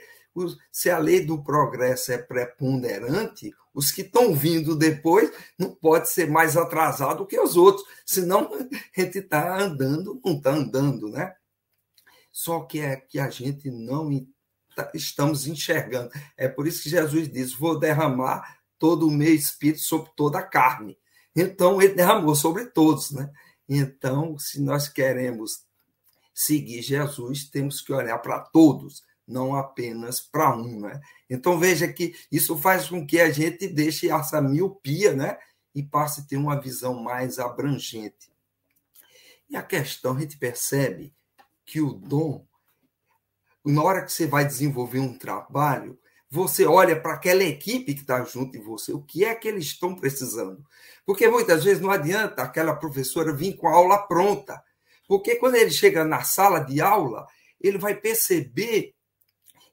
se 0.69 0.89
a 0.89 0.97
lei 0.97 1.25
do 1.25 1.41
progresso 1.41 2.11
é 2.11 2.17
preponderante, 2.17 3.55
os 3.73 3.89
que 3.89 4.01
estão 4.01 4.35
vindo 4.35 4.75
depois 4.75 5.31
não 5.57 5.73
pode 5.73 6.09
ser 6.09 6.29
mais 6.29 6.57
atrasado 6.57 7.25
que 7.25 7.39
os 7.39 7.55
outros, 7.55 7.87
senão 8.05 8.51
a 8.93 9.01
gente 9.01 9.19
está 9.19 9.57
andando, 9.57 10.19
não 10.23 10.33
está 10.33 10.49
andando, 10.51 11.07
né? 11.07 11.33
Só 12.29 12.59
que 12.65 12.81
é 12.81 12.97
que 12.97 13.17
a 13.17 13.29
gente 13.29 13.71
não 13.71 14.09
tá, 14.75 14.91
estamos 14.93 15.47
enxergando. 15.47 16.11
É 16.35 16.49
por 16.49 16.67
isso 16.67 16.83
que 16.83 16.89
Jesus 16.89 17.31
diz: 17.31 17.53
vou 17.53 17.79
derramar 17.79 18.59
todo 18.77 19.07
o 19.07 19.11
meu 19.11 19.33
espírito 19.33 19.79
sobre 19.79 20.11
toda 20.13 20.39
a 20.39 20.43
carne. 20.43 20.97
Então, 21.33 21.81
ele 21.81 21.93
derramou 21.93 22.35
sobre 22.35 22.65
todos, 22.65 23.11
né? 23.11 23.31
Então, 23.67 24.37
se 24.37 24.61
nós 24.61 24.87
queremos 24.87 25.65
seguir 26.33 26.81
Jesus, 26.81 27.49
temos 27.49 27.81
que 27.81 27.91
olhar 27.91 28.17
para 28.19 28.39
todos, 28.39 29.03
não 29.27 29.55
apenas 29.55 30.21
para 30.21 30.55
um, 30.55 30.79
né? 30.79 31.01
Então, 31.29 31.59
veja 31.59 31.91
que 31.91 32.15
isso 32.31 32.57
faz 32.57 32.87
com 32.87 33.05
que 33.05 33.19
a 33.19 33.29
gente 33.29 33.67
deixe 33.67 34.09
essa 34.09 34.41
miopia, 34.41 35.13
né? 35.13 35.37
E 35.75 35.83
passe 35.83 36.21
a 36.21 36.23
ter 36.23 36.37
uma 36.37 36.59
visão 36.59 36.93
mais 36.93 37.39
abrangente. 37.39 38.31
E 39.49 39.55
a 39.55 39.63
questão, 39.63 40.15
a 40.15 40.19
gente 40.19 40.37
percebe 40.37 41.13
que 41.65 41.81
o 41.81 41.91
dom, 41.91 42.45
na 43.65 43.83
hora 43.83 44.03
que 44.03 44.11
você 44.11 44.25
vai 44.25 44.45
desenvolver 44.45 44.99
um 44.99 45.17
trabalho, 45.17 45.99
você 46.29 46.65
olha 46.65 46.99
para 46.99 47.13
aquela 47.13 47.43
equipe 47.43 47.93
que 47.93 48.01
está 48.01 48.23
junto 48.23 48.51
de 48.51 48.59
você, 48.59 48.91
o 48.91 49.01
que 49.01 49.23
é 49.23 49.33
que 49.33 49.47
eles 49.47 49.65
estão 49.65 49.95
precisando. 49.95 50.63
Porque 51.05 51.27
muitas 51.29 51.63
vezes 51.63 51.81
não 51.81 51.89
adianta 51.89 52.43
aquela 52.43 52.75
professora 52.75 53.33
vir 53.33 53.55
com 53.55 53.67
a 53.67 53.73
aula 53.73 53.97
pronta. 54.07 54.61
Porque 55.07 55.35
quando 55.35 55.55
ele 55.55 55.71
chega 55.71 56.03
na 56.03 56.23
sala 56.23 56.59
de 56.59 56.81
aula, 56.81 57.25
ele 57.61 57.77
vai 57.77 57.95
perceber 57.95 58.93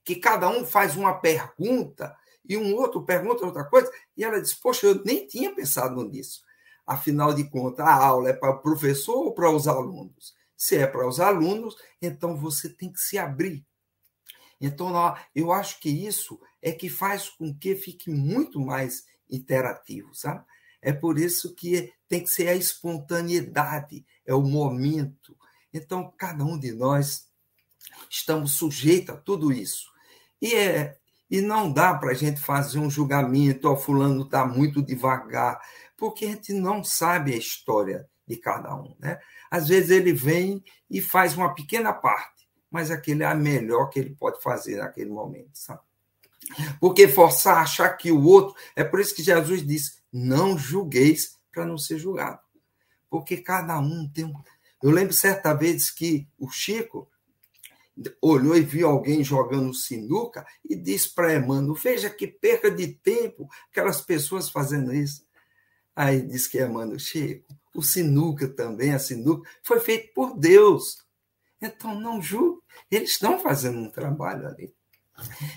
que 0.05 0.17
cada 0.17 0.49
um 0.49 0.65
faz 0.65 0.97
uma 0.97 1.15
pergunta 1.15 2.15
e 2.49 2.57
um 2.57 2.75
outro 2.77 3.05
pergunta 3.05 3.45
outra 3.45 3.65
coisa, 3.65 3.91
e 4.17 4.23
ela 4.23 4.41
diz: 4.41 4.55
Poxa, 4.55 4.87
eu 4.87 5.03
nem 5.05 5.27
tinha 5.27 5.55
pensado 5.55 6.05
nisso. 6.05 6.43
Afinal 6.87 7.33
de 7.33 7.49
contas, 7.49 7.87
a 7.87 7.95
aula 7.95 8.29
é 8.29 8.33
para 8.35 8.51
o 8.51 8.61
professor 8.61 9.17
ou 9.17 9.35
para 9.35 9.51
os 9.51 9.67
alunos? 9.67 10.35
Se 10.57 10.77
é 10.77 10.87
para 10.87 11.09
os 11.09 11.19
alunos, 11.19 11.75
então 12.01 12.37
você 12.37 12.69
tem 12.69 12.93
que 12.93 13.01
se 13.01 13.19
abrir 13.19 13.65
então, 14.61 14.93
eu 15.35 15.53
acho 15.53 15.81
que 15.81 15.89
isso 15.89 16.41
é 16.63 16.73
que 16.73 16.89
faz 16.89 17.29
com 17.29 17.55
que 17.55 17.75
fique 17.75 18.11
muito 18.11 18.61
mais 18.61 19.05
interativo, 19.31 20.15
sabe? 20.15 20.45
É 20.81 20.93
por 20.93 21.19
isso 21.19 21.55
que 21.55 21.93
tem 22.09 22.23
que 22.23 22.31
ser 22.31 22.49
a 22.49 22.55
espontaneidade, 22.55 24.05
é 24.27 24.35
o 24.35 24.43
momento. 24.43 25.37
Então, 25.73 26.13
cada 26.17 26.45
um 26.45 26.59
de 26.59 26.73
nós 26.73 27.27
estamos 28.09 28.53
sujeitos 28.53 29.15
a 29.15 29.19
tudo 29.19 29.53
isso. 29.53 29.91
E, 30.41 30.55
é, 30.55 30.99
e 31.31 31.41
não 31.41 31.73
dá 31.73 31.95
para 31.95 32.11
a 32.11 32.15
gente 32.15 32.41
fazer 32.41 32.79
um 32.79 32.91
julgamento, 32.91 33.69
ó, 33.69 33.77
fulano 33.77 34.25
está 34.25 34.47
muito 34.47 34.83
devagar, 34.83 35.59
porque 35.97 36.27
a 36.27 36.29
gente 36.29 36.53
não 36.53 36.85
sabe 36.85 37.33
a 37.33 37.39
história 37.39 38.09
de 38.27 38.37
cada 38.37 38.75
um. 38.75 38.95
Né? 38.99 39.19
Às 39.51 39.69
vezes 39.69 39.91
ele 39.91 40.13
vem 40.13 40.63
e 40.91 41.01
faz 41.01 41.37
uma 41.37 41.55
pequena 41.55 41.93
parte 41.93 42.34
mas 42.75 42.91
aquele 42.91 43.23
é 43.23 43.27
a 43.27 43.37
melhor 43.37 43.89
que 43.89 44.01
ele 44.01 44.17
pode 44.17 44.43
fazer 44.43 44.79
naquele 44.79 45.09
momento, 45.09 45.51
sabe? 45.53 45.79
Porque 46.81 47.07
forçar 47.07 47.59
a 47.59 47.61
achar 47.61 47.89
que 47.91 48.11
o 48.11 48.21
outro. 48.21 48.57
É 48.75 48.83
por 48.83 48.99
isso 48.99 49.15
que 49.15 49.23
Jesus 49.23 49.65
disse: 49.65 49.99
não 50.13 50.59
julgueis 50.59 51.39
para 51.53 51.65
não 51.65 51.79
ser 51.79 52.01
julgado. 52.01 52.41
Porque 53.09 53.37
cada 53.37 53.79
um 53.79 54.11
tem 54.13 54.25
um. 54.25 54.35
Eu 54.83 54.91
lembro 54.91 55.15
certa 55.15 55.55
vez 55.55 55.89
que 55.89 56.27
o 56.37 56.51
Chico 56.51 57.09
olhou 58.21 58.57
e 58.57 58.63
viu 58.63 58.89
alguém 58.89 59.23
jogando 59.23 59.73
sinuca 59.73 60.45
e 60.69 60.75
disse 60.75 61.15
para 61.15 61.33
Emmanuel: 61.33 61.75
Veja 61.75 62.11
que 62.11 62.27
perca 62.27 62.73
de 62.73 62.89
tempo 62.89 63.49
aquelas 63.71 64.01
pessoas 64.01 64.51
fazendo 64.51 64.93
isso. 64.93 65.25
Aí 65.95 66.23
disse 66.23 66.51
que 66.51 66.61
Emmanuel, 66.61 66.99
Chico, 66.99 67.47
o 67.73 67.85
sinuca 67.85 68.49
também, 68.49 68.93
a 68.93 68.99
sinuca, 68.99 69.49
foi 69.63 69.79
feito 69.79 70.13
por 70.13 70.37
Deus. 70.37 71.05
Então, 71.65 71.99
não 71.99 72.21
julgue, 72.21 72.61
eles 72.91 73.11
estão 73.11 73.39
fazendo 73.39 73.79
um 73.79 73.91
trabalho 73.91 74.47
ali. 74.47 74.75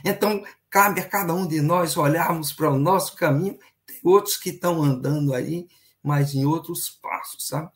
Então, 0.04 0.44
cabe 0.70 1.02
a 1.02 1.08
cada 1.08 1.34
um 1.34 1.48
de 1.48 1.62
nós 1.62 1.98
olharmos 1.98 2.54
para 2.54 2.72
o 2.72 2.78
nosso 2.78 3.16
caminho. 3.16 3.58
Tem 3.86 4.00
outros 4.04 4.38
que 4.38 4.50
estão 4.50 4.82
andando 4.84 5.34
aí, 5.34 5.68
mas 6.02 6.34
em 6.34 6.46
outros 6.46 6.90
passos, 6.90 7.48
sabe? 7.48 7.72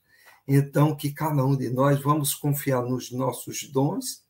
Então, 0.47 0.95
que 0.95 1.11
cada 1.11 1.45
um 1.45 1.55
de 1.55 1.69
nós 1.69 2.01
vamos 2.01 2.33
confiar 2.33 2.81
nos 2.81 3.11
nossos 3.11 3.63
dons, 3.71 4.23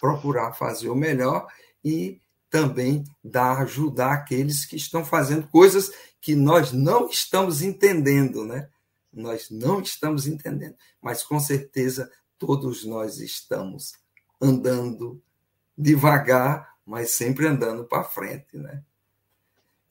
procurar 0.00 0.52
fazer 0.52 0.88
o 0.88 0.94
melhor 0.94 1.46
e 1.84 2.20
também 2.50 3.04
dar 3.22 3.62
ajudar 3.62 4.12
aqueles 4.12 4.64
que 4.64 4.76
estão 4.76 5.04
fazendo 5.04 5.48
coisas 5.48 5.90
que 6.20 6.34
nós 6.34 6.72
não 6.72 7.08
estamos 7.08 7.62
entendendo, 7.62 8.44
né? 8.44 8.68
Nós 9.12 9.50
não 9.50 9.80
estamos 9.80 10.26
entendendo, 10.26 10.76
mas 11.00 11.22
com 11.22 11.38
certeza 11.38 12.10
todos 12.38 12.84
nós 12.84 13.18
estamos 13.18 13.94
andando 14.44 15.22
devagar, 15.76 16.76
mas 16.84 17.12
sempre 17.12 17.46
andando 17.46 17.84
para 17.84 18.04
frente, 18.04 18.56
né? 18.56 18.82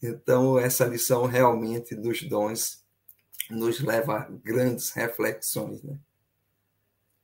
Então, 0.02 0.60
essa 0.60 0.86
lição 0.86 1.26
realmente 1.26 1.96
dos 1.96 2.22
dons 2.24 2.84
nos 3.50 3.80
leva 3.80 4.20
a 4.20 4.30
grandes 4.30 4.92
reflexões, 4.92 5.82
né? 5.82 5.98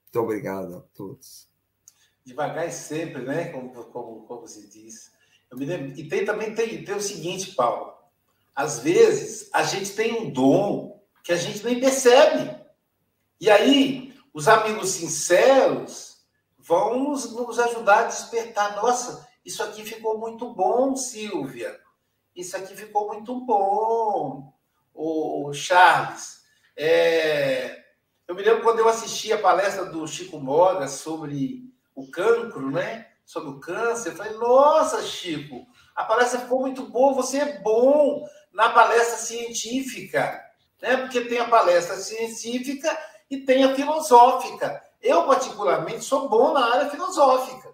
Muito 0.04 0.20
obrigado 0.20 0.78
a 0.78 0.82
todos. 0.96 1.48
Devagar 2.26 2.68
e 2.68 2.72
sempre, 2.72 3.22
né? 3.22 3.50
Como, 3.52 3.70
como, 3.86 4.24
como 4.24 4.48
se 4.48 4.68
diz. 4.68 5.12
Eu 5.52 5.58
me 5.58 5.66
lembro... 5.66 5.98
E 5.98 6.08
tem, 6.08 6.26
também 6.26 6.56
tem, 6.56 6.84
tem 6.84 6.96
o 6.96 7.02
seguinte, 7.02 7.54
Paulo. 7.54 7.94
Às 8.56 8.80
vezes, 8.80 9.50
a 9.54 9.64
gente 9.64 9.94
tem 9.94 10.14
um 10.14 10.30
dom 10.30 11.02
que 11.24 11.32
a 11.32 11.36
gente 11.36 11.64
nem 11.64 11.80
percebe. 11.80 12.60
E 13.40 13.50
aí, 13.50 14.14
os 14.34 14.48
amigos 14.48 14.90
sinceros 14.90 16.19
vão 16.70 17.00
nos, 17.00 17.34
nos 17.34 17.58
ajudar 17.58 18.02
a 18.02 18.08
despertar. 18.08 18.76
Nossa, 18.76 19.28
isso 19.44 19.64
aqui 19.64 19.84
ficou 19.84 20.20
muito 20.20 20.54
bom, 20.54 20.96
Silvia. 20.96 21.76
Isso 22.36 22.56
aqui 22.56 22.76
ficou 22.76 23.08
muito 23.08 23.44
bom, 23.44 24.54
o 24.94 25.52
Charles. 25.52 26.44
É, 26.78 27.84
eu 28.28 28.36
me 28.36 28.44
lembro 28.44 28.62
quando 28.62 28.78
eu 28.78 28.88
assisti 28.88 29.34
a 29.34 29.40
palestra 29.40 29.86
do 29.86 30.08
Chico 30.08 30.40
Moga 30.40 30.88
sobre 30.88 31.64
o 31.96 32.10
cancro, 32.12 32.70
né? 32.70 33.08
Sobre 33.26 33.50
o 33.50 33.60
câncer. 33.60 34.12
Eu 34.12 34.16
falei, 34.16 34.34
nossa, 34.34 35.02
Chico, 35.02 35.66
a 35.96 36.04
palestra 36.04 36.42
ficou 36.42 36.62
muito 36.62 36.84
boa, 36.86 37.16
você 37.16 37.40
é 37.40 37.60
bom 37.60 38.24
na 38.54 38.70
palestra 38.70 39.18
científica, 39.18 40.40
né? 40.80 40.98
Porque 40.98 41.22
tem 41.22 41.40
a 41.40 41.50
palestra 41.50 41.96
científica 41.96 42.96
e 43.28 43.40
tem 43.40 43.64
a 43.64 43.74
filosófica. 43.74 44.88
Eu, 45.02 45.26
particularmente, 45.26 46.04
sou 46.04 46.28
bom 46.28 46.54
na 46.54 46.74
área 46.74 46.90
filosófica. 46.90 47.74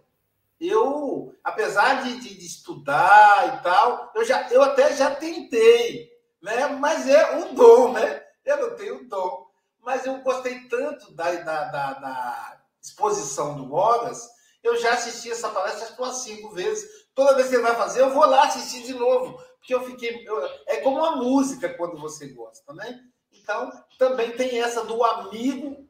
Eu, 0.60 1.36
apesar 1.44 2.04
de, 2.04 2.20
de, 2.20 2.36
de 2.36 2.46
estudar 2.46 3.58
e 3.58 3.64
tal, 3.64 4.12
eu, 4.16 4.24
já, 4.24 4.50
eu 4.50 4.62
até 4.62 4.96
já 4.96 5.14
tentei, 5.14 6.10
né? 6.42 6.68
mas 6.68 7.08
é 7.10 7.36
um 7.38 7.54
dom, 7.54 7.92
né? 7.92 8.24
Eu 8.46 8.70
não 8.70 8.76
tenho 8.76 9.08
dom. 9.10 9.48
Mas 9.80 10.06
eu 10.06 10.20
gostei 10.20 10.68
tanto 10.68 11.12
da, 11.14 11.32
da, 11.32 11.64
da, 11.66 11.94
da 11.94 12.62
exposição 12.82 13.56
do 13.56 13.66
Mogas, 13.66 14.30
eu 14.66 14.76
já 14.78 14.94
assisti 14.94 15.30
essa 15.30 15.50
palestra 15.50 15.86
acho 15.86 16.02
umas 16.02 16.18
cinco 16.18 16.50
vezes. 16.50 17.06
Toda 17.14 17.36
vez 17.36 17.50
que 17.50 17.56
ele 17.56 17.62
vai 17.62 17.76
fazer, 17.76 18.02
eu 18.02 18.10
vou 18.10 18.26
lá 18.26 18.46
assistir 18.46 18.82
de 18.82 18.96
novo. 18.96 19.40
Porque 19.60 19.74
eu 19.74 19.84
fiquei. 19.84 20.28
Eu, 20.28 20.44
é 20.66 20.78
como 20.78 20.98
uma 20.98 21.16
música 21.18 21.70
quando 21.70 22.00
você 22.00 22.30
gosta, 22.30 22.74
né? 22.74 23.00
Então, 23.32 23.72
também 24.00 24.32
tem 24.32 24.60
essa 24.60 24.84
do 24.84 25.04
amigo, 25.04 25.88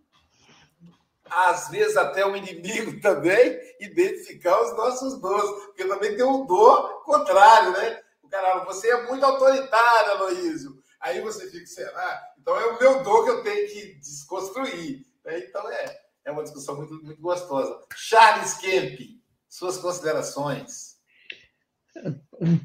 às 1.30 1.69
vezes 1.69 1.97
até 1.97 2.26
o 2.26 2.36
inimigo 2.36 2.99
também, 3.01 3.59
identificar 3.80 4.61
os 4.61 4.76
nossos 4.76 5.19
dons, 5.19 5.65
porque 5.65 5.86
também 5.86 6.15
tem 6.15 6.26
um 6.26 6.45
dor 6.45 7.03
contrário, 7.03 7.71
né? 7.71 8.01
O 8.21 8.30
cara, 8.30 8.63
você 8.65 8.89
é 8.89 9.07
muito 9.07 9.23
autoritário, 9.23 10.11
Aloísio. 10.11 10.84
Aí 10.99 11.21
você 11.21 11.49
fica, 11.49 11.65
será? 11.67 12.34
Então 12.39 12.57
é 12.59 12.65
o 12.65 12.80
meu 12.80 13.03
dom 13.03 13.23
que 13.23 13.30
eu 13.30 13.43
tenho 13.43 13.69
que 13.69 13.93
desconstruir. 13.99 15.05
Né? 15.23 15.39
Então 15.39 15.69
é, 15.69 16.01
é 16.26 16.32
uma 16.32 16.43
discussão 16.43 16.76
muito, 16.76 16.93
muito 17.03 17.21
gostosa. 17.21 17.80
Charles 17.95 18.55
Kemp, 18.55 18.99
suas 19.47 19.78
considerações. 19.78 20.94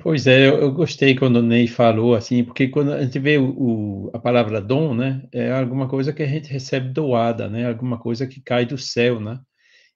Pois 0.02 0.26
é, 0.26 0.48
eu, 0.48 0.72
gostei 0.72 1.14
quando 1.14 1.36
o 1.36 1.42
Ney 1.42 1.66
falou 1.68 2.14
assim, 2.14 2.44
porque 2.44 2.68
quando 2.68 2.92
a 2.92 3.02
gente 3.02 3.18
vê 3.18 3.38
o, 3.38 4.06
o, 4.06 4.10
a 4.12 4.18
palavra 4.18 4.60
dom, 4.60 4.94
né, 4.94 5.22
é 5.32 5.52
alguma 5.52 5.88
coisa 5.88 6.12
que 6.12 6.22
a 6.22 6.26
gente 6.26 6.50
recebe 6.50 6.92
doada, 6.92 7.48
né, 7.48 7.68
alguma 7.68 7.98
coisa 7.98 8.26
que 8.26 8.40
cai 8.42 8.66
do 8.66 8.76
céu, 8.76 9.20
né, 9.20 9.38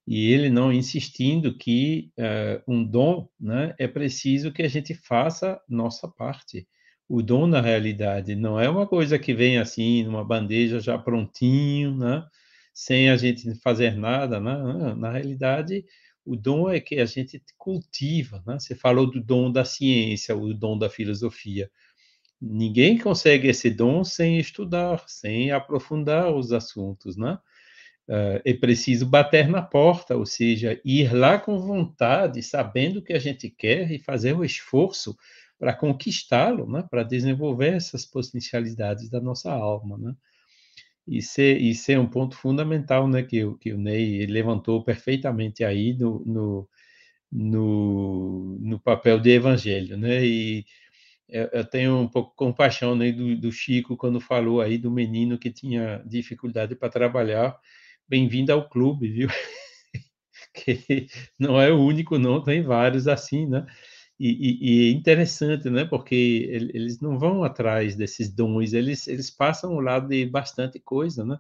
e 0.07 0.33
ele 0.33 0.51
não 0.51 0.73
insistindo 0.73 1.57
que 1.57 2.11
uh, 2.19 2.73
um 2.73 2.85
dom, 2.85 3.29
né, 3.41 3.75
é 3.79 3.89
preciso 3.89 4.53
que 4.53 4.63
a 4.63 4.69
gente 4.69 4.95
faça 4.95 5.61
nossa 5.69 6.09
parte, 6.09 6.67
O 7.09 7.23
dom, 7.23 7.47
na 7.47 7.61
realidade, 7.61 8.35
não 8.37 8.59
é 8.61 8.69
uma 8.69 8.87
coisa 8.87 9.19
que 9.19 9.35
vem 9.35 9.59
assim, 9.59 10.05
numa 10.05 10.25
bandeja 10.25 10.81
já 10.81 10.99
prontinho, 10.99 11.97
né? 11.97 12.25
sem 12.75 13.11
a 13.11 13.17
gente 13.17 13.55
fazer 13.63 13.97
nada. 13.97 14.41
Né? 14.41 14.95
Na 14.97 15.13
realidade, 15.13 15.85
o 16.25 16.37
dom 16.37 16.71
é 16.71 16.81
que 16.81 16.97
a 16.97 17.05
gente 17.05 17.43
cultiva. 17.59 18.43
Né? 18.47 18.59
Você 18.59 18.75
falou 18.75 19.11
do 19.11 19.21
dom 19.21 19.51
da 19.51 19.65
ciência, 19.65 20.37
o 20.37 20.55
dom 20.55 20.79
da 20.79 20.89
filosofia. 20.89 21.71
Ninguém 22.41 22.99
consegue 22.99 23.49
esse 23.49 23.71
dom 23.71 24.05
sem 24.05 24.39
estudar, 24.39 25.05
sem 25.07 25.51
aprofundar 25.51 26.35
os 26.35 26.53
assuntos, 26.53 27.17
né? 27.17 27.39
Uh, 28.07 28.37
é 28.45 28.53
preciso 28.53 29.07
bater 29.07 29.49
na 29.49 29.63
porta, 29.63 30.15
ou 30.15 30.27
seja, 30.27 30.79
ir 30.85 31.15
lá 31.15 31.39
com 31.39 31.59
vontade, 31.59 32.43
sabendo 32.43 32.99
o 32.99 33.03
que 33.03 33.15
a 33.15 33.19
gente 33.19 33.49
quer 33.49 33.91
e 33.91 33.99
fazer 33.99 34.35
o 34.35 34.45
esforço 34.45 35.17
para 35.59 35.73
conquistá-lo, 35.73 36.71
né? 36.71 36.85
para 36.91 37.03
desenvolver 37.03 37.73
essas 37.75 38.05
potencialidades 38.05 39.09
da 39.09 39.21
nossa 39.21 39.51
alma. 39.51 39.97
Né? 39.97 40.15
Isso, 41.07 41.41
é, 41.41 41.51
isso 41.53 41.93
é 41.93 41.99
um 41.99 42.07
ponto 42.09 42.37
fundamental 42.37 43.07
né? 43.09 43.23
que, 43.23 43.41
que 43.61 43.73
o 43.73 43.79
Ney 43.79 44.27
levantou 44.27 44.83
perfeitamente 44.83 45.63
aí 45.65 45.95
no, 45.95 46.25
no, 46.25 46.69
no, 47.33 48.59
no 48.61 48.81
papel 48.81 49.21
de 49.21 49.31
evangelho. 49.31 49.97
Né? 49.99 50.25
E 50.25 50.65
eu, 51.29 51.49
eu 51.53 51.65
tenho 51.65 51.99
um 51.99 52.09
pouco 52.09 52.31
de 52.31 52.37
compaixão 52.37 52.97
né, 52.97 53.13
do, 53.13 53.37
do 53.37 53.53
Chico 53.53 53.97
quando 53.97 54.21
falou 54.21 54.61
aí 54.61 54.79
do 54.79 54.91
menino 54.91 55.39
que 55.39 55.51
tinha 55.53 56.03
dificuldade 56.07 56.77
para 56.77 56.91
trabalhar 56.91 57.59
bem-vindo 58.09 58.53
ao 58.53 58.69
clube, 58.69 59.09
viu? 59.11 59.29
que 60.55 61.07
não 61.39 61.61
é 61.61 61.73
o 61.73 61.81
único, 61.81 62.19
não, 62.19 62.43
tem 62.43 62.63
vários 62.63 63.09
assim, 63.09 63.47
né? 63.47 63.67
E, 64.19 64.89
e, 64.89 64.91
é 64.91 64.93
interessante, 64.93 65.69
né? 65.69 65.85
Porque 65.85 66.15
eles 66.49 67.01
não 67.01 67.19
vão 67.19 67.43
atrás 67.43 67.97
desses 67.97 68.29
dons, 68.33 68.73
eles, 68.73 69.09
eles 69.09 69.31
passam 69.31 69.73
ao 69.73 69.81
lado 69.81 70.09
de 70.09 70.25
bastante 70.27 70.79
coisa, 70.79 71.25
né? 71.25 71.39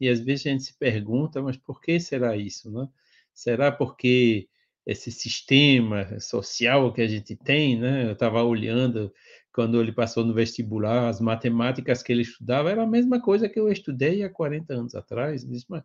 E 0.00 0.08
às 0.08 0.20
vezes 0.20 0.46
a 0.46 0.50
gente 0.50 0.64
se 0.64 0.78
pergunta, 0.78 1.42
mas 1.42 1.56
por 1.56 1.80
que 1.80 1.98
será 2.00 2.36
isso, 2.36 2.70
né? 2.70 2.88
Será 3.34 3.72
porque 3.72 4.48
esse 4.86 5.10
sistema 5.12 6.18
social 6.20 6.92
que 6.92 7.02
a 7.02 7.08
gente 7.08 7.36
tem, 7.36 7.78
né? 7.78 8.06
Eu 8.06 8.12
estava 8.12 8.42
olhando 8.42 9.12
quando 9.52 9.80
ele 9.80 9.92
passou 9.92 10.24
no 10.24 10.34
vestibular, 10.34 11.08
as 11.08 11.20
matemáticas 11.20 12.02
que 12.02 12.12
ele 12.12 12.22
estudava 12.22 12.70
era 12.70 12.82
a 12.82 12.86
mesma 12.86 13.20
coisa 13.20 13.48
que 13.48 13.60
eu 13.60 13.70
estudei 13.70 14.22
há 14.22 14.30
40 14.30 14.74
anos 14.74 14.94
atrás. 14.94 15.44
Mas 15.68 15.84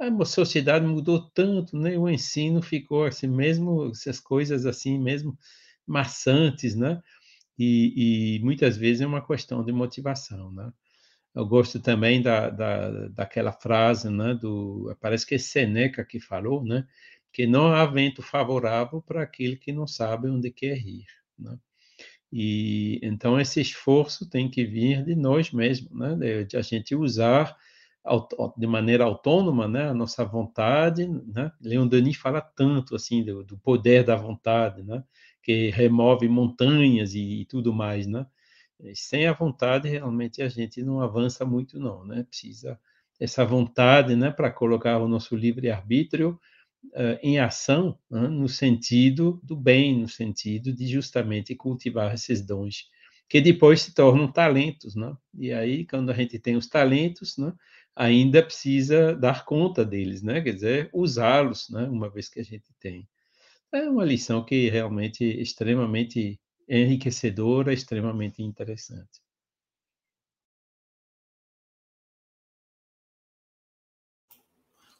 a 0.00 0.24
sociedade 0.24 0.84
mudou 0.86 1.20
tanto, 1.30 1.76
né? 1.76 1.96
O 1.98 2.08
ensino 2.08 2.60
ficou 2.62 3.04
assim 3.04 3.28
mesmo, 3.28 3.90
essas 3.90 4.18
coisas 4.20 4.66
assim 4.66 4.98
mesmo 4.98 5.38
maçantes, 5.86 6.74
né? 6.74 7.00
E, 7.58 8.36
e 8.36 8.44
muitas 8.44 8.76
vezes 8.76 9.02
é 9.02 9.06
uma 9.06 9.24
questão 9.24 9.64
de 9.64 9.72
motivação, 9.72 10.50
né? 10.52 10.72
Eu 11.34 11.46
gosto 11.46 11.80
também 11.80 12.22
da, 12.22 12.48
da, 12.50 13.08
daquela 13.08 13.52
frase, 13.52 14.08
né? 14.10 14.34
Do 14.34 14.96
parece 15.00 15.26
que 15.26 15.34
é 15.34 15.38
Seneca 15.38 16.04
que 16.04 16.20
falou, 16.20 16.64
né? 16.64 16.86
Que 17.32 17.46
não 17.46 17.72
há 17.72 17.84
vento 17.86 18.22
favorável 18.22 19.02
para 19.02 19.22
aquele 19.22 19.56
que 19.56 19.72
não 19.72 19.86
sabe 19.86 20.28
onde 20.28 20.50
quer 20.50 20.78
ir, 20.78 21.06
né? 21.38 21.58
E 22.32 23.00
então 23.02 23.40
esse 23.40 23.60
esforço 23.60 24.28
tem 24.28 24.50
que 24.50 24.64
vir 24.64 25.04
de 25.04 25.14
nós 25.14 25.52
mesmos, 25.52 25.90
né? 25.92 26.14
De, 26.16 26.44
de 26.46 26.56
a 26.56 26.62
gente 26.62 26.94
usar 26.94 27.56
de 28.56 28.66
maneira 28.66 29.04
autônoma, 29.04 29.66
né, 29.66 29.88
a 29.88 29.94
nossa 29.94 30.24
vontade, 30.24 31.06
né? 31.08 31.50
Leon 31.60 31.86
Denis 31.86 32.16
fala 32.16 32.40
tanto 32.40 32.94
assim 32.94 33.24
do, 33.24 33.42
do 33.42 33.56
poder 33.58 34.04
da 34.04 34.14
vontade, 34.14 34.82
né, 34.82 35.02
que 35.44 35.70
remove 35.70 36.28
montanhas 36.28 37.14
e, 37.14 37.42
e, 37.42 37.44
tudo 37.44 37.72
mais, 37.72 38.06
né? 38.06 38.26
Sem 38.94 39.26
a 39.26 39.32
vontade 39.32 39.88
realmente 39.88 40.42
a 40.42 40.48
gente 40.48 40.82
não 40.82 41.00
avança 41.00 41.44
muito 41.44 41.78
não, 41.78 42.04
né? 42.04 42.24
Precisa 42.24 42.78
essa 43.20 43.44
vontade, 43.44 44.16
né, 44.16 44.30
para 44.30 44.50
colocar 44.50 44.98
o 44.98 45.06
nosso 45.06 45.36
livre 45.36 45.70
arbítrio 45.70 46.40
uh, 46.86 47.18
em 47.22 47.38
ação, 47.38 47.96
né? 48.10 48.26
no 48.26 48.48
sentido 48.48 49.40
do 49.44 49.56
bem, 49.56 50.00
no 50.00 50.08
sentido 50.08 50.72
de 50.72 50.88
justamente 50.88 51.54
cultivar 51.54 52.12
esses 52.12 52.44
dons 52.44 52.90
que 53.28 53.40
depois 53.40 53.82
se 53.82 53.94
tornam 53.94 54.30
talentos, 54.30 54.94
né? 54.94 55.16
E 55.38 55.52
aí 55.52 55.86
quando 55.86 56.10
a 56.10 56.14
gente 56.14 56.38
tem 56.38 56.56
os 56.56 56.68
talentos, 56.68 57.36
né? 57.38 57.52
ainda 57.96 58.42
precisa 58.42 59.14
dar 59.14 59.44
conta 59.44 59.84
deles, 59.84 60.22
né? 60.22 60.40
Quer 60.40 60.52
dizer, 60.52 60.90
usá-los, 60.92 61.68
né? 61.70 61.84
Uma 61.84 62.10
vez 62.10 62.28
que 62.28 62.40
a 62.40 62.44
gente 62.44 62.66
tem. 62.80 63.08
É 63.74 63.90
uma 63.90 64.04
lição 64.04 64.44
que 64.44 64.70
realmente 64.70 65.24
é 65.24 65.42
extremamente 65.42 66.40
enriquecedora, 66.68 67.72
extremamente 67.72 68.40
interessante. 68.40 69.20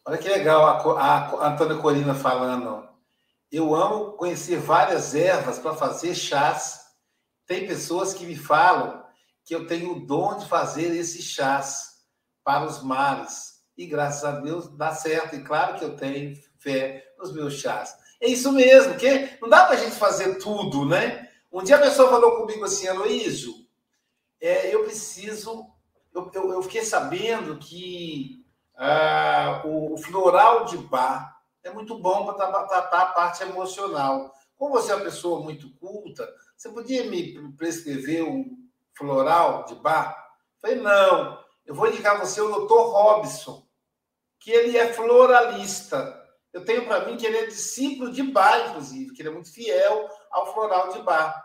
Olha 0.05 0.19
que 0.19 0.29
legal 0.29 0.67
a, 0.67 0.99
a 0.99 1.53
Antônia 1.53 1.79
Corina 1.79 2.17
falando. 2.17 2.89
Eu 3.49 3.77
amo 3.77 4.15
conhecer 4.15 4.59
várias 4.59 5.15
ervas 5.15 5.61
para 5.61 5.77
fazer 5.77 6.13
chás. 6.17 6.81
Tem 7.47 7.69
pessoas 7.69 8.13
que 8.13 8.27
me 8.27 8.35
falam 8.35 9.05
que 9.45 9.55
eu 9.55 9.69
tenho 9.69 9.93
o 9.93 10.05
dom 10.05 10.37
de 10.37 10.49
fazer 10.49 10.93
esses 10.97 11.25
chás 11.25 12.03
para 12.43 12.67
os 12.67 12.83
mares. 12.83 13.63
E 13.79 13.87
graças 13.87 14.25
a 14.25 14.41
Deus 14.41 14.77
dá 14.77 14.93
certo. 14.93 15.37
E 15.37 15.45
claro 15.45 15.79
que 15.79 15.85
eu 15.85 15.95
tenho 15.95 16.37
fé 16.59 17.15
nos 17.17 17.33
meus 17.33 17.55
chás. 17.55 18.03
É 18.21 18.29
isso 18.29 18.53
mesmo, 18.53 18.97
que 18.97 19.37
não 19.41 19.49
dá 19.49 19.65
para 19.65 19.77
a 19.77 19.79
gente 19.79 19.97
fazer 19.97 20.39
tudo, 20.39 20.87
né? 20.87 21.29
Um 21.53 21.63
dia 21.63 21.77
a 21.77 21.81
pessoa 21.81 22.11
falou 22.11 22.37
comigo 22.37 22.65
assim, 22.65 22.89
Aloísio, 22.89 23.55
é, 24.41 24.75
eu 24.75 24.83
preciso. 24.85 25.67
Eu, 26.13 26.31
eu, 26.35 26.53
eu, 26.53 26.63
fiquei 26.63 26.83
sabendo 26.83 27.57
que 27.59 28.45
ah, 28.77 29.63
o, 29.65 29.95
o, 29.95 29.99
floral 29.99 30.65
de 30.65 30.77
bar 30.77 31.41
é 31.63 31.71
muito 31.71 31.99
bom 31.99 32.27
para 32.27 32.65
tratar 32.65 33.03
a 33.03 33.07
parte 33.07 33.43
emocional. 33.43 34.35
Como 34.57 34.73
você 34.73 34.93
é 34.93 34.95
uma 34.95 35.05
pessoa 35.05 35.41
muito 35.41 35.73
culta, 35.77 36.29
você 36.57 36.69
podia 36.69 37.05
me 37.05 37.53
prescrever 37.53 38.25
um 38.25 38.57
floral 38.97 39.65
de 39.65 39.75
bar? 39.77 40.15
Eu 40.55 40.61
falei, 40.61 40.83
não, 40.83 41.39
eu 41.67 41.75
vou 41.75 41.89
indicar 41.89 42.19
você 42.19 42.41
o 42.41 42.49
doutor 42.49 42.91
Robson, 42.91 43.67
que 44.39 44.51
ele 44.51 44.77
é 44.77 44.93
floralista. 44.93 46.24
Eu 46.55 46.65
tenho 46.65 46.87
para 46.87 47.05
mim 47.05 47.17
que 47.17 47.27
ele 47.27 47.37
é 47.37 47.47
discípulo 47.47 48.13
de 48.13 48.23
Bar, 48.23 48.71
inclusive, 48.71 49.13
que 49.13 49.21
ele 49.21 49.29
é 49.29 49.33
muito 49.33 49.53
fiel 49.53 50.09
ao 50.31 50.55
floral 50.55 50.93
de 50.93 51.03
Bar. 51.03 51.45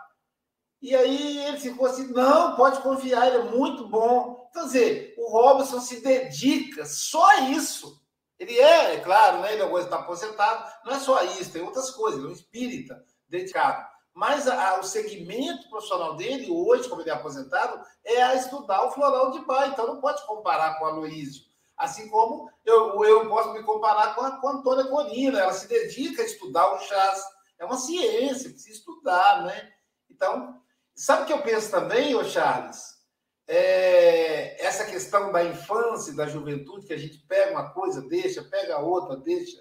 E 0.79 0.95
aí 0.95 1.45
ele 1.47 1.59
ficou 1.59 1.87
assim: 1.87 2.13
não, 2.13 2.55
pode 2.55 2.79
confiar, 2.81 3.27
ele 3.27 3.47
é 3.47 3.51
muito 3.51 3.87
bom. 3.87 4.47
Então, 4.51 4.65
dizer, 4.65 5.15
o 5.17 5.31
Robson 5.31 5.79
se 5.81 6.01
dedica 6.01 6.85
só 6.85 7.27
a 7.31 7.39
isso. 7.49 7.99
Ele 8.37 8.57
é, 8.57 8.95
é 8.95 8.99
claro, 8.99 9.39
né, 9.39 9.51
ele 9.51 9.63
agora 9.63 9.83
está 9.83 9.97
aposentado, 9.97 10.71
não 10.85 10.93
é 10.93 10.99
só 10.99 11.21
isso, 11.23 11.51
tem 11.51 11.61
outras 11.61 11.89
coisas, 11.91 12.19
ele 12.19 12.29
é 12.29 12.31
um 12.31 12.33
espírita 12.33 13.03
dedicado. 13.27 13.85
Mas 14.13 14.47
a, 14.47 14.69
a, 14.75 14.79
o 14.79 14.83
segmento 14.83 15.69
profissional 15.69 16.15
dele, 16.15 16.49
hoje, 16.49 16.87
como 16.87 17.01
ele 17.01 17.09
é 17.09 17.13
aposentado, 17.13 17.83
é 18.05 18.21
a 18.21 18.35
estudar 18.35 18.85
o 18.85 18.91
floral 18.91 19.31
de 19.31 19.39
bar. 19.39 19.67
Então 19.67 19.87
não 19.87 19.99
pode 19.99 20.25
comparar 20.25 20.77
com 20.77 20.85
a 20.85 20.89
Aloysio. 20.89 21.48
Assim 21.79 22.09
como 22.09 22.51
eu, 22.65 23.03
eu 23.05 23.29
posso 23.29 23.53
me 23.53 23.63
comparar 23.63 24.13
com 24.13 24.21
a, 24.21 24.31
com 24.39 24.49
a 24.49 24.51
Antônia 24.51 24.85
Corina. 24.85 25.39
Ela 25.39 25.53
se 25.53 25.67
dedica 25.67 26.21
a 26.21 26.25
estudar 26.25 26.73
o 26.73 26.79
chás. 26.81 27.23
É 27.57 27.63
uma 27.63 27.77
ciência, 27.77 28.49
precisa 28.49 28.77
estudar, 28.77 29.43
né? 29.43 29.71
Então, 30.09 30.61
sabe 30.93 31.23
o 31.23 31.25
que 31.25 31.33
eu 31.33 31.41
penso 31.41 31.71
também, 31.71 32.13
ô 32.15 32.23
Charles? 32.25 32.99
É, 33.47 34.63
essa 34.63 34.85
questão 34.85 35.31
da 35.31 35.43
infância 35.43 36.13
da 36.13 36.27
juventude, 36.27 36.85
que 36.85 36.93
a 36.93 36.97
gente 36.97 37.17
pega 37.19 37.51
uma 37.51 37.71
coisa, 37.71 38.01
deixa, 38.01 38.43
pega 38.43 38.79
outra, 38.79 39.15
deixa. 39.15 39.57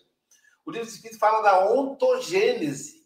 O 0.67 0.71
livro 0.71 0.87
do 0.87 0.93
Espírito 0.93 1.19
fala 1.19 1.41
da 1.41 1.71
ontogênese 1.73 2.99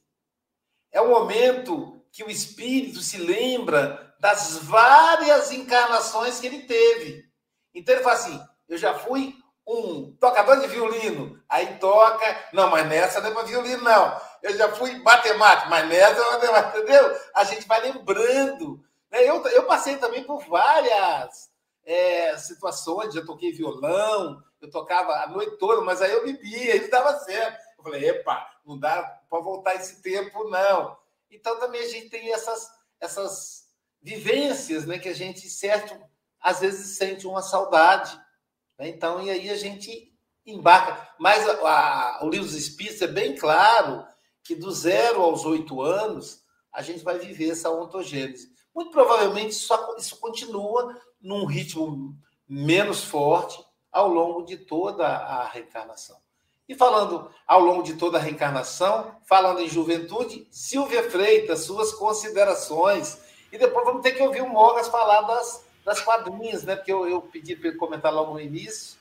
é 0.91 1.01
o 1.01 1.09
momento 1.09 2.05
que 2.13 2.23
o 2.23 2.31
espírito 2.31 3.01
se 3.01 3.17
lembra 3.17 4.15
das 4.21 4.59
várias 4.59 5.51
encarnações 5.51 6.39
que 6.39 6.47
ele 6.47 6.65
teve. 6.65 7.25
Então 7.75 7.95
ele 7.95 8.05
fala 8.05 8.17
assim: 8.17 8.41
eu 8.69 8.79
já 8.79 8.95
fui 8.95 9.37
um 9.67 10.13
tocador 10.17 10.61
de 10.61 10.67
violino, 10.67 11.41
aí 11.49 11.79
toca, 11.79 12.49
não, 12.53 12.71
mas 12.71 12.87
nessa 12.89 13.21
não 13.21 13.31
é 13.31 13.33
para 13.33 13.43
violino, 13.45 13.83
não. 13.83 14.21
Eu 14.43 14.57
já 14.57 14.73
fui 14.75 14.99
matemático, 14.99 15.71
mas 15.71 15.89
nessa 15.89 16.21
é 16.21 16.33
matemática, 16.33 16.79
entendeu? 16.79 17.21
A 17.35 17.45
gente 17.45 17.67
vai 17.69 17.81
lembrando. 17.81 18.85
Né? 19.11 19.23
Eu, 19.23 19.45
eu 19.49 19.65
passei 19.65 19.97
também 19.99 20.25
por 20.25 20.45
várias 20.47 21.51
é, 21.85 22.37
situações, 22.39 23.15
já 23.15 23.25
toquei 23.25 23.53
violão, 23.53 24.43
eu 24.61 24.71
tocava 24.71 25.13
a 25.23 25.27
noite 25.27 25.57
toda, 25.59 25.83
mas 25.83 26.01
aí 26.01 26.13
eu 26.13 26.25
bebia, 26.25 26.77
isso 26.77 26.91
dava 26.91 27.19
certo. 27.21 27.61
Eu 27.79 27.85
falei, 27.85 28.09
epa, 28.09 28.47
não 28.65 28.79
dá 28.79 29.03
para 29.29 29.41
voltar 29.41 29.75
esse 29.75 30.03
tempo, 30.03 30.49
não. 30.49 30.97
Então 31.31 31.59
também 31.59 31.83
a 31.83 31.89
gente 31.89 32.09
tem 32.11 32.33
essas, 32.33 32.71
essas 33.01 33.69
vivências, 34.01 34.87
né, 34.87 34.99
que 34.99 35.09
a 35.09 35.15
gente, 35.15 35.49
certo, 35.49 35.99
às 36.41 36.61
vezes 36.61 36.97
sente 36.97 37.27
uma 37.27 37.43
saudade. 37.43 38.21
Né? 38.83 38.89
Então, 38.89 39.23
e 39.23 39.31
aí 39.31 39.49
a 39.49 39.57
gente 39.57 40.13
embarca. 40.45 41.09
Mas 41.19 41.49
a, 41.49 41.53
a, 41.53 42.25
o 42.25 42.29
livro 42.29 42.47
dos 42.47 42.57
Espíritos 42.57 43.01
é 43.01 43.07
bem 43.07 43.37
claro 43.37 44.05
que 44.43 44.57
do 44.57 44.73
zero 44.73 45.23
aos 45.23 45.45
oito 45.45 45.81
anos 45.81 46.43
a 46.73 46.83
gente 46.83 47.05
vai 47.05 47.17
viver 47.17 47.51
essa 47.51 47.71
ontogênese. 47.71 48.51
muito 48.75 48.91
provavelmente 48.91 49.51
isso, 49.51 49.73
isso 49.99 50.19
continua 50.19 51.01
num 51.21 51.45
ritmo 51.45 52.17
menos 52.49 53.05
forte 53.05 53.65
ao 53.93 54.09
longo 54.09 54.43
de 54.43 54.57
toda 54.57 55.07
a 55.07 55.45
reencarnação. 55.45 56.17
E 56.69 56.75
falando 56.75 57.31
ao 57.47 57.61
longo 57.61 57.83
de 57.83 57.95
toda 57.95 58.19
a 58.19 58.21
reencarnação, 58.21 59.15
falando 59.25 59.61
em 59.61 59.69
juventude, 59.69 60.49
Silvia 60.51 61.09
Freitas, 61.09 61.61
suas 61.61 61.93
considerações. 61.93 63.19
E 63.53 63.59
depois 63.59 63.85
vamos 63.85 64.03
ter 64.03 64.13
que 64.13 64.23
ouvir 64.23 64.41
o 64.41 64.49
Mogas 64.49 64.89
falar 64.89 65.21
das, 65.23 65.67
das 65.85 66.01
quadrinhas, 66.01 66.65
né? 66.65 66.77
Porque 66.77 66.93
eu, 66.93 67.09
eu 67.09 67.21
pedi 67.21 67.57
para 67.57 67.69
ele 67.69 67.77
comentar 67.77 68.13
logo 68.13 68.35
no 68.35 68.41
início. 68.41 68.97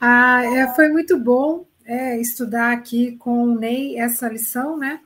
Ah, 0.00 0.44
é, 0.44 0.74
foi 0.74 0.88
muito 0.88 1.18
bom 1.18 1.64
é, 1.84 2.18
estudar 2.18 2.72
aqui 2.72 3.16
com 3.16 3.44
o 3.44 3.58
Ney 3.58 3.98
essa 3.98 4.28
lição, 4.28 4.76
né? 4.76 5.00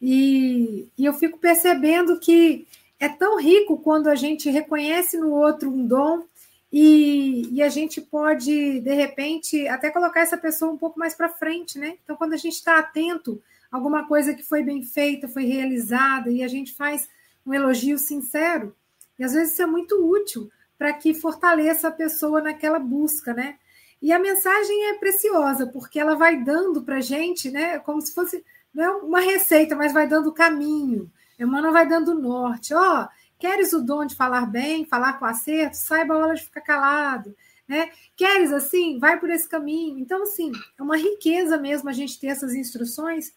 E, 0.00 0.88
e 0.96 1.04
eu 1.04 1.12
fico 1.12 1.38
percebendo 1.38 2.18
que 2.20 2.66
é 3.00 3.08
tão 3.08 3.38
rico 3.38 3.78
quando 3.78 4.08
a 4.08 4.14
gente 4.14 4.50
reconhece 4.50 5.16
no 5.16 5.32
outro 5.32 5.70
um 5.70 5.86
dom 5.86 6.24
e, 6.72 7.48
e, 7.50 7.62
a 7.62 7.68
gente 7.70 8.00
pode, 8.00 8.80
de 8.80 8.92
repente, 8.92 9.66
até 9.68 9.90
colocar 9.90 10.20
essa 10.20 10.36
pessoa 10.36 10.70
um 10.70 10.76
pouco 10.76 10.98
mais 10.98 11.14
para 11.14 11.30
frente, 11.30 11.78
né? 11.78 11.96
Então, 12.04 12.14
quando 12.14 12.34
a 12.34 12.36
gente 12.36 12.54
está 12.54 12.78
atento 12.78 13.42
a 13.72 13.76
alguma 13.76 14.06
coisa 14.06 14.34
que 14.34 14.42
foi 14.42 14.62
bem 14.62 14.82
feita, 14.82 15.28
foi 15.28 15.46
realizada, 15.46 16.30
e 16.30 16.42
a 16.42 16.48
gente 16.48 16.74
faz 16.74 17.08
um 17.46 17.54
elogio 17.54 17.96
sincero, 17.96 18.76
e 19.18 19.24
às 19.24 19.32
vezes 19.32 19.52
isso 19.52 19.62
é 19.62 19.66
muito 19.66 19.94
útil 19.96 20.50
para 20.76 20.92
que 20.92 21.12
fortaleça 21.12 21.88
a 21.88 21.92
pessoa 21.92 22.40
naquela 22.40 22.78
busca, 22.78 23.34
né? 23.34 23.58
E 24.00 24.12
a 24.12 24.18
mensagem 24.18 24.90
é 24.90 24.94
preciosa, 24.94 25.66
porque 25.66 25.98
ela 25.98 26.14
vai 26.14 26.42
dando 26.42 26.82
para 26.82 26.96
a 26.96 27.00
gente, 27.00 27.50
né? 27.50 27.78
Como 27.80 28.00
se 28.00 28.14
fosse, 28.14 28.44
não 28.72 28.84
é 28.84 28.90
uma 28.98 29.20
receita, 29.20 29.74
mas 29.74 29.92
vai 29.92 30.06
dando 30.06 30.32
caminho. 30.32 31.10
Emmanuel 31.38 31.72
vai 31.72 31.88
dando 31.88 32.14
norte. 32.14 32.72
Ó, 32.74 33.02
oh, 33.02 33.08
Queres 33.38 33.72
o 33.72 33.80
dom 33.80 34.04
de 34.04 34.16
falar 34.16 34.46
bem, 34.46 34.84
falar 34.84 35.12
com 35.14 35.24
acerto? 35.24 35.76
Saiba 35.76 36.14
a 36.14 36.18
hora 36.18 36.34
de 36.34 36.42
ficar 36.42 36.60
calado. 36.60 37.36
Né? 37.68 37.90
Queres 38.16 38.52
assim? 38.52 38.98
Vai 38.98 39.20
por 39.20 39.30
esse 39.30 39.48
caminho. 39.48 39.98
Então, 39.98 40.24
assim, 40.24 40.50
é 40.76 40.82
uma 40.82 40.96
riqueza 40.96 41.56
mesmo 41.56 41.88
a 41.88 41.92
gente 41.92 42.18
ter 42.18 42.28
essas 42.28 42.52
instruções. 42.54 43.32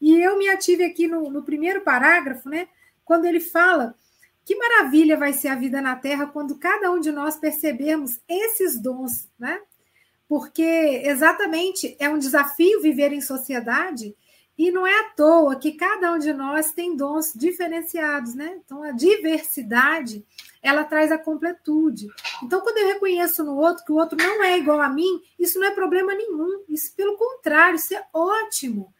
E 0.00 0.16
eu 0.20 0.38
me 0.38 0.48
ative 0.48 0.84
aqui 0.84 1.08
no, 1.08 1.28
no 1.30 1.42
primeiro 1.42 1.80
parágrafo, 1.80 2.48
né? 2.48 2.68
Quando 3.04 3.24
ele 3.24 3.40
fala 3.40 3.96
que 4.44 4.56
maravilha 4.56 5.16
vai 5.16 5.32
ser 5.32 5.48
a 5.48 5.54
vida 5.54 5.80
na 5.80 5.96
Terra 5.96 6.26
quando 6.26 6.58
cada 6.58 6.90
um 6.90 7.00
de 7.00 7.12
nós 7.12 7.36
percebermos 7.36 8.20
esses 8.28 8.80
dons, 8.80 9.28
né? 9.38 9.60
Porque 10.28 10.62
exatamente 11.04 11.96
é 11.98 12.08
um 12.08 12.18
desafio 12.18 12.80
viver 12.80 13.12
em 13.12 13.20
sociedade 13.20 14.14
e 14.56 14.70
não 14.70 14.86
é 14.86 15.00
à 15.00 15.04
toa 15.10 15.56
que 15.56 15.72
cada 15.72 16.12
um 16.12 16.18
de 16.18 16.32
nós 16.32 16.72
tem 16.72 16.94
dons 16.96 17.32
diferenciados, 17.34 18.34
né? 18.34 18.60
Então 18.64 18.82
a 18.82 18.92
diversidade 18.92 20.24
ela 20.62 20.84
traz 20.84 21.10
a 21.10 21.18
completude. 21.18 22.08
Então, 22.42 22.60
quando 22.60 22.76
eu 22.76 22.88
reconheço 22.88 23.42
no 23.42 23.56
outro 23.56 23.84
que 23.84 23.92
o 23.92 23.96
outro 23.96 24.18
não 24.18 24.44
é 24.44 24.58
igual 24.58 24.80
a 24.80 24.88
mim, 24.88 25.22
isso 25.38 25.58
não 25.58 25.66
é 25.66 25.70
problema 25.70 26.14
nenhum. 26.14 26.62
Isso, 26.68 26.94
pelo 26.94 27.16
contrário, 27.16 27.76
isso 27.76 27.94
é 27.94 28.04
ótimo. 28.12 28.92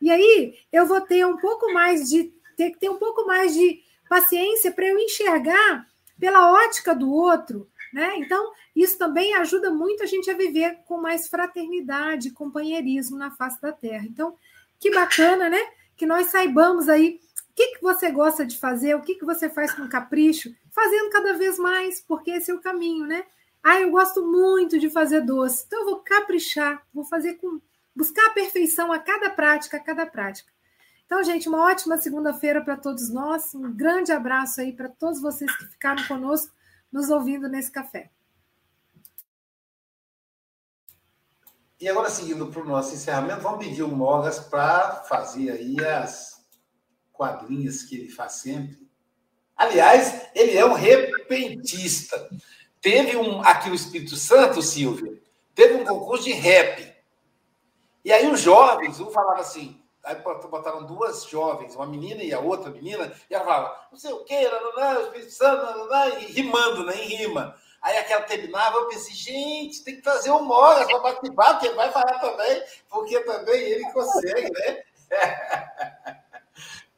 E 0.00 0.10
aí 0.10 0.54
eu 0.72 0.86
vou 0.86 1.00
ter 1.00 1.24
um 1.24 1.36
pouco 1.36 1.72
mais 1.72 2.08
de 2.08 2.32
ter 2.56 2.70
que 2.70 2.78
ter 2.78 2.88
um 2.88 2.98
pouco 2.98 3.26
mais 3.26 3.54
de 3.54 3.80
paciência 4.14 4.70
para 4.70 4.86
eu 4.86 4.96
enxergar 4.96 5.88
pela 6.20 6.52
ótica 6.52 6.94
do 6.94 7.10
outro, 7.10 7.68
né? 7.92 8.14
Então, 8.18 8.52
isso 8.74 8.96
também 8.96 9.34
ajuda 9.34 9.72
muito 9.72 10.04
a 10.04 10.06
gente 10.06 10.30
a 10.30 10.36
viver 10.36 10.78
com 10.86 11.00
mais 11.00 11.26
fraternidade, 11.26 12.30
companheirismo 12.30 13.18
na 13.18 13.32
face 13.32 13.60
da 13.60 13.72
terra. 13.72 14.04
Então, 14.06 14.36
que 14.78 14.88
bacana, 14.92 15.48
né? 15.48 15.58
Que 15.96 16.06
nós 16.06 16.28
saibamos 16.28 16.88
aí 16.88 17.18
o 17.50 17.54
que, 17.56 17.74
que 17.74 17.82
você 17.82 18.08
gosta 18.12 18.46
de 18.46 18.56
fazer, 18.56 18.94
o 18.94 19.02
que, 19.02 19.16
que 19.16 19.24
você 19.24 19.50
faz 19.50 19.74
com 19.74 19.88
capricho, 19.88 20.54
fazendo 20.70 21.10
cada 21.10 21.32
vez 21.34 21.58
mais, 21.58 22.00
porque 22.00 22.30
esse 22.30 22.52
é 22.52 22.54
o 22.54 22.60
caminho, 22.60 23.06
né? 23.06 23.24
Ah, 23.64 23.80
eu 23.80 23.90
gosto 23.90 24.24
muito 24.24 24.78
de 24.78 24.90
fazer 24.90 25.22
doce, 25.22 25.64
então 25.66 25.80
eu 25.80 25.86
vou 25.86 25.96
caprichar, 25.96 26.86
vou 26.94 27.04
fazer 27.04 27.34
com. 27.34 27.60
buscar 27.96 28.26
a 28.26 28.30
perfeição 28.30 28.92
a 28.92 28.98
cada 29.00 29.30
prática, 29.30 29.76
a 29.76 29.80
cada 29.80 30.06
prática. 30.06 30.53
Então, 31.06 31.22
gente, 31.22 31.48
uma 31.48 31.64
ótima 31.64 31.98
segunda-feira 31.98 32.62
para 32.62 32.76
todos 32.76 33.10
nós. 33.10 33.54
Um 33.54 33.72
grande 33.72 34.10
abraço 34.10 34.60
aí 34.60 34.72
para 34.72 34.88
todos 34.88 35.20
vocês 35.20 35.54
que 35.56 35.66
ficaram 35.66 36.06
conosco, 36.06 36.52
nos 36.90 37.10
ouvindo 37.10 37.48
nesse 37.48 37.70
café. 37.70 38.10
E 41.80 41.88
agora, 41.88 42.08
seguindo 42.08 42.46
para 42.46 42.62
o 42.62 42.66
nosso 42.66 42.94
encerramento, 42.94 43.42
vamos 43.42 43.64
pedir 43.64 43.82
o 43.82 43.88
Mogas 43.88 44.38
para 44.38 45.02
fazer 45.02 45.50
aí 45.50 45.76
as 45.84 46.42
quadrinhas 47.12 47.82
que 47.82 47.96
ele 47.96 48.08
faz 48.08 48.32
sempre. 48.34 48.88
Aliás, 49.56 50.28
ele 50.34 50.56
é 50.56 50.64
um 50.64 50.72
repentista. 50.72 52.28
Teve 52.80 53.16
um 53.16 53.40
aqui 53.42 53.68
no 53.68 53.74
Espírito 53.74 54.16
Santo, 54.16 54.62
Silvia, 54.62 55.20
teve 55.54 55.74
um 55.74 55.84
concurso 55.84 56.24
de 56.24 56.32
rap. 56.32 56.94
E 58.04 58.12
aí 58.12 58.30
os 58.30 58.40
jovens, 58.40 59.00
um 59.00 59.10
falava 59.10 59.40
assim, 59.40 59.83
aí 60.04 60.16
botaram 60.50 60.84
duas 60.84 61.24
jovens, 61.24 61.74
uma 61.74 61.86
menina 61.86 62.22
e 62.22 62.32
a 62.32 62.40
outra 62.40 62.70
menina, 62.70 63.12
e 63.28 63.34
ela 63.34 63.44
falava, 63.44 63.86
não 63.90 63.98
sei 63.98 64.12
o 64.12 64.24
quê, 64.24 64.48
não, 64.76 65.02
Espírito 65.02 65.32
Santo, 65.32 65.88
e 66.20 66.32
rimando, 66.32 66.84
né, 66.84 66.96
em 66.96 67.16
rima. 67.16 67.54
Aí 67.80 67.98
aquela 67.98 68.22
terminava, 68.22 68.78
eu 68.78 68.88
pensei, 68.88 69.14
gente, 69.14 69.84
tem 69.84 69.96
que 69.96 70.02
trazer 70.02 70.30
o 70.30 70.42
Mogas 70.42 70.86
para 70.86 71.00
participar, 71.00 71.54
porque 71.54 71.66
ele 71.66 71.76
vai 71.76 71.92
falar 71.92 72.18
também, 72.18 72.62
porque 72.88 73.20
também 73.20 73.62
ele 73.62 73.92
consegue, 73.92 74.50
né? 74.52 74.82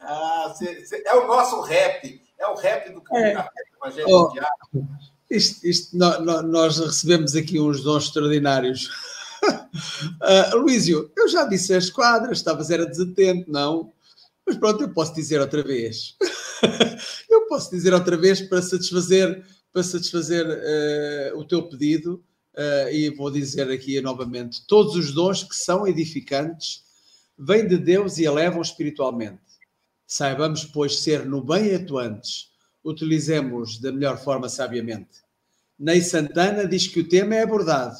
ah, 0.00 0.54
cê, 0.56 0.86
cê, 0.86 1.02
é 1.04 1.14
o 1.14 1.26
nosso 1.26 1.60
rap, 1.62 2.22
é 2.38 2.46
o 2.46 2.54
rap 2.54 2.90
do 2.90 3.02
é. 3.16 3.48
Evangelho 3.76 4.08
oh. 4.08 4.32
Isto, 5.28 5.66
isto, 5.66 5.96
nós 5.98 6.78
recebemos 6.78 7.34
aqui 7.34 7.58
uns 7.58 7.82
dons 7.82 8.04
extraordinários. 8.04 8.88
Uh, 9.46 10.56
Luísio, 10.62 11.10
eu 11.16 11.28
já 11.28 11.44
disse 11.44 11.74
as 11.74 11.90
quadras, 11.90 12.38
estavas 12.38 12.70
era 12.70 12.86
desatento, 12.86 13.50
não? 13.50 13.92
Mas 14.46 14.56
pronto, 14.56 14.82
eu 14.82 14.90
posso 14.90 15.14
dizer 15.14 15.40
outra 15.40 15.62
vez. 15.62 16.16
eu 17.28 17.46
posso 17.48 17.70
dizer 17.70 17.92
outra 17.92 18.16
vez 18.16 18.40
para 18.40 18.62
satisfazer 18.62 19.44
para 19.76 19.82
satisfazer 19.82 20.46
uh, 20.46 21.38
o 21.38 21.44
teu 21.44 21.68
pedido, 21.68 22.24
uh, 22.54 22.88
e 22.90 23.10
vou 23.10 23.30
dizer 23.30 23.70
aqui 23.70 24.00
novamente: 24.00 24.66
todos 24.66 24.96
os 24.96 25.12
dons 25.12 25.42
que 25.44 25.54
são 25.54 25.86
edificantes 25.86 26.82
vêm 27.38 27.68
de 27.68 27.76
Deus 27.76 28.16
e 28.16 28.24
elevam 28.24 28.62
espiritualmente. 28.62 29.38
Saibamos, 30.06 30.64
pois, 30.64 31.00
ser 31.00 31.26
no 31.26 31.42
bem 31.44 31.74
atuantes, 31.74 32.50
utilizemos 32.82 33.78
da 33.78 33.92
melhor 33.92 34.16
forma 34.16 34.48
sabiamente. 34.48 35.26
Ney 35.78 36.00
Santana 36.00 36.66
diz 36.66 36.88
que 36.88 37.00
o 37.00 37.08
tema 37.08 37.34
é 37.34 37.42
abordado 37.42 37.98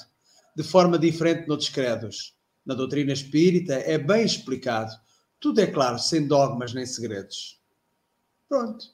de 0.57 0.62
forma 0.62 0.98
diferente 0.98 1.46
noutros 1.46 1.68
credos. 1.68 2.34
Na 2.64 2.74
doutrina 2.74 3.12
espírita 3.12 3.74
é 3.74 3.98
bem 3.98 4.24
explicado. 4.24 4.90
Tudo 5.38 5.61
é 5.61 5.66
claro, 5.66 5.98
sem 5.98 6.26
dogmas 6.26 6.72
nem 6.72 6.86
segredos. 6.86 7.61
Pronto. 8.48 8.86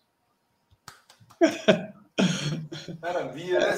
Maravilha, 3.01 3.61
né. 3.61 3.77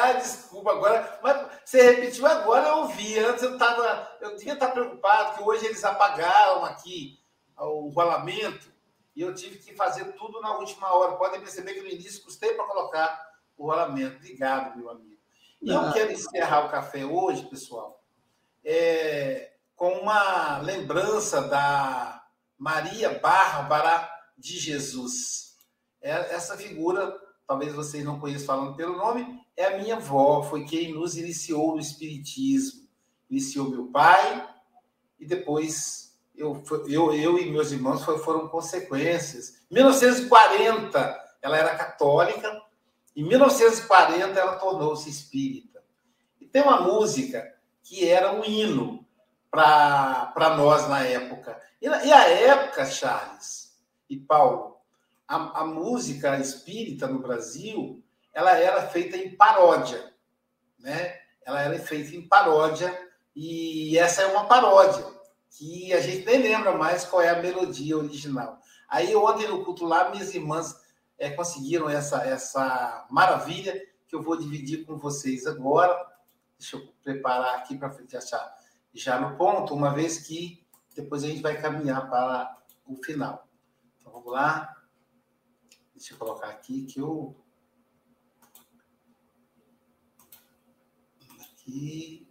Ah, 0.00 0.12
desculpa 0.12 0.70
agora, 0.70 1.18
mas 1.22 1.60
você 1.64 1.82
repetiu 1.90 2.24
agora, 2.24 2.68
eu 2.68 2.76
ouvi. 2.78 3.18
Antes 3.18 3.42
eu 3.42 3.54
estava. 3.54 4.16
Eu 4.20 4.36
devia 4.36 4.54
estar 4.54 4.68
preocupado, 4.68 5.36
que 5.36 5.42
hoje 5.42 5.66
eles 5.66 5.82
apagaram 5.82 6.64
aqui 6.64 7.18
o 7.58 7.88
rolamento 7.88 8.70
e 9.14 9.22
eu 9.22 9.34
tive 9.34 9.58
que 9.58 9.74
fazer 9.74 10.04
tudo 10.12 10.40
na 10.40 10.56
última 10.56 10.94
hora. 10.94 11.16
Podem 11.16 11.40
perceber 11.40 11.74
que 11.74 11.82
no 11.82 11.88
início 11.88 12.22
custei 12.22 12.54
para 12.54 12.66
colocar 12.66 13.32
o 13.56 13.66
rolamento. 13.66 14.16
Obrigado, 14.16 14.78
meu 14.78 14.88
amigo. 14.88 15.11
E 15.62 15.70
eu 15.70 15.80
ah. 15.80 15.92
quero 15.92 16.12
encerrar 16.12 16.66
o 16.66 16.70
café 16.70 17.04
hoje, 17.04 17.46
pessoal, 17.46 18.02
é, 18.64 19.52
com 19.76 19.92
uma 19.92 20.58
lembrança 20.58 21.42
da 21.42 22.24
Maria 22.58 23.18
Bárbara 23.18 24.08
de 24.36 24.58
Jesus. 24.58 25.56
É, 26.00 26.34
essa 26.34 26.56
figura 26.56 27.16
talvez 27.46 27.74
vocês 27.74 28.04
não 28.04 28.18
conheçam 28.18 28.46
falando 28.46 28.76
pelo 28.76 28.96
nome, 28.96 29.40
é 29.56 29.66
a 29.66 29.78
minha 29.78 29.96
avó, 29.96 30.42
foi 30.42 30.64
quem 30.64 30.94
nos 30.94 31.16
iniciou 31.16 31.74
no 31.74 31.80
Espiritismo. 31.80 32.82
Iniciou 33.30 33.68
meu 33.68 33.86
pai 33.86 34.48
e 35.18 35.26
depois 35.26 36.18
eu, 36.34 36.62
eu, 36.86 37.14
eu 37.14 37.38
e 37.38 37.50
meus 37.50 37.70
irmãos 37.70 38.02
foram 38.04 38.48
consequências. 38.48 39.60
Em 39.70 39.74
1940, 39.74 41.36
ela 41.40 41.56
era 41.56 41.76
católica, 41.76 42.60
em 43.14 43.24
1940 43.24 44.38
ela 44.38 44.56
tornou-se 44.56 45.08
espírita. 45.08 45.82
E 46.40 46.46
tem 46.46 46.62
uma 46.62 46.80
música 46.80 47.54
que 47.82 48.08
era 48.08 48.32
um 48.32 48.44
hino 48.44 49.06
para 49.50 50.54
nós 50.56 50.88
na 50.88 51.00
época. 51.00 51.60
E, 51.80 51.86
e 51.86 52.12
a 52.12 52.28
época, 52.28 52.86
Charles 52.86 53.76
e 54.08 54.16
Paulo, 54.16 54.78
a, 55.28 55.60
a 55.60 55.64
música 55.64 56.38
espírita 56.38 57.06
no 57.06 57.18
Brasil 57.18 58.02
ela 58.32 58.56
era 58.56 58.88
feita 58.88 59.16
em 59.16 59.36
paródia, 59.36 60.12
né? 60.78 61.18
Ela 61.44 61.60
era 61.60 61.78
feita 61.78 62.16
em 62.16 62.26
paródia 62.26 62.96
e 63.36 63.98
essa 63.98 64.22
é 64.22 64.26
uma 64.26 64.46
paródia 64.46 65.04
que 65.50 65.92
a 65.92 66.00
gente 66.00 66.24
nem 66.24 66.38
lembra 66.38 66.72
mais 66.72 67.04
qual 67.04 67.20
é 67.20 67.28
a 67.28 67.42
melodia 67.42 67.98
original. 67.98 68.58
Aí 68.88 69.14
ontem 69.14 69.48
no 69.48 69.64
culto 69.64 69.84
lá, 69.84 70.10
minhas 70.10 70.34
irmãs 70.34 70.81
é, 71.18 71.30
conseguiram 71.30 71.88
essa, 71.88 72.24
essa 72.24 73.06
maravilha 73.10 73.80
que 74.06 74.14
eu 74.14 74.22
vou 74.22 74.36
dividir 74.36 74.84
com 74.84 74.98
vocês 74.98 75.46
agora. 75.46 75.94
Deixa 76.58 76.76
eu 76.76 76.86
preparar 77.02 77.56
aqui 77.56 77.76
para 77.76 77.88
achar 77.88 78.56
já 78.94 79.18
no 79.18 79.36
ponto, 79.36 79.74
uma 79.74 79.94
vez 79.94 80.18
que 80.18 80.62
depois 80.94 81.24
a 81.24 81.28
gente 81.28 81.40
vai 81.40 81.60
caminhar 81.60 82.08
para 82.08 82.58
o 82.86 82.96
final. 83.02 83.48
Então 83.98 84.12
vamos 84.12 84.32
lá. 84.32 84.76
Deixa 85.94 86.14
eu 86.14 86.18
colocar 86.18 86.48
aqui 86.48 86.84
que 86.84 87.00
eu. 87.00 87.34
Aqui. 91.40 92.28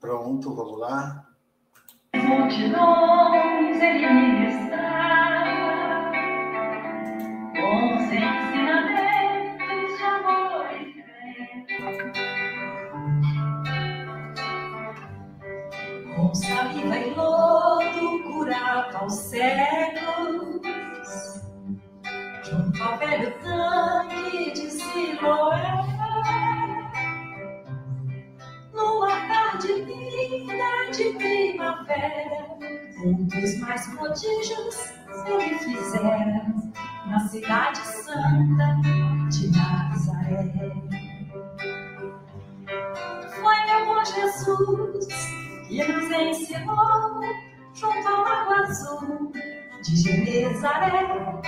Pronto, 0.00 0.54
vamos 0.54 0.78
lá. 0.78 1.28
Multidões 2.14 3.80
ele 3.82 4.06
ministrar 4.06 4.99
com 16.16 16.34
saliva 16.34 16.98
e 16.98 17.14
lodo 17.14 18.22
curava 18.24 19.04
os 19.06 19.14
cegos 19.14 20.60
junto 22.42 22.82
ao 22.82 22.98
velho 22.98 23.32
tanque 23.40 24.52
de 24.52 24.70
Siloé. 24.70 25.80
Numa 28.72 29.08
tarde 29.28 29.72
linda 29.72 30.09
de 30.30 31.12
primavera, 31.14 32.46
dos 33.02 33.58
mais 33.58 33.86
prodígios 33.88 34.76
ele 35.26 35.58
fizera 35.58 36.46
na 37.06 37.18
cidade 37.28 37.78
santa 37.78 38.76
de 39.28 39.50
Nazaré. 39.50 40.52
Foi 43.40 43.56
meu 43.66 43.86
bom 43.86 44.04
Jesus 44.04 45.08
que 45.66 45.92
nos 45.92 46.10
ensinou 46.12 47.20
junto 47.74 48.08
ao 48.08 48.22
lago 48.22 48.52
azul 48.54 49.32
de 49.82 49.96
Genezaré 49.96 51.40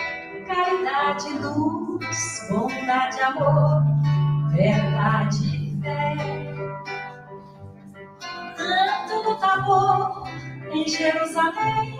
caridade, 0.47 1.29
luz, 1.39 2.49
bondade, 2.51 3.21
amor, 3.21 3.85
verdade 4.51 5.47
e 5.47 5.81
fé. 5.81 6.52
Tanto 8.63 9.25
no 9.25 9.35
Tabor, 9.39 10.29
em 10.71 10.87
Jerusalém, 10.87 11.99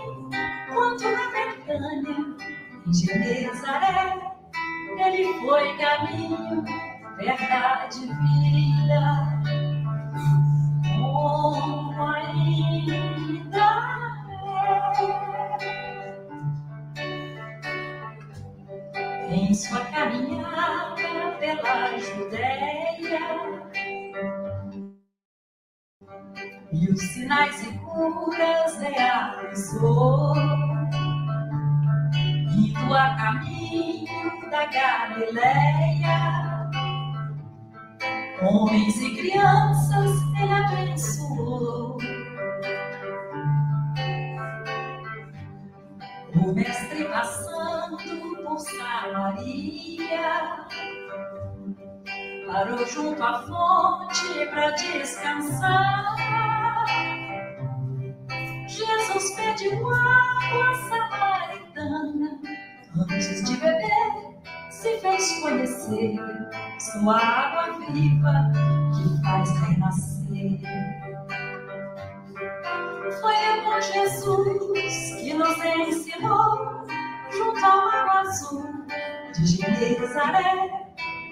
quanto 0.73 1.03
na 1.03 1.29
Betânia, 1.29 2.37
em 2.87 2.93
Genezaré, 2.93 4.17
ele 4.97 5.33
foi 5.41 5.77
caminho, 5.77 6.63
verdade, 7.17 7.99
vida. 7.99 9.22
Sinais 27.23 27.63
e 27.63 27.71
curas 27.79 28.77
realizou, 28.79 30.35
indo 32.51 32.93
a 32.93 33.15
caminho 33.15 34.49
da 34.51 34.65
Galileia. 34.65 36.19
Homens 38.41 38.97
e 38.97 39.15
crianças 39.15 40.11
ele 40.37 40.51
abençoou. 40.51 41.97
O 46.35 46.51
mestre 46.51 47.05
passando 47.05 47.97
por 48.43 48.59
Samaria 48.59 49.87
parou 52.45 52.85
junto 52.85 53.23
à 53.23 53.43
fonte 53.43 54.45
para 54.47 54.71
descansar. 54.71 56.52
Jesus 59.13 59.35
pediu 59.35 59.93
água 59.93 60.73
samaritana 60.89 62.39
antes 62.97 63.43
de 63.43 63.55
beber. 63.57 64.41
Se 64.71 64.97
fez 64.99 65.39
conhecer 65.39 66.19
sua 66.79 67.17
água 67.17 67.79
viva 67.91 68.51
que 68.95 69.23
faz 69.23 69.51
renascer. 69.59 70.59
Foi 73.21 73.35
o 73.35 73.63
bom 73.63 73.81
Jesus 73.81 75.15
que 75.21 75.33
nos 75.35 75.63
ensinou 75.63 76.87
junto 77.31 77.65
ao 77.65 77.85
lago 77.85 78.17
azul 78.17 78.85
de 79.35 79.45
Genezaré. 79.45 80.71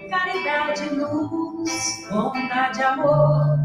Caridade, 0.08 0.90
luz, 0.90 2.08
bondade, 2.12 2.84
amor, 2.84 3.58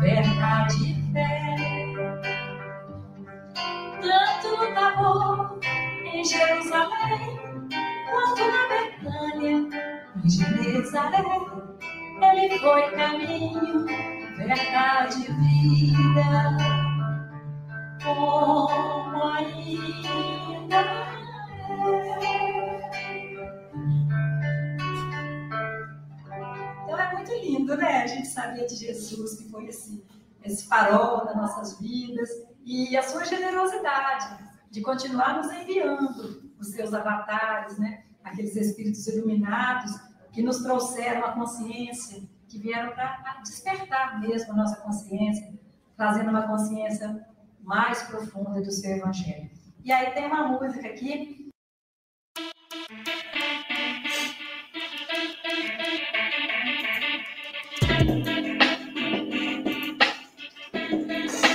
verdade 0.00 0.92
e 0.92 1.12
fé. 1.12 1.45
Tanto 4.06 4.56
no 4.56 4.72
Tabor, 4.72 5.58
em 6.04 6.24
Jerusalém, 6.24 7.40
quanto 8.08 8.42
na 8.46 8.62
Betânia, 8.68 9.58
em 10.24 10.30
Genezaré, 10.30 11.24
ele 12.22 12.58
foi 12.60 12.90
caminho, 12.92 13.84
verdade 14.36 15.22
e 15.22 15.32
vida. 15.32 16.22
Como 18.04 19.24
ainda 19.24 20.76
é. 20.76 21.16
Então 26.84 26.98
é 26.98 27.12
muito 27.12 27.32
lindo, 27.32 27.76
né? 27.76 28.02
A 28.04 28.06
gente 28.06 28.28
saber 28.28 28.66
de 28.66 28.76
Jesus, 28.76 29.38
que 29.40 29.50
foi 29.50 29.66
esse, 29.66 30.04
esse 30.44 30.68
farol 30.68 31.24
das 31.24 31.36
nossas 31.36 31.80
vidas, 31.80 32.30
e 32.66 32.96
a 32.96 33.02
sua 33.04 33.24
generosidade 33.24 34.44
de 34.72 34.80
continuar 34.82 35.36
nos 35.36 35.52
enviando 35.52 36.50
os 36.58 36.72
seus 36.72 36.92
avatares, 36.92 37.78
né? 37.78 38.02
Aqueles 38.24 38.56
espíritos 38.56 39.06
iluminados 39.06 39.92
que 40.32 40.42
nos 40.42 40.64
trouxeram 40.64 41.24
a 41.24 41.32
consciência, 41.32 42.20
que 42.48 42.58
vieram 42.58 42.92
para 42.92 43.40
despertar 43.44 44.20
mesmo 44.20 44.52
a 44.52 44.56
nossa 44.56 44.80
consciência, 44.80 45.54
trazendo 45.96 46.30
uma 46.30 46.48
consciência 46.48 47.24
mais 47.62 48.02
profunda 48.02 48.60
do 48.60 48.72
seu 48.72 48.96
evangelho. 48.96 49.48
E 49.84 49.92
aí 49.92 50.10
tem 50.10 50.26
uma 50.26 50.48
música 50.48 50.88
aqui. 50.88 51.46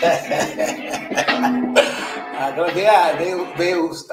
Agora 2.38 2.72
vem, 2.74 2.88
a, 2.88 3.14
vem, 3.14 3.53
vem 3.55 3.76
os 3.76 4.07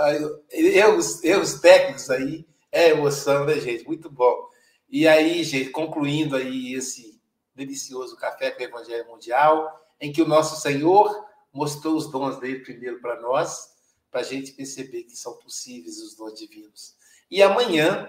erros, 0.50 1.24
erros 1.24 1.54
técnicos 1.60 2.10
aí, 2.10 2.46
é 2.70 2.90
emoção, 2.90 3.44
né, 3.44 3.54
gente? 3.58 3.86
Muito 3.86 4.10
bom. 4.10 4.48
E 4.88 5.06
aí, 5.06 5.42
gente, 5.44 5.70
concluindo 5.70 6.36
aí 6.36 6.74
esse 6.74 7.18
delicioso 7.54 8.16
café 8.16 8.50
com 8.50 8.60
o 8.60 8.64
Evangelho 8.64 9.06
Mundial, 9.08 9.74
em 10.00 10.12
que 10.12 10.22
o 10.22 10.28
nosso 10.28 10.60
Senhor 10.60 11.26
mostrou 11.52 11.96
os 11.96 12.10
dons 12.10 12.38
dele 12.38 12.60
primeiro 12.60 13.00
para 13.00 13.20
nós, 13.20 13.70
para 14.10 14.20
a 14.20 14.24
gente 14.24 14.52
perceber 14.52 15.04
que 15.04 15.16
são 15.16 15.34
possíveis 15.34 16.00
os 16.00 16.14
dons 16.14 16.34
divinos. 16.34 16.94
E 17.30 17.42
amanhã, 17.42 18.08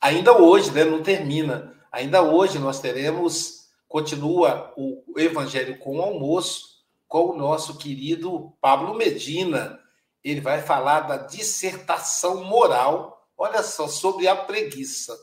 ainda 0.00 0.36
hoje, 0.36 0.70
né, 0.70 0.84
não 0.84 1.02
termina, 1.02 1.74
ainda 1.90 2.22
hoje 2.22 2.58
nós 2.58 2.80
teremos, 2.80 3.68
continua 3.88 4.72
o 4.76 5.02
Evangelho 5.16 5.78
com 5.78 5.98
o 5.98 6.02
almoço, 6.02 6.71
com 7.12 7.26
o 7.26 7.36
nosso 7.36 7.76
querido 7.76 8.56
Pablo 8.58 8.94
Medina. 8.94 9.78
Ele 10.24 10.40
vai 10.40 10.62
falar 10.62 11.00
da 11.00 11.18
dissertação 11.18 12.42
moral, 12.42 13.28
olha 13.36 13.62
só, 13.62 13.86
sobre 13.86 14.26
a 14.26 14.34
preguiça 14.34 15.14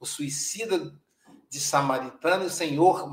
o 0.00 0.06
suicida 0.06 0.90
de 1.50 1.60
Samaritano 1.60 2.44
e 2.44 2.46
o 2.46 2.50
senhor 2.50 3.10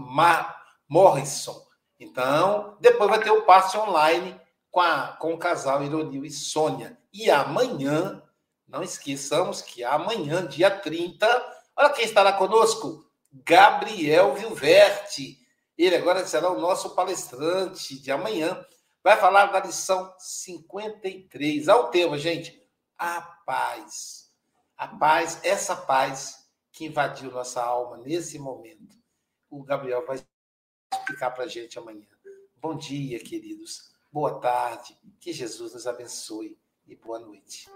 Morrison. 0.88 1.62
Então, 2.00 2.78
depois 2.80 3.10
vai 3.10 3.22
ter 3.22 3.32
o 3.32 3.42
passe 3.42 3.78
online 3.78 4.40
com, 4.72 4.80
a, 4.80 5.08
com 5.20 5.34
o 5.34 5.38
casal 5.38 5.84
Ironil 5.84 6.24
e 6.24 6.32
Sônia. 6.32 6.98
E 7.12 7.30
amanhã, 7.30 8.24
não 8.66 8.82
esqueçamos 8.82 9.62
que 9.62 9.84
amanhã, 9.84 10.48
dia 10.48 10.72
30, 10.72 11.28
olha 11.76 11.90
quem 11.90 12.06
estará 12.06 12.32
conosco: 12.32 13.06
Gabriel 13.44 14.36
Vilverte. 14.36 15.45
Ele 15.78 15.96
agora 15.96 16.26
será 16.26 16.50
o 16.50 16.60
nosso 16.60 16.96
palestrante 16.96 18.00
de 18.02 18.12
amanhã 18.12 18.66
vai 19.06 19.18
falar 19.18 19.48
da 19.52 19.60
lição 19.60 20.12
53. 20.18 21.70
Ao 21.70 21.92
tema, 21.92 22.18
gente, 22.18 22.60
a 22.98 23.22
paz. 23.22 24.32
A 24.76 24.88
paz, 24.88 25.40
essa 25.44 25.76
paz 25.76 26.50
que 26.72 26.86
invadiu 26.86 27.30
nossa 27.30 27.64
alma 27.64 27.98
nesse 27.98 28.40
momento. 28.40 28.98
O 29.50 29.64
Gabriel 29.64 30.04
vai 30.06 30.20
explicar 30.92 31.32
para 31.32 31.44
a 31.44 31.48
gente 31.48 31.78
amanhã. 31.78 32.08
Bom 32.56 32.76
dia, 32.76 33.20
queridos. 33.20 33.92
Boa 34.12 34.40
tarde. 34.40 34.98
Que 35.20 35.32
Jesus 35.32 35.74
nos 35.74 35.86
abençoe 35.86 36.58
e 36.88 36.96
boa 36.96 37.20
noite. 37.20 37.70